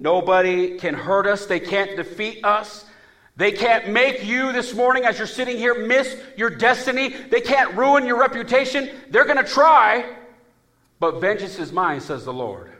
Nobody 0.00 0.78
can 0.78 0.94
hurt 0.94 1.26
us. 1.26 1.46
They 1.46 1.60
can't 1.60 1.96
defeat 1.96 2.44
us. 2.44 2.84
They 3.36 3.52
can't 3.52 3.90
make 3.90 4.24
you 4.24 4.52
this 4.52 4.74
morning, 4.74 5.04
as 5.04 5.16
you're 5.16 5.26
sitting 5.28 5.56
here, 5.56 5.86
miss 5.86 6.16
your 6.36 6.50
destiny. 6.50 7.10
They 7.10 7.40
can't 7.40 7.76
ruin 7.76 8.04
your 8.04 8.18
reputation. 8.18 8.90
They're 9.10 9.24
going 9.24 9.36
to 9.36 9.44
try, 9.44 10.12
but 10.98 11.20
vengeance 11.20 11.58
is 11.60 11.72
mine, 11.72 12.00
says 12.00 12.24
the 12.24 12.32
Lord. 12.32 12.72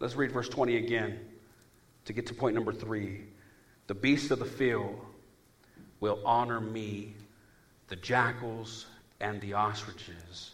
Let's 0.00 0.16
read 0.16 0.32
verse 0.32 0.48
20 0.48 0.78
again 0.78 1.20
to 2.06 2.14
get 2.14 2.26
to 2.26 2.34
point 2.34 2.54
number 2.54 2.72
three. 2.72 3.24
The 3.86 3.94
beasts 3.94 4.30
of 4.30 4.38
the 4.38 4.46
field 4.46 4.98
will 6.00 6.18
honor 6.24 6.58
me, 6.58 7.14
the 7.88 7.96
jackals 7.96 8.86
and 9.20 9.38
the 9.42 9.52
ostriches, 9.52 10.52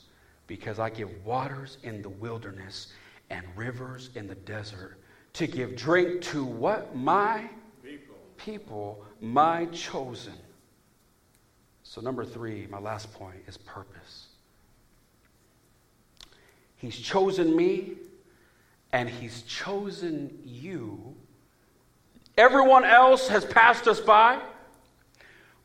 because 0.49 0.81
I 0.81 0.91
give 0.91 1.25
waters 1.25 1.79
in 1.85 2.03
the 2.03 2.09
wilderness 2.09 2.89
and 3.31 3.47
rivers 3.55 4.11
in 4.17 4.27
the 4.27 4.35
desert 4.35 4.99
to 5.35 5.47
give 5.47 5.77
drink 5.77 6.23
to 6.23 6.45
what? 6.45 6.97
My 6.97 7.49
people, 7.85 8.17
people 8.37 9.05
my 9.21 9.67
chosen. 9.67 10.35
So, 11.85 12.01
number 12.01 12.25
three, 12.25 12.67
my 12.69 12.81
last 12.81 13.13
point 13.15 13.37
is 13.47 13.57
purpose. 13.57 14.27
He's 16.77 16.97
chosen 16.97 17.55
me 17.55 17.93
and 18.97 19.11
he's 19.11 19.43
chosen 19.43 20.39
you. 20.43 21.15
Everyone 22.39 22.83
else 22.83 23.29
has 23.29 23.45
passed 23.45 23.87
us 23.87 24.01
by. 24.01 24.41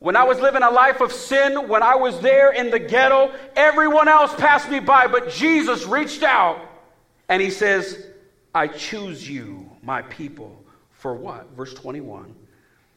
When 0.00 0.16
I 0.16 0.24
was 0.24 0.38
living 0.38 0.62
a 0.62 0.70
life 0.70 1.00
of 1.00 1.10
sin, 1.12 1.66
when 1.66 1.82
I 1.82 1.94
was 1.94 2.20
there 2.20 2.52
in 2.52 2.70
the 2.70 2.78
ghetto, 2.78 3.32
everyone 3.56 4.06
else 4.06 4.34
passed 4.34 4.68
me 4.70 4.80
by, 4.80 5.06
but 5.06 5.30
Jesus 5.30 5.86
reached 5.86 6.22
out 6.22 6.60
and 7.30 7.40
he 7.40 7.48
says, 7.48 8.04
I 8.54 8.66
choose 8.66 9.26
you, 9.26 9.66
my 9.82 10.02
people, 10.02 10.62
for 10.90 11.14
what? 11.14 11.48
Verse 11.56 11.72
21 11.72 12.34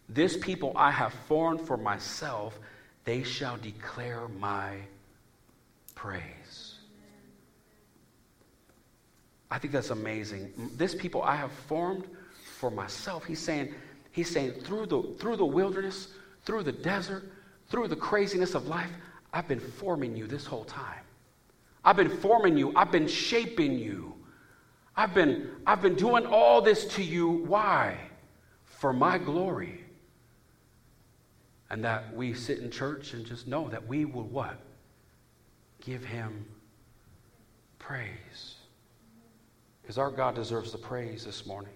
This 0.09 0.35
people 0.35 0.73
I 0.75 0.91
have 0.91 1.13
formed 1.29 1.61
for 1.61 1.77
myself, 1.77 2.59
they 3.05 3.23
shall 3.23 3.55
declare 3.55 4.27
my 4.27 4.79
praise. 5.95 6.34
I 9.51 9.59
think 9.59 9.73
that's 9.73 9.91
amazing. 9.91 10.53
This 10.75 10.95
people 10.95 11.21
I 11.21 11.35
have 11.35 11.51
formed 11.51 12.05
for 12.59 12.71
myself. 12.71 13.25
He's 13.25 13.39
saying, 13.39 13.73
he's 14.11 14.29
saying 14.29 14.61
through 14.61 14.87
the 14.87 15.03
through 15.19 15.37
the 15.37 15.45
wilderness, 15.45 16.09
through 16.45 16.63
the 16.63 16.71
desert, 16.71 17.31
through 17.69 17.87
the 17.87 17.95
craziness 17.95 18.55
of 18.55 18.67
life, 18.67 18.91
I've 19.33 19.47
been 19.47 19.59
forming 19.59 20.15
you 20.15 20.27
this 20.27 20.45
whole 20.45 20.65
time. 20.65 21.01
I've 21.83 21.97
been 21.97 22.17
forming 22.17 22.57
you, 22.57 22.73
I've 22.75 22.91
been 22.91 23.07
shaping 23.07 23.77
you. 23.77 24.15
I've 24.97 25.13
been, 25.13 25.49
I've 25.67 25.81
been 25.81 25.95
doing 25.95 26.25
all 26.25 26.61
this 26.61 26.85
to 26.95 27.03
you. 27.03 27.27
Why? 27.27 27.97
For 28.63 28.93
my 28.93 29.17
glory. 29.17 29.83
And 31.69 31.83
that 31.83 32.15
we 32.15 32.33
sit 32.33 32.59
in 32.59 32.71
church 32.71 33.13
and 33.13 33.25
just 33.25 33.47
know 33.47 33.67
that 33.69 33.85
we 33.87 34.05
will 34.05 34.27
what? 34.27 34.57
Give 35.81 36.03
him 36.03 36.45
praise. 37.77 38.55
Because 39.85 39.99
our 39.99 40.09
God 40.09 40.33
deserves 40.33 40.71
the 40.71 40.79
praise 40.79 41.25
this 41.25 41.45
morning. 41.45 41.73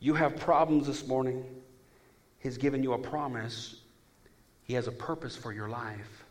You 0.00 0.14
have 0.14 0.38
problems 0.38 0.86
this 0.86 1.06
morning. 1.06 1.44
He's 2.38 2.56
given 2.56 2.82
you 2.82 2.94
a 2.94 2.98
promise. 2.98 3.82
He 4.62 4.72
has 4.72 4.86
a 4.86 4.92
purpose 4.92 5.36
for 5.36 5.52
your 5.52 5.68
life. 5.68 6.24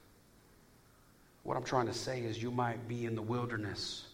What 1.43 1.55
I'm 1.55 1.63
trying 1.63 1.85
to 1.85 1.93
say 1.93 2.21
is, 2.21 2.41
you 2.41 2.49
might 2.49 2.87
be 2.87 3.05
in 3.05 3.13
the 3.13 3.21
wilderness. 3.21 4.05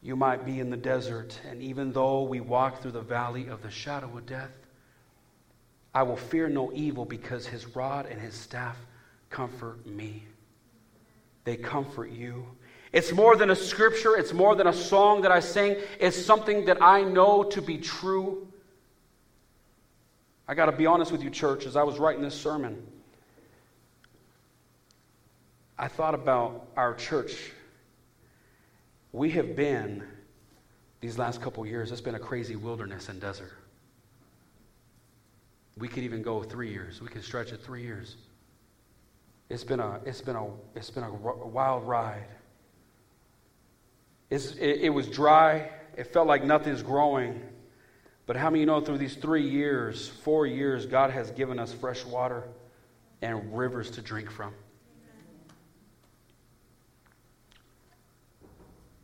You 0.00 0.16
might 0.16 0.46
be 0.46 0.58
in 0.58 0.70
the 0.70 0.76
desert. 0.78 1.38
And 1.50 1.60
even 1.60 1.92
though 1.92 2.22
we 2.22 2.40
walk 2.40 2.80
through 2.80 2.92
the 2.92 3.02
valley 3.02 3.48
of 3.48 3.62
the 3.62 3.70
shadow 3.70 4.16
of 4.16 4.24
death, 4.24 4.56
I 5.94 6.02
will 6.02 6.16
fear 6.16 6.48
no 6.48 6.72
evil 6.72 7.04
because 7.04 7.46
his 7.46 7.76
rod 7.76 8.06
and 8.06 8.18
his 8.18 8.32
staff 8.32 8.78
comfort 9.28 9.86
me. 9.86 10.24
They 11.44 11.56
comfort 11.56 12.10
you. 12.10 12.46
It's 12.96 13.12
more 13.12 13.36
than 13.36 13.50
a 13.50 13.54
scripture, 13.54 14.16
it's 14.16 14.32
more 14.32 14.54
than 14.54 14.68
a 14.68 14.72
song 14.72 15.20
that 15.20 15.30
I 15.30 15.40
sing. 15.40 15.76
It's 16.00 16.16
something 16.16 16.64
that 16.64 16.80
I 16.80 17.02
know 17.02 17.44
to 17.44 17.60
be 17.60 17.76
true. 17.76 18.48
I 20.48 20.54
got 20.54 20.64
to 20.64 20.72
be 20.72 20.86
honest 20.86 21.12
with 21.12 21.22
you, 21.22 21.28
church, 21.28 21.66
as 21.66 21.76
I 21.76 21.82
was 21.82 21.98
writing 21.98 22.22
this 22.22 22.34
sermon, 22.34 22.82
I 25.78 25.88
thought 25.88 26.14
about 26.14 26.68
our 26.74 26.94
church. 26.94 27.36
We 29.12 29.30
have 29.32 29.54
been, 29.54 30.02
these 31.02 31.18
last 31.18 31.42
couple 31.42 31.66
years, 31.66 31.92
it's 31.92 32.00
been 32.00 32.14
a 32.14 32.18
crazy 32.18 32.56
wilderness 32.56 33.10
and 33.10 33.20
desert. 33.20 33.52
We 35.76 35.86
could 35.86 36.02
even 36.02 36.22
go 36.22 36.42
three 36.42 36.70
years. 36.70 37.02
We 37.02 37.08
could 37.08 37.24
stretch 37.24 37.52
it 37.52 37.62
three 37.62 37.82
years. 37.82 38.16
It's 39.50 39.64
been 39.64 39.80
a, 39.80 40.00
it's 40.06 40.22
been 40.22 40.36
a, 40.36 40.46
it's 40.74 40.88
been 40.88 41.04
a 41.04 41.12
wild 41.12 41.86
ride. 41.86 42.24
It, 44.30 44.56
it 44.60 44.90
was 44.90 45.06
dry. 45.08 45.70
It 45.96 46.12
felt 46.12 46.26
like 46.26 46.44
nothing's 46.44 46.82
growing. 46.82 47.40
But 48.26 48.36
how 48.36 48.50
many 48.50 48.64
know 48.64 48.80
through 48.80 48.98
these 48.98 49.14
three 49.14 49.48
years, 49.48 50.08
four 50.08 50.46
years, 50.46 50.84
God 50.84 51.10
has 51.10 51.30
given 51.30 51.58
us 51.58 51.72
fresh 51.72 52.04
water 52.04 52.44
and 53.22 53.56
rivers 53.56 53.90
to 53.92 54.02
drink 54.02 54.30
from? 54.30 54.52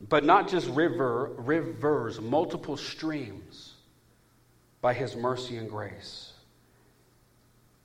But 0.08 0.24
not 0.24 0.48
just 0.48 0.68
river, 0.68 1.30
rivers, 1.36 2.20
multiple 2.20 2.76
streams 2.76 3.74
by 4.80 4.92
his 4.92 5.14
mercy 5.14 5.56
and 5.56 5.70
grace. 5.70 6.32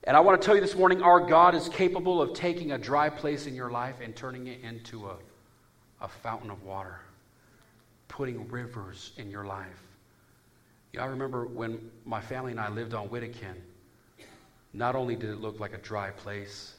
And 0.04 0.16
I 0.16 0.20
want 0.20 0.40
to 0.40 0.44
tell 0.44 0.54
you 0.56 0.60
this 0.60 0.74
morning 0.74 1.02
our 1.02 1.20
God 1.20 1.54
is 1.54 1.68
capable 1.68 2.20
of 2.20 2.32
taking 2.32 2.72
a 2.72 2.78
dry 2.78 3.08
place 3.08 3.46
in 3.46 3.54
your 3.54 3.70
life 3.70 3.96
and 4.02 4.16
turning 4.16 4.48
it 4.48 4.62
into 4.62 5.06
a, 5.06 5.16
a 6.00 6.08
fountain 6.08 6.50
of 6.50 6.64
water, 6.64 6.98
putting 8.18 8.48
rivers 8.48 9.12
in 9.16 9.30
your 9.30 9.44
life. 9.44 9.80
I 10.98 11.04
remember 11.04 11.46
when 11.46 11.78
my 12.04 12.20
family 12.20 12.50
and 12.50 12.58
I 12.58 12.68
lived 12.68 12.92
on 12.92 13.08
Wittican, 13.08 13.54
not 14.72 14.96
only 14.96 15.14
did 15.14 15.30
it 15.30 15.40
look 15.40 15.60
like 15.60 15.72
a 15.72 15.78
dry 15.78 16.10
place 16.10 16.74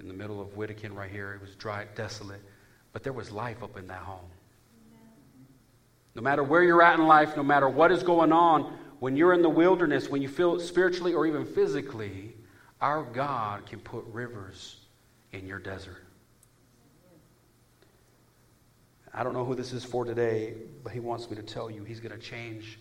in 0.00 0.08
the 0.08 0.14
middle 0.14 0.40
of 0.40 0.48
Wittican 0.56 0.92
right 0.92 1.08
here, 1.08 1.34
it 1.34 1.40
was 1.40 1.54
dry, 1.54 1.86
desolate, 1.94 2.40
but 2.92 3.04
there 3.04 3.12
was 3.12 3.30
life 3.30 3.62
up 3.62 3.78
in 3.78 3.86
that 3.86 4.00
home. 4.00 4.28
No 6.16 6.22
matter 6.22 6.42
where 6.42 6.64
you're 6.64 6.82
at 6.82 6.98
in 6.98 7.06
life, 7.06 7.36
no 7.36 7.44
matter 7.44 7.68
what 7.68 7.92
is 7.92 8.02
going 8.02 8.32
on, 8.32 8.76
when 8.98 9.16
you're 9.16 9.34
in 9.34 9.42
the 9.42 9.48
wilderness, 9.48 10.08
when 10.08 10.20
you 10.20 10.28
feel 10.28 10.58
spiritually 10.58 11.14
or 11.14 11.28
even 11.28 11.46
physically, 11.46 12.34
our 12.80 13.04
God 13.04 13.66
can 13.66 13.78
put 13.78 14.04
rivers 14.06 14.78
in 15.30 15.46
your 15.46 15.60
desert. 15.60 16.07
I 19.18 19.24
don't 19.24 19.32
know 19.32 19.44
who 19.44 19.56
this 19.56 19.72
is 19.72 19.82
for 19.82 20.04
today, 20.04 20.54
but 20.84 20.92
he 20.92 21.00
wants 21.00 21.28
me 21.28 21.34
to 21.34 21.42
tell 21.42 21.68
you 21.68 21.82
he's 21.82 21.98
going 21.98 22.16
to 22.16 22.24
change 22.24 22.78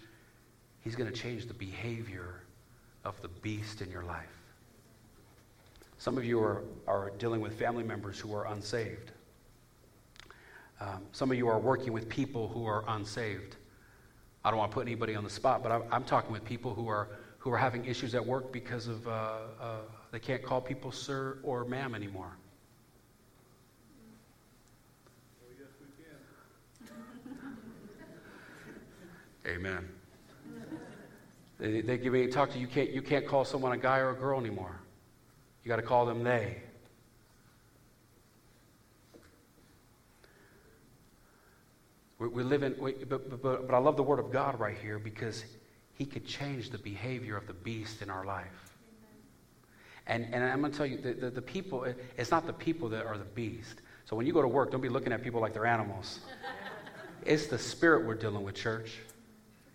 he's 0.81 0.95
going 0.95 1.11
to 1.11 1.19
change 1.19 1.47
the 1.47 1.53
behavior 1.55 2.43
of 3.03 3.19
the 3.23 3.27
beast 3.27 3.81
in 3.81 3.89
your 3.89 4.03
life. 4.03 4.29
Some 5.97 6.15
of 6.15 6.23
you 6.23 6.39
are, 6.39 6.61
are 6.87 7.09
dealing 7.17 7.41
with 7.41 7.57
family 7.57 7.83
members 7.83 8.19
who 8.19 8.35
are 8.35 8.45
unsaved. 8.45 9.11
Um, 10.79 11.01
some 11.11 11.31
of 11.31 11.37
you 11.37 11.47
are 11.47 11.57
working 11.59 11.91
with 11.91 12.07
people 12.07 12.47
who 12.47 12.67
are 12.67 12.85
unsaved. 12.87 13.55
I 14.45 14.51
don't 14.51 14.59
want 14.59 14.69
to 14.71 14.75
put 14.75 14.85
anybody 14.85 15.15
on 15.15 15.23
the 15.23 15.31
spot, 15.31 15.63
but 15.63 15.71
I'm, 15.71 15.83
I'm 15.91 16.03
talking 16.03 16.31
with 16.31 16.45
people 16.45 16.71
who 16.71 16.87
are, 16.87 17.09
who 17.39 17.51
are 17.51 17.57
having 17.57 17.83
issues 17.83 18.13
at 18.13 18.23
work 18.23 18.53
because 18.53 18.87
of 18.87 19.07
uh, 19.07 19.11
uh, 19.59 19.77
they 20.11 20.19
can't 20.19 20.43
call 20.43 20.61
people 20.61 20.91
sir 20.91 21.39
or 21.41 21.65
ma'am 21.65 21.95
anymore. 21.95 22.37
Amen. 29.47 29.87
They, 31.59 31.81
they 31.81 31.97
give 31.97 32.13
me 32.13 32.27
talk 32.27 32.51
to 32.51 32.55
you. 32.55 32.61
You 32.61 32.67
can't, 32.67 32.89
you 32.91 33.01
can't 33.01 33.25
call 33.25 33.45
someone 33.45 33.71
a 33.71 33.77
guy 33.77 33.99
or 33.99 34.11
a 34.11 34.15
girl 34.15 34.39
anymore. 34.39 34.79
You 35.63 35.69
got 35.69 35.77
to 35.77 35.81
call 35.81 36.05
them 36.05 36.23
they. 36.23 36.61
We, 42.19 42.27
we 42.27 42.43
live 42.43 42.63
in, 42.63 42.75
we, 42.79 42.93
but, 42.93 43.41
but, 43.41 43.67
but 43.67 43.73
I 43.73 43.77
love 43.77 43.95
the 43.95 44.03
Word 44.03 44.19
of 44.19 44.31
God 44.31 44.59
right 44.59 44.77
here 44.77 44.99
because 44.99 45.45
He 45.93 46.05
could 46.05 46.25
change 46.25 46.69
the 46.69 46.77
behavior 46.77 47.37
of 47.37 47.47
the 47.47 47.53
beast 47.53 48.01
in 48.01 48.09
our 48.09 48.25
life. 48.25 48.75
And, 50.05 50.25
and 50.33 50.43
I'm 50.43 50.61
going 50.61 50.71
to 50.71 50.77
tell 50.77 50.85
you, 50.85 50.97
the, 50.97 51.13
the, 51.13 51.29
the, 51.29 51.41
people, 51.41 51.85
it's 52.17 52.31
not 52.31 52.47
the 52.47 52.53
people 52.53 52.87
that 52.89 53.05
are 53.05 53.17
the 53.17 53.25
beast. 53.25 53.81
So 54.05 54.15
when 54.15 54.25
you 54.25 54.31
go 54.31 54.41
to 54.41 54.47
work, 54.47 54.71
don't 54.71 54.81
be 54.81 54.89
looking 54.89 55.11
at 55.11 55.21
people 55.21 55.41
like 55.41 55.53
they're 55.53 55.65
animals. 55.65 56.19
it's 57.25 57.47
the 57.47 57.59
spirit 57.59 58.05
we're 58.05 58.15
dealing 58.15 58.43
with, 58.43 58.55
church. 58.55 58.99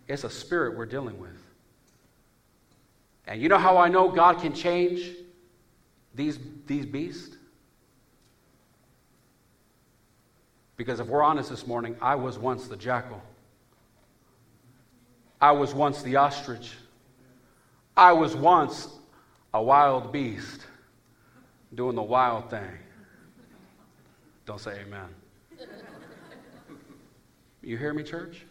It's 0.07 0.23
a 0.23 0.29
spirit 0.29 0.77
we're 0.77 0.85
dealing 0.85 1.19
with. 1.19 1.31
And 3.27 3.41
you 3.41 3.49
know 3.49 3.57
how 3.57 3.77
I 3.77 3.87
know 3.87 4.09
God 4.09 4.39
can 4.39 4.53
change 4.53 5.11
these, 6.13 6.37
these 6.67 6.85
beasts? 6.85 7.37
Because 10.75 10.99
if 10.99 11.07
we're 11.07 11.23
honest 11.23 11.49
this 11.49 11.65
morning, 11.65 11.95
I 12.01 12.15
was 12.15 12.37
once 12.37 12.67
the 12.67 12.75
jackal. 12.75 13.21
I 15.39 15.51
was 15.51 15.73
once 15.73 16.01
the 16.01 16.17
ostrich. 16.17 16.73
I 17.95 18.11
was 18.11 18.35
once 18.35 18.87
a 19.53 19.61
wild 19.61 20.11
beast 20.11 20.65
doing 21.75 21.95
the 21.95 22.01
wild 22.01 22.49
thing. 22.49 22.79
Don't 24.45 24.59
say 24.59 24.79
amen. 24.79 25.07
You 27.61 27.77
hear 27.77 27.93
me, 27.93 28.03
church? 28.03 28.45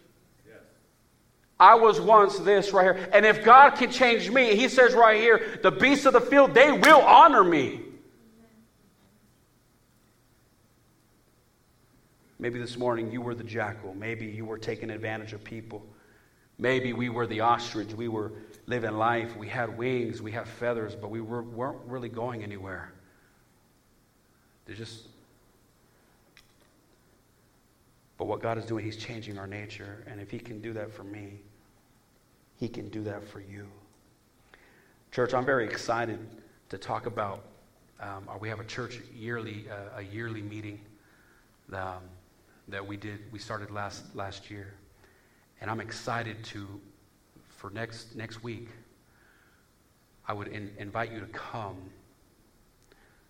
I 1.63 1.75
was 1.75 2.01
once 2.01 2.37
this 2.39 2.73
right 2.73 2.83
here. 2.83 3.09
And 3.13 3.25
if 3.25 3.41
God 3.45 3.77
can 3.77 3.89
change 3.89 4.29
me, 4.29 4.53
He 4.57 4.67
says 4.67 4.93
right 4.93 5.17
here, 5.17 5.59
the 5.63 5.71
beasts 5.71 6.05
of 6.05 6.11
the 6.11 6.19
field, 6.19 6.53
they 6.53 6.73
will 6.73 6.99
honor 6.99 7.41
me. 7.41 7.79
Maybe 12.37 12.59
this 12.59 12.77
morning 12.77 13.13
you 13.13 13.21
were 13.21 13.33
the 13.33 13.45
jackal. 13.45 13.95
Maybe 13.95 14.25
you 14.25 14.43
were 14.43 14.57
taking 14.57 14.89
advantage 14.89 15.31
of 15.31 15.41
people. 15.41 15.81
Maybe 16.57 16.91
we 16.91 17.07
were 17.07 17.25
the 17.25 17.39
ostrich. 17.39 17.93
We 17.93 18.09
were 18.09 18.33
living 18.65 18.97
life. 18.97 19.37
We 19.37 19.47
had 19.47 19.77
wings. 19.77 20.21
We 20.21 20.33
had 20.33 20.49
feathers, 20.49 20.97
but 20.97 21.11
we 21.11 21.21
were, 21.21 21.43
weren't 21.43 21.79
really 21.85 22.09
going 22.09 22.43
anywhere. 22.43 22.91
They're 24.65 24.75
just. 24.75 25.07
But 28.17 28.25
what 28.25 28.41
God 28.41 28.57
is 28.57 28.65
doing, 28.65 28.83
He's 28.83 28.97
changing 28.97 29.37
our 29.37 29.47
nature. 29.47 30.03
And 30.07 30.19
if 30.19 30.29
He 30.29 30.39
can 30.39 30.59
do 30.59 30.73
that 30.73 30.91
for 30.91 31.05
me, 31.05 31.39
He 32.59 32.67
can 32.67 32.89
do 32.89 33.03
that 33.03 33.27
for 33.27 33.39
you. 33.39 33.67
Church, 35.11 35.33
I'm 35.33 35.45
very 35.45 35.65
excited 35.65 36.19
to 36.69 36.77
talk 36.77 37.05
about. 37.05 37.43
Um, 37.99 38.27
we 38.39 38.49
have 38.49 38.59
a 38.59 38.65
church 38.65 38.99
yearly, 39.15 39.65
uh, 39.69 39.99
a 39.99 40.01
yearly 40.01 40.41
meeting. 40.41 40.79
Um, 41.71 42.01
that 42.67 42.85
we 42.85 42.97
did 42.97 43.19
we 43.31 43.39
started 43.39 43.71
last 43.71 44.15
last 44.15 44.49
year 44.49 44.73
and 45.61 45.69
i'm 45.69 45.81
excited 45.81 46.41
to 46.43 46.67
for 47.49 47.69
next 47.69 48.15
next 48.15 48.43
week 48.43 48.69
i 50.27 50.33
would 50.33 50.47
in, 50.47 50.71
invite 50.77 51.11
you 51.11 51.19
to 51.19 51.27
come 51.27 51.77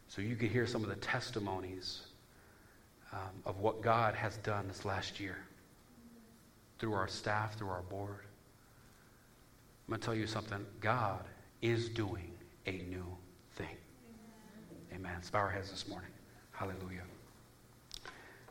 so 0.07 0.21
you 0.21 0.35
could 0.35 0.51
hear 0.51 0.67
some 0.67 0.83
of 0.83 0.89
the 0.89 0.95
testimonies 0.97 2.01
um, 3.11 3.31
of 3.45 3.59
what 3.59 3.81
god 3.81 4.13
has 4.13 4.37
done 4.37 4.67
this 4.67 4.85
last 4.85 5.19
year 5.19 5.37
through 6.77 6.93
our 6.93 7.07
staff 7.07 7.57
through 7.57 7.69
our 7.69 7.83
board 7.83 8.25
going 9.89 9.99
to 9.99 10.05
tell 10.05 10.15
you 10.15 10.27
something 10.27 10.65
god 10.79 11.23
is 11.61 11.89
doing 11.89 12.31
a 12.65 12.71
new 12.71 13.05
thing 13.55 13.75
amen 14.93 15.11
let's 15.15 15.29
bow 15.29 15.39
our 15.39 15.49
heads 15.49 15.69
this 15.69 15.87
morning 15.87 16.09
hallelujah 16.51 17.03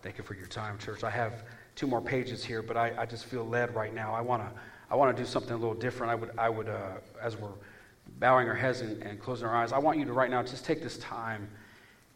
Thank 0.03 0.19
you 0.19 0.25
for 0.25 0.35
your 0.35 0.49
time, 0.49 0.79
church. 0.79 1.05
I 1.05 1.11
have 1.11 1.45
two 1.77 1.87
more 1.87 2.01
pages 2.01 2.45
here, 2.45 2.61
but 2.61 2.77
I, 2.77 2.93
I 2.99 3.07
just 3.07 3.27
feel 3.27 3.47
led 3.47 3.73
right 3.73 3.95
now. 3.95 4.13
I 4.13 4.21
want 4.21 4.43
to 4.43 4.61
I 4.91 4.97
want 4.97 5.17
to 5.17 5.23
do 5.23 5.27
something 5.27 5.53
a 5.53 5.57
little 5.57 5.75
different. 5.75 6.11
I 6.11 6.17
would, 6.17 6.31
I 6.37 6.49
would 6.49 6.69
uh, 6.69 6.97
as 7.23 7.37
we're 7.37 7.53
bowing 8.19 8.49
our 8.49 8.55
heads 8.55 8.81
and, 8.81 9.01
and 9.05 9.21
closing 9.21 9.47
our 9.47 9.55
eyes, 9.55 9.73
I 9.73 9.79
want 9.79 9.99
you 9.99 10.05
to 10.05 10.13
right 10.13 10.29
now 10.29 10.43
just 10.43 10.65
take 10.65 10.83
this 10.83 10.99
time. 10.99 11.49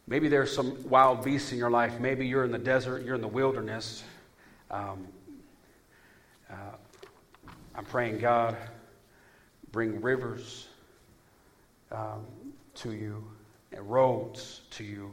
Maybe 0.05 0.27
there's 0.27 0.53
some 0.53 0.77
wild 0.89 1.23
beasts 1.23 1.53
in 1.53 1.57
your 1.57 1.71
life. 1.71 1.97
Maybe 1.99 2.27
you're 2.27 2.43
in 2.43 2.51
the 2.51 2.59
desert, 2.59 3.05
you're 3.05 3.15
in 3.15 3.21
the 3.21 3.27
wilderness. 3.27 4.03
Um, 4.69 5.07
uh, 6.51 6.55
I'm 7.73 7.85
praying, 7.85 8.19
God, 8.19 8.57
bring 9.77 10.01
rivers 10.01 10.69
um, 11.91 12.25
to 12.73 12.93
you 12.93 13.23
and 13.71 13.87
roads 13.87 14.61
to 14.71 14.83
you 14.83 15.11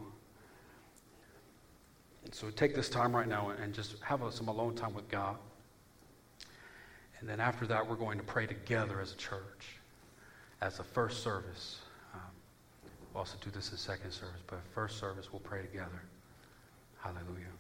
And 2.25 2.35
So 2.35 2.49
take 2.49 2.75
this 2.75 2.89
time 2.89 3.15
right 3.15 3.29
now 3.29 3.51
and 3.51 3.75
just 3.75 4.01
have 4.01 4.23
some 4.31 4.49
alone 4.49 4.75
time 4.75 4.95
with 4.95 5.07
God. 5.11 5.37
And 7.21 7.29
then 7.29 7.41
after 7.41 7.67
that, 7.67 7.87
we're 7.87 7.97
going 7.97 8.17
to 8.17 8.25
pray 8.25 8.47
together 8.47 9.03
as 9.03 9.13
a 9.13 9.17
church, 9.17 9.77
as 10.63 10.79
the 10.79 10.85
first 10.85 11.23
service. 11.23 11.81
Um, 12.15 12.21
we'll 13.13 13.21
also 13.21 13.37
do 13.45 13.51
this 13.51 13.71
in 13.71 13.77
second 13.77 14.13
service, 14.13 14.41
but 14.47 14.61
first 14.75 14.99
service, 14.99 15.31
we'll 15.31 15.41
pray 15.41 15.61
together. 15.61 16.01
Hallelujah. 17.01 17.53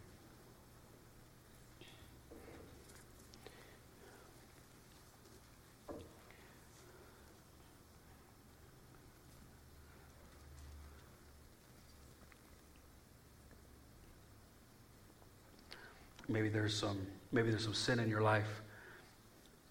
Maybe 16.28 16.48
there's 16.48 16.74
some 16.74 17.06
maybe 17.32 17.50
there's 17.50 17.64
some 17.64 17.74
sin 17.74 17.98
in 17.98 18.08
your 18.08 18.22
life, 18.22 18.62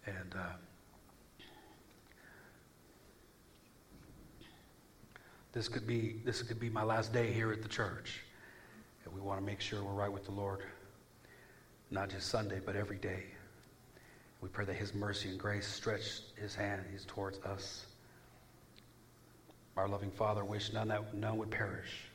and 0.06 0.36
uh, 0.36 1.46
this 5.52 5.68
could 5.68 5.88
be 5.88 6.22
this 6.24 6.44
could 6.44 6.60
be 6.60 6.70
my 6.70 6.84
last 6.84 7.12
day 7.12 7.32
here 7.32 7.52
at 7.52 7.64
the 7.64 7.68
church, 7.68 8.22
and 9.04 9.14
we 9.14 9.20
want 9.20 9.40
to 9.40 9.46
make 9.46 9.62
sure 9.62 9.84
we're 9.84 9.94
right 9.94 10.12
with 10.12 10.26
the 10.26 10.32
Lord, 10.32 10.60
not 11.90 12.10
just 12.10 12.28
Sunday 12.28 12.60
but 12.64 12.76
every 12.76 12.98
day. 12.98 13.24
We 14.42 14.50
pray 14.50 14.66
that 14.66 14.76
His 14.76 14.94
mercy 14.94 15.30
and 15.30 15.40
grace 15.40 15.68
stretch 15.68 16.22
His 16.36 16.54
hand 16.54 16.84
He's 16.92 17.06
towards 17.06 17.40
us. 17.40 17.88
Our 19.76 19.88
loving 19.88 20.12
Father 20.12 20.46
wished 20.46 20.74
none 20.74 20.90
that 20.90 21.16
none 21.16 21.38
would 21.38 21.50
perish, 21.50 22.10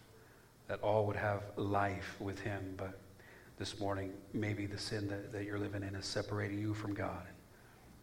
that 0.68 0.80
all 0.80 1.07
would 1.07 1.16
have 1.16 1.43
life 1.57 2.14
with 2.20 2.39
Him, 2.39 2.74
but 2.76 3.01
this 3.59 3.80
morning, 3.80 4.12
maybe 4.32 4.66
the 4.66 4.78
sin 4.78 5.09
that, 5.09 5.32
that 5.32 5.44
you're 5.44 5.59
living 5.59 5.82
in 5.82 5.96
is 5.96 6.06
separating 6.06 6.59
you 6.61 6.74
from 6.74 6.94
God. 6.94 7.26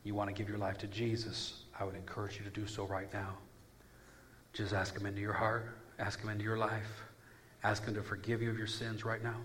You 0.04 0.14
want 0.14 0.30
to 0.30 0.34
give 0.34 0.50
your 0.50 0.58
life 0.58 0.78
to 0.80 0.88
Jesus, 0.88 1.64
I 1.80 1.86
would 1.86 1.96
encourage 1.96 2.38
you 2.38 2.44
to 2.44 2.50
do 2.50 2.68
so 2.68 2.86
right 2.86 3.12
now. 3.14 3.38
Just 4.54 4.74
ask 4.74 4.96
Him 4.96 5.06
into 5.06 5.22
your 5.22 5.34
heart, 5.34 5.78
ask 5.98 6.22
Him 6.22 6.30
into 6.30 6.44
your 6.44 6.58
life, 6.58 7.04
ask 7.64 7.86
Him 7.86 7.94
to 7.96 8.04
forgive 8.04 8.42
you 8.42 8.50
of 8.50 8.58
your 8.58 8.68
sins 8.68 9.06
right 9.06 9.24
now. 9.24 9.38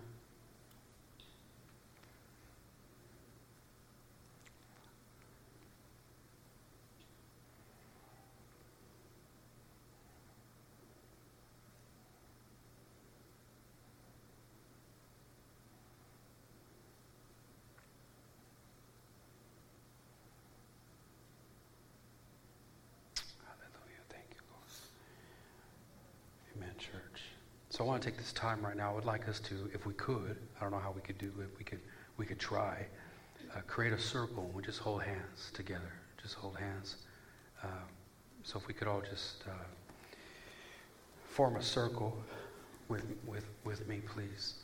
So 27.80 27.88
I 27.88 27.89
to 28.00 28.10
take 28.10 28.18
this 28.18 28.32
time 28.32 28.64
right 28.64 28.76
now. 28.76 28.90
I 28.90 28.94
would 28.94 29.04
like 29.04 29.28
us 29.28 29.40
to, 29.40 29.70
if 29.74 29.86
we 29.86 29.94
could, 29.94 30.36
I 30.58 30.62
don't 30.62 30.70
know 30.70 30.78
how 30.78 30.92
we 30.92 31.00
could 31.02 31.18
do 31.18 31.32
it, 31.40 31.48
we 31.58 31.64
could, 31.64 31.80
we 32.16 32.26
could 32.26 32.38
try, 32.38 32.86
uh, 33.54 33.60
create 33.66 33.92
a 33.92 33.98
circle 33.98 34.44
and 34.44 34.54
we 34.54 34.62
just 34.62 34.78
hold 34.78 35.02
hands 35.02 35.50
together. 35.52 35.92
Just 36.20 36.34
hold 36.34 36.56
hands. 36.58 36.96
Uh, 37.62 37.66
so 38.42 38.58
if 38.58 38.66
we 38.66 38.74
could 38.74 38.88
all 38.88 39.00
just 39.00 39.44
uh, 39.46 39.52
form 41.28 41.56
a 41.56 41.62
circle 41.62 42.16
with, 42.88 43.04
with, 43.26 43.44
with 43.64 43.86
me, 43.88 44.00
please. 44.06 44.54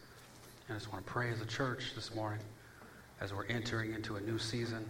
I 0.68 0.74
just 0.74 0.92
want 0.92 1.06
to 1.06 1.12
pray 1.12 1.30
as 1.30 1.40
a 1.40 1.46
church 1.46 1.92
this 1.94 2.14
morning 2.14 2.40
as 3.20 3.32
we're 3.32 3.46
entering 3.46 3.94
into 3.94 4.16
a 4.16 4.20
new 4.20 4.38
season. 4.38 4.84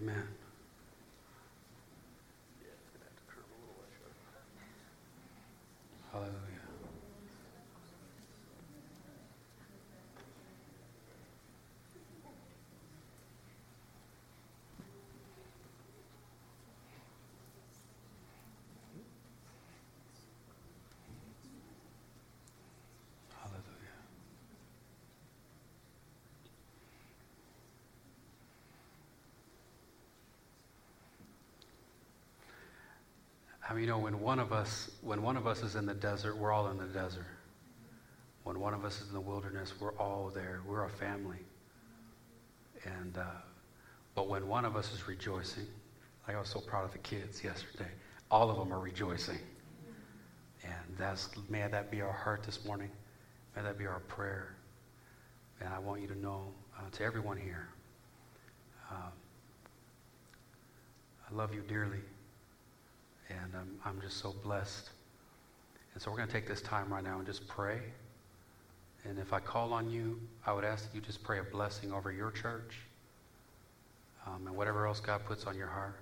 Amen. 0.00 0.26
Hallelujah. 6.12 6.52
I 33.72 33.74
mean, 33.74 33.84
you 33.84 33.88
know, 33.90 33.98
when 34.00 34.20
one 34.20 34.38
of 34.38 34.52
us, 34.52 34.90
when 35.00 35.22
one 35.22 35.38
of 35.38 35.46
us 35.46 35.62
is 35.62 35.76
in 35.76 35.86
the 35.86 35.94
desert, 35.94 36.36
we're 36.36 36.52
all 36.52 36.68
in 36.68 36.76
the 36.76 36.84
desert. 36.84 37.24
When 38.44 38.60
one 38.60 38.74
of 38.74 38.84
us 38.84 39.00
is 39.00 39.08
in 39.08 39.14
the 39.14 39.20
wilderness, 39.20 39.72
we're 39.80 39.94
all 39.94 40.30
there. 40.34 40.60
We're 40.66 40.84
a 40.84 40.90
family. 40.90 41.38
And, 42.84 43.16
uh, 43.16 43.24
but 44.14 44.28
when 44.28 44.46
one 44.46 44.66
of 44.66 44.76
us 44.76 44.92
is 44.92 45.08
rejoicing, 45.08 45.64
like 46.28 46.36
I 46.36 46.38
was 46.38 46.50
so 46.50 46.60
proud 46.60 46.84
of 46.84 46.92
the 46.92 46.98
kids 46.98 47.42
yesterday, 47.42 47.88
all 48.30 48.50
of 48.50 48.58
them 48.58 48.74
are 48.74 48.78
rejoicing. 48.78 49.38
And 50.64 50.98
that's, 50.98 51.30
may 51.48 51.66
that 51.66 51.90
be 51.90 52.02
our 52.02 52.12
heart 52.12 52.42
this 52.42 52.66
morning. 52.66 52.90
May 53.56 53.62
that 53.62 53.78
be 53.78 53.86
our 53.86 54.00
prayer. 54.00 54.54
And 55.60 55.70
I 55.70 55.78
want 55.78 56.02
you 56.02 56.08
to 56.08 56.18
know, 56.18 56.42
uh, 56.76 56.90
to 56.92 57.04
everyone 57.04 57.38
here, 57.38 57.68
um, 58.90 59.12
I 61.30 61.34
love 61.34 61.54
you 61.54 61.62
dearly. 61.66 62.00
And 63.42 63.52
I'm, 63.54 63.78
I'm 63.84 64.00
just 64.00 64.18
so 64.18 64.34
blessed. 64.42 64.90
And 65.94 66.02
so 66.02 66.10
we're 66.10 66.16
going 66.18 66.28
to 66.28 66.34
take 66.34 66.46
this 66.46 66.62
time 66.62 66.92
right 66.92 67.04
now 67.04 67.18
and 67.18 67.26
just 67.26 67.46
pray. 67.48 67.80
And 69.04 69.18
if 69.18 69.32
I 69.32 69.40
call 69.40 69.72
on 69.72 69.90
you, 69.90 70.20
I 70.46 70.52
would 70.52 70.64
ask 70.64 70.88
that 70.88 70.94
you 70.94 71.00
just 71.00 71.22
pray 71.22 71.38
a 71.38 71.42
blessing 71.42 71.92
over 71.92 72.12
your 72.12 72.30
church 72.30 72.76
um, 74.26 74.46
and 74.46 74.56
whatever 74.56 74.86
else 74.86 75.00
God 75.00 75.24
puts 75.24 75.46
on 75.46 75.56
your 75.56 75.66
heart. 75.66 75.96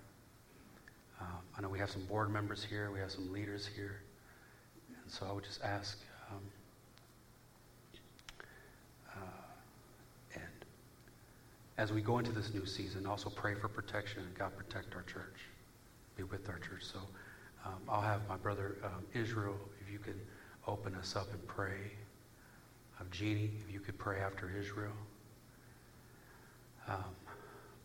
Um, 1.20 1.38
I 1.56 1.60
know 1.60 1.68
we 1.68 1.78
have 1.78 1.90
some 1.90 2.04
board 2.04 2.30
members 2.30 2.64
here, 2.64 2.90
we 2.90 2.98
have 2.98 3.10
some 3.10 3.32
leaders 3.32 3.68
here. 3.74 4.00
And 4.88 5.12
so 5.12 5.26
I 5.28 5.32
would 5.32 5.44
just 5.44 5.62
ask. 5.62 5.98
Um, 6.30 6.40
uh, 9.16 10.34
and 10.34 10.64
as 11.78 11.92
we 11.92 12.00
go 12.00 12.18
into 12.18 12.32
this 12.32 12.52
new 12.54 12.66
season, 12.66 13.06
also 13.06 13.30
pray 13.30 13.54
for 13.54 13.68
protection 13.68 14.22
and 14.22 14.34
God 14.34 14.56
protect 14.56 14.94
our 14.94 15.02
church, 15.02 15.40
be 16.20 16.24
with 16.24 16.48
our 16.48 16.58
church. 16.58 16.84
So 16.84 16.98
um, 17.64 17.80
I'll 17.88 18.00
have 18.02 18.28
my 18.28 18.36
brother 18.36 18.76
um, 18.84 19.04
Israel, 19.14 19.56
if 19.80 19.92
you 19.92 19.98
could 19.98 20.20
open 20.66 20.94
us 20.94 21.16
up 21.16 21.32
and 21.32 21.46
pray. 21.46 21.92
Of 23.00 23.10
Jeannie, 23.10 23.52
if 23.66 23.72
you 23.72 23.80
could 23.80 23.98
pray 23.98 24.20
after 24.20 24.52
Israel. 24.58 24.92
Um, 26.86 27.04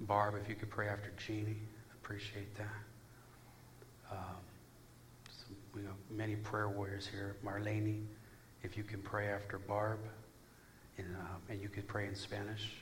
Barb, 0.01 0.36
if 0.41 0.49
you 0.49 0.55
could 0.55 0.69
pray 0.69 0.89
after 0.89 1.13
Jeannie, 1.25 1.61
appreciate 1.93 2.53
that. 2.57 4.11
Um, 4.11 4.17
some, 5.29 5.55
we 5.73 5.83
have 5.83 5.93
many 6.11 6.36
prayer 6.36 6.67
warriors 6.67 7.07
here. 7.07 7.38
Marlene, 7.45 8.03
if 8.63 8.75
you 8.75 8.83
can 8.83 9.01
pray 9.01 9.29
after 9.29 9.57
Barb, 9.57 9.99
and, 10.97 11.07
uh, 11.15 11.53
and 11.53 11.61
you 11.61 11.69
could 11.69 11.88
pray 11.88 12.07
in 12.07 12.15
Spanish. 12.15 12.73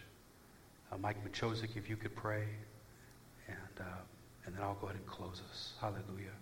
Uh, 0.92 0.98
Mike 0.98 1.24
Machozik, 1.24 1.76
if 1.76 1.88
you 1.88 1.96
could 1.96 2.16
pray, 2.16 2.46
and 3.48 3.80
uh, 3.80 3.84
and 4.46 4.56
then 4.56 4.64
I'll 4.64 4.76
go 4.76 4.88
ahead 4.88 4.98
and 4.98 5.08
close 5.08 5.42
us. 5.50 5.74
Hallelujah. 5.80 6.36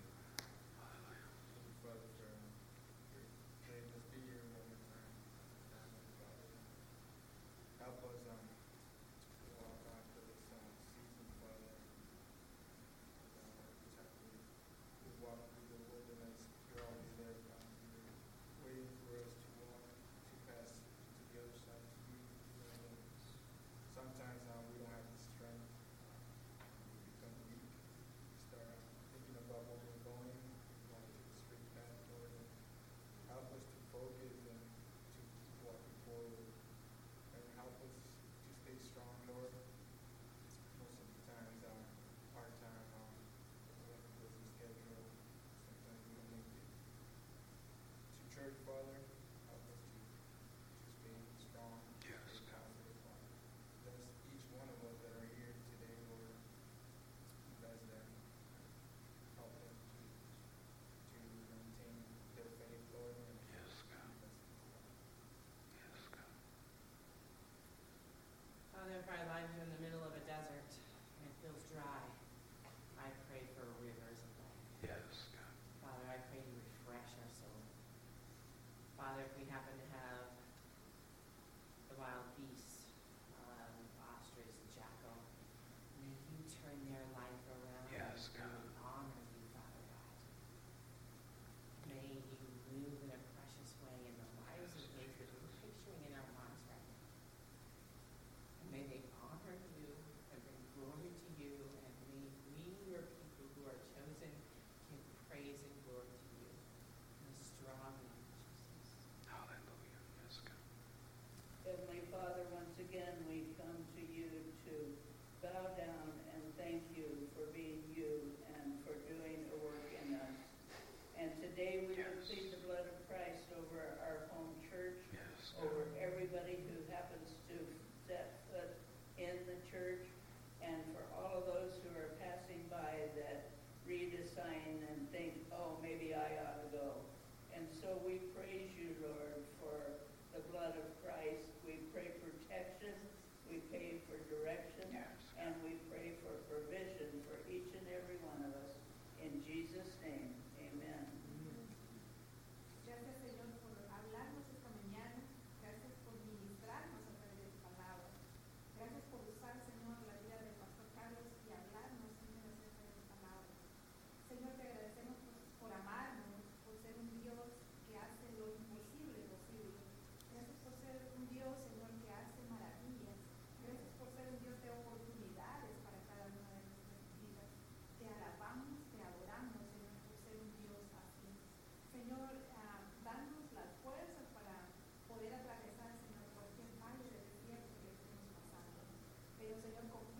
Señor, 189.60 190.11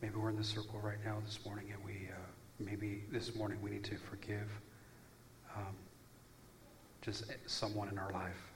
Maybe 0.00 0.14
we're 0.14 0.30
in 0.30 0.36
this 0.36 0.48
circle 0.48 0.78
right 0.80 0.98
now 1.04 1.16
this 1.24 1.40
morning, 1.44 1.72
and 1.72 1.84
we 1.84 2.08
uh, 2.08 2.16
maybe 2.60 3.02
this 3.10 3.34
morning 3.34 3.58
we 3.60 3.70
need 3.70 3.84
to 3.84 3.96
forgive 3.96 4.48
um, 5.56 5.74
just 7.02 7.24
someone 7.46 7.88
in 7.88 7.98
our 7.98 8.12
life. 8.12 8.52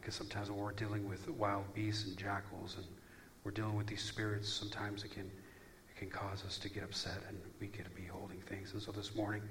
Because 0.00 0.16
uh, 0.16 0.18
sometimes 0.18 0.50
when 0.50 0.58
we're 0.58 0.72
dealing 0.72 1.08
with 1.08 1.28
wild 1.30 1.72
beasts 1.72 2.06
and 2.06 2.16
jackals, 2.16 2.76
and 2.76 2.86
we're 3.44 3.52
dealing 3.52 3.74
with 3.74 3.86
these 3.86 4.02
spirits, 4.02 4.52
sometimes 4.52 5.02
it 5.02 5.12
can 5.12 5.24
it 5.24 5.98
can 5.98 6.10
cause 6.10 6.44
us 6.44 6.58
to 6.58 6.68
get 6.68 6.82
upset, 6.82 7.22
and 7.28 7.38
we 7.58 7.68
can 7.68 7.86
be 7.94 8.04
holding 8.04 8.40
things. 8.40 8.74
And 8.74 8.82
so 8.82 8.92
this 8.92 9.14
morning, 9.14 9.42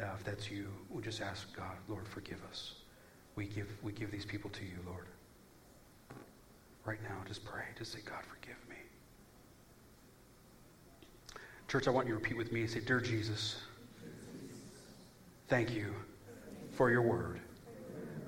uh, 0.00 0.06
if 0.18 0.24
that's 0.24 0.50
you, 0.50 0.68
we'll 0.90 1.02
just 1.02 1.20
ask 1.20 1.54
God, 1.56 1.76
Lord, 1.88 2.08
forgive 2.08 2.42
us. 2.48 2.74
We 3.36 3.46
give 3.46 3.68
we 3.80 3.92
give 3.92 4.10
these 4.10 4.26
people 4.26 4.50
to 4.50 4.64
you, 4.64 4.78
Lord. 4.86 5.06
Right 6.84 7.02
now, 7.04 7.16
just 7.28 7.44
pray. 7.44 7.64
Just 7.78 7.92
say, 7.92 8.00
God, 8.04 8.22
forgive 8.24 8.56
me. 8.68 8.75
Church, 11.76 11.88
I 11.88 11.90
want 11.90 12.08
you 12.08 12.14
to 12.14 12.18
repeat 12.18 12.38
with 12.38 12.52
me 12.52 12.62
and 12.62 12.70
say, 12.70 12.80
Dear 12.80 13.00
Jesus, 13.00 13.60
thank 15.46 15.74
you 15.74 15.92
for 16.70 16.90
your 16.90 17.02
word. 17.02 17.38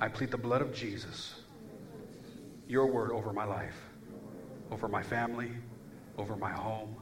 I 0.02 0.08
plead 0.08 0.30
the 0.30 0.36
blood 0.36 0.60
of 0.60 0.74
Jesus, 0.74 1.40
your 2.66 2.84
word 2.84 3.10
over 3.10 3.32
my 3.32 3.46
life, 3.46 3.80
over 4.70 4.86
my 4.86 5.02
family, 5.02 5.50
over 6.18 6.36
my 6.36 6.50
home. 6.50 6.94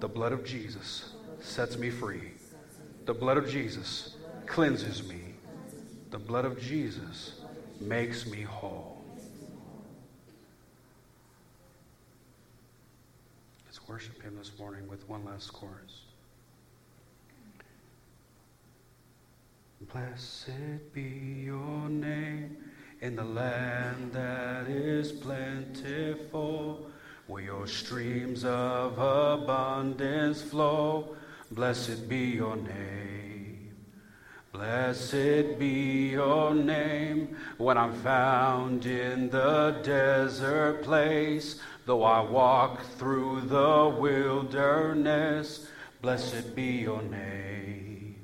The 0.00 0.08
blood 0.08 0.32
of 0.32 0.46
Jesus 0.46 1.12
sets 1.40 1.76
me 1.76 1.90
free. 1.90 2.30
The 3.04 3.12
blood 3.12 3.36
of 3.36 3.46
Jesus 3.46 4.16
cleanses 4.46 5.06
me. 5.06 5.34
The 6.08 6.18
blood 6.18 6.46
of 6.46 6.58
Jesus 6.58 7.40
makes 7.82 8.24
me 8.24 8.40
whole. 8.40 8.95
Worship 13.96 14.22
Him 14.22 14.36
this 14.36 14.52
morning 14.58 14.86
with 14.88 15.08
one 15.08 15.24
last 15.24 15.54
chorus. 15.54 16.02
Blessed 19.90 20.92
be 20.92 21.44
your 21.46 21.88
name 21.88 22.58
in 23.00 23.16
the 23.16 23.24
land 23.24 24.12
that 24.12 24.68
is 24.68 25.12
plentiful, 25.12 26.90
where 27.26 27.42
your 27.42 27.66
streams 27.66 28.44
of 28.44 28.98
abundance 28.98 30.42
flow. 30.42 31.16
Blessed 31.50 32.06
be 32.06 32.18
your 32.18 32.56
name. 32.56 33.74
Blessed 34.52 35.58
be 35.58 36.10
your 36.10 36.54
name 36.54 37.34
when 37.56 37.78
I'm 37.78 37.94
found 37.94 38.84
in 38.84 39.30
the 39.30 39.80
desert 39.82 40.82
place. 40.82 41.60
Though 41.86 42.02
I 42.02 42.20
walk 42.20 42.82
through 42.98 43.42
the 43.42 43.96
wilderness, 43.96 45.68
blessed 46.02 46.56
be 46.56 46.82
your 46.82 47.00
name. 47.00 48.16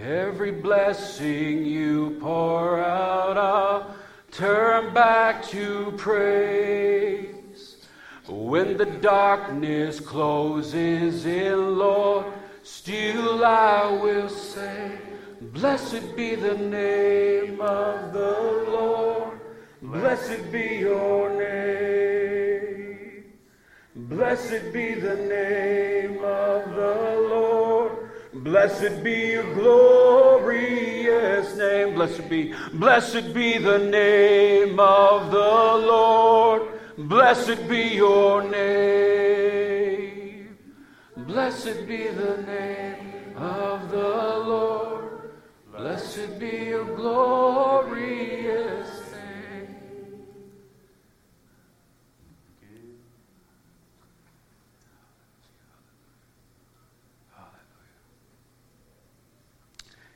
Every 0.00 0.52
blessing 0.52 1.66
you 1.66 2.16
pour 2.18 2.80
out, 2.80 3.36
I'll 3.36 3.94
turn 4.30 4.94
back 4.94 5.44
to 5.48 5.92
praise. 5.98 7.76
When 8.26 8.78
the 8.78 8.86
darkness 8.86 10.00
closes 10.00 11.26
in, 11.26 11.76
Lord, 11.76 12.24
still 12.62 13.44
I 13.44 13.90
will 14.02 14.30
say, 14.30 14.92
Blessed 15.42 16.16
be 16.16 16.36
the 16.36 16.56
name 16.56 17.60
of 17.60 18.14
the 18.14 18.64
Lord. 18.66 19.38
Blessed 19.82 20.50
be 20.50 20.78
your 20.78 21.28
name. 21.38 22.41
Blessed 24.08 24.72
be 24.72 24.94
the 24.94 25.14
name 25.14 26.18
of 26.24 26.74
the 26.74 27.28
Lord. 27.30 27.92
Blessed 28.34 29.04
be 29.04 29.32
your 29.32 29.54
glorious 29.54 31.56
name. 31.56 31.94
Blessed 31.94 32.28
be, 32.28 32.52
blessed 32.72 33.32
be 33.32 33.58
the 33.58 33.78
name 33.78 34.80
of 34.80 35.30
the 35.30 35.38
Lord. 35.38 36.62
Blessed 36.98 37.68
be 37.68 37.94
your 37.94 38.42
name. 38.42 40.58
Blessed 41.16 41.86
be 41.86 42.08
the 42.08 42.42
name 42.42 43.36
of 43.36 43.88
the 43.92 43.98
Lord. 43.98 45.30
Blessed 45.76 46.40
be 46.40 46.70
your 46.70 46.84
glorious 46.96 49.01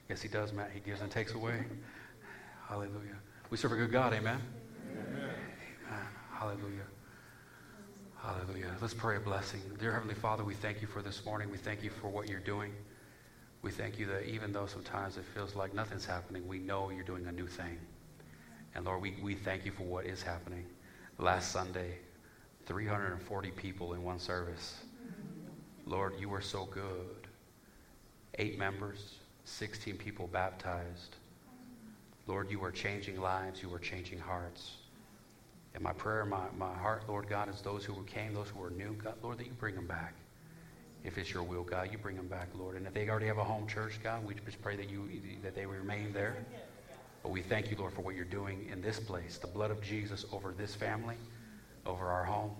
Yes, 0.09 0.23
He 0.23 0.29
does, 0.29 0.53
Matt. 0.53 0.71
He 0.73 0.81
gives 0.81 1.01
and 1.01 1.11
takes 1.11 1.35
away. 1.35 1.65
Hallelujah. 2.69 3.17
We 3.51 3.57
serve 3.57 3.73
a 3.73 3.77
good 3.77 3.93
God. 3.93 4.13
Amen. 4.13 4.41
Amen. 4.91 5.31
Amen. 5.89 6.07
Hallelujah. 6.33 6.87
Hallelujah. 8.17 8.75
Let's 8.81 8.95
pray 8.95 9.17
a 9.17 9.21
blessing. 9.21 9.61
Dear 9.79 9.93
Heavenly 9.93 10.15
Father, 10.15 10.43
we 10.43 10.55
thank 10.55 10.81
you 10.81 10.89
for 10.89 11.01
this 11.01 11.25
morning. 11.25 11.51
We 11.51 11.59
thank 11.59 11.85
you 11.85 11.91
for 11.91 12.09
what 12.09 12.29
you're 12.29 12.41
doing. 12.41 12.73
We 13.63 13.71
thank 13.71 13.99
you 13.99 14.07
that 14.07 14.29
even 14.29 14.53
though 14.53 14.67
sometimes 14.67 15.17
it 15.17 15.25
feels 15.35 15.55
like 15.55 15.75
nothing's 15.75 16.05
happening, 16.05 16.47
we 16.47 16.59
know 16.59 16.91
you're 16.91 17.05
doing 17.05 17.27
a 17.27 17.33
new 17.33 17.47
thing. 17.47 17.79
And 18.75 18.85
Lord, 18.85 19.01
we, 19.01 19.17
we 19.23 19.35
thank 19.35 19.65
you 19.65 19.73
for 19.73 19.85
what 19.85 20.07
is 20.07 20.23
happening. 20.23 20.67
Last 21.19 21.53
Sunday, 21.53 21.99
340 22.67 23.51
people 23.53 23.95
in 23.95 24.03
one 24.03 24.19
service. 24.19 24.77
Lord, 25.87 26.15
you 26.19 26.29
were 26.29 26.41
so 26.41 26.65
good. 26.67 27.29
Eight 28.39 28.59
members, 28.59 29.17
16 29.47 29.97
people 29.97 30.27
baptized. 30.27 31.17
Lord, 32.27 32.51
you 32.51 32.63
are 32.65 32.73
changing 32.73 33.21
lives, 33.21 33.63
you 33.63 33.73
are 33.73 33.79
changing 33.79 34.19
hearts. 34.19 34.73
And 35.75 35.83
my 35.83 35.93
prayer, 35.93 36.25
my, 36.25 36.43
my 36.59 36.75
heart, 36.75 37.05
Lord 37.09 37.29
God, 37.29 37.49
is 37.49 37.61
those 37.61 37.85
who 37.85 37.95
came, 38.05 38.35
those 38.35 38.49
who 38.49 38.63
are 38.65 38.71
new, 38.71 38.95
God, 38.95 39.15
Lord, 39.23 39.39
that 39.39 39.47
you 39.47 39.53
bring 39.53 39.77
them 39.77 39.87
back. 39.87 40.15
If 41.05 41.17
it's 41.17 41.33
your 41.33 41.45
will, 41.45 41.63
God, 41.63 41.91
you 41.93 41.99
bring 41.99 42.17
them 42.17 42.27
back, 42.27 42.49
Lord. 42.59 42.77
And 42.77 42.87
if 42.87 42.93
they 42.93 43.09
already 43.09 43.27
have 43.27 43.39
a 43.39 43.45
home 43.45 43.69
church, 43.69 44.01
God, 44.03 44.27
we 44.27 44.35
just 44.35 44.61
pray 44.61 44.75
that 44.75 44.91
you 44.91 45.09
that 45.43 45.55
they 45.55 45.65
remain 45.65 46.13
there. 46.13 46.37
But 47.23 47.31
we 47.31 47.43
thank 47.43 47.71
you, 47.71 47.77
Lord, 47.77 47.93
for 47.93 48.03
what 48.03 48.17
you're 48.17 48.25
doing 48.25 48.69
in 48.73 48.83
this 48.83 48.99
place. 48.99 49.39
The 49.39 49.47
blood 49.47 49.71
of 49.71 49.81
Jesus 49.81 50.25
over 50.33 50.53
this 50.53 50.75
family, 50.75 51.17
over 51.85 52.07
our 52.07 52.25
home, 52.25 52.51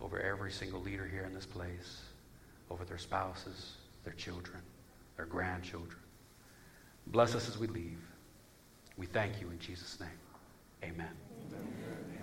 over 0.00 0.18
every 0.20 0.52
single 0.52 0.80
leader 0.80 1.06
here 1.06 1.24
in 1.24 1.34
this 1.34 1.46
place, 1.46 2.02
over 2.70 2.84
their 2.86 2.98
spouses, 2.98 3.72
their 4.04 4.14
children 4.14 4.62
their 5.18 5.26
grandchildren. 5.26 5.98
Bless 7.08 7.34
us 7.34 7.48
as 7.48 7.58
we 7.58 7.66
leave. 7.66 7.98
We 8.96 9.06
thank 9.06 9.40
you 9.40 9.50
in 9.50 9.58
Jesus' 9.58 9.98
name. 10.00 10.08
Amen. 10.82 11.10
Amen. 11.50 12.17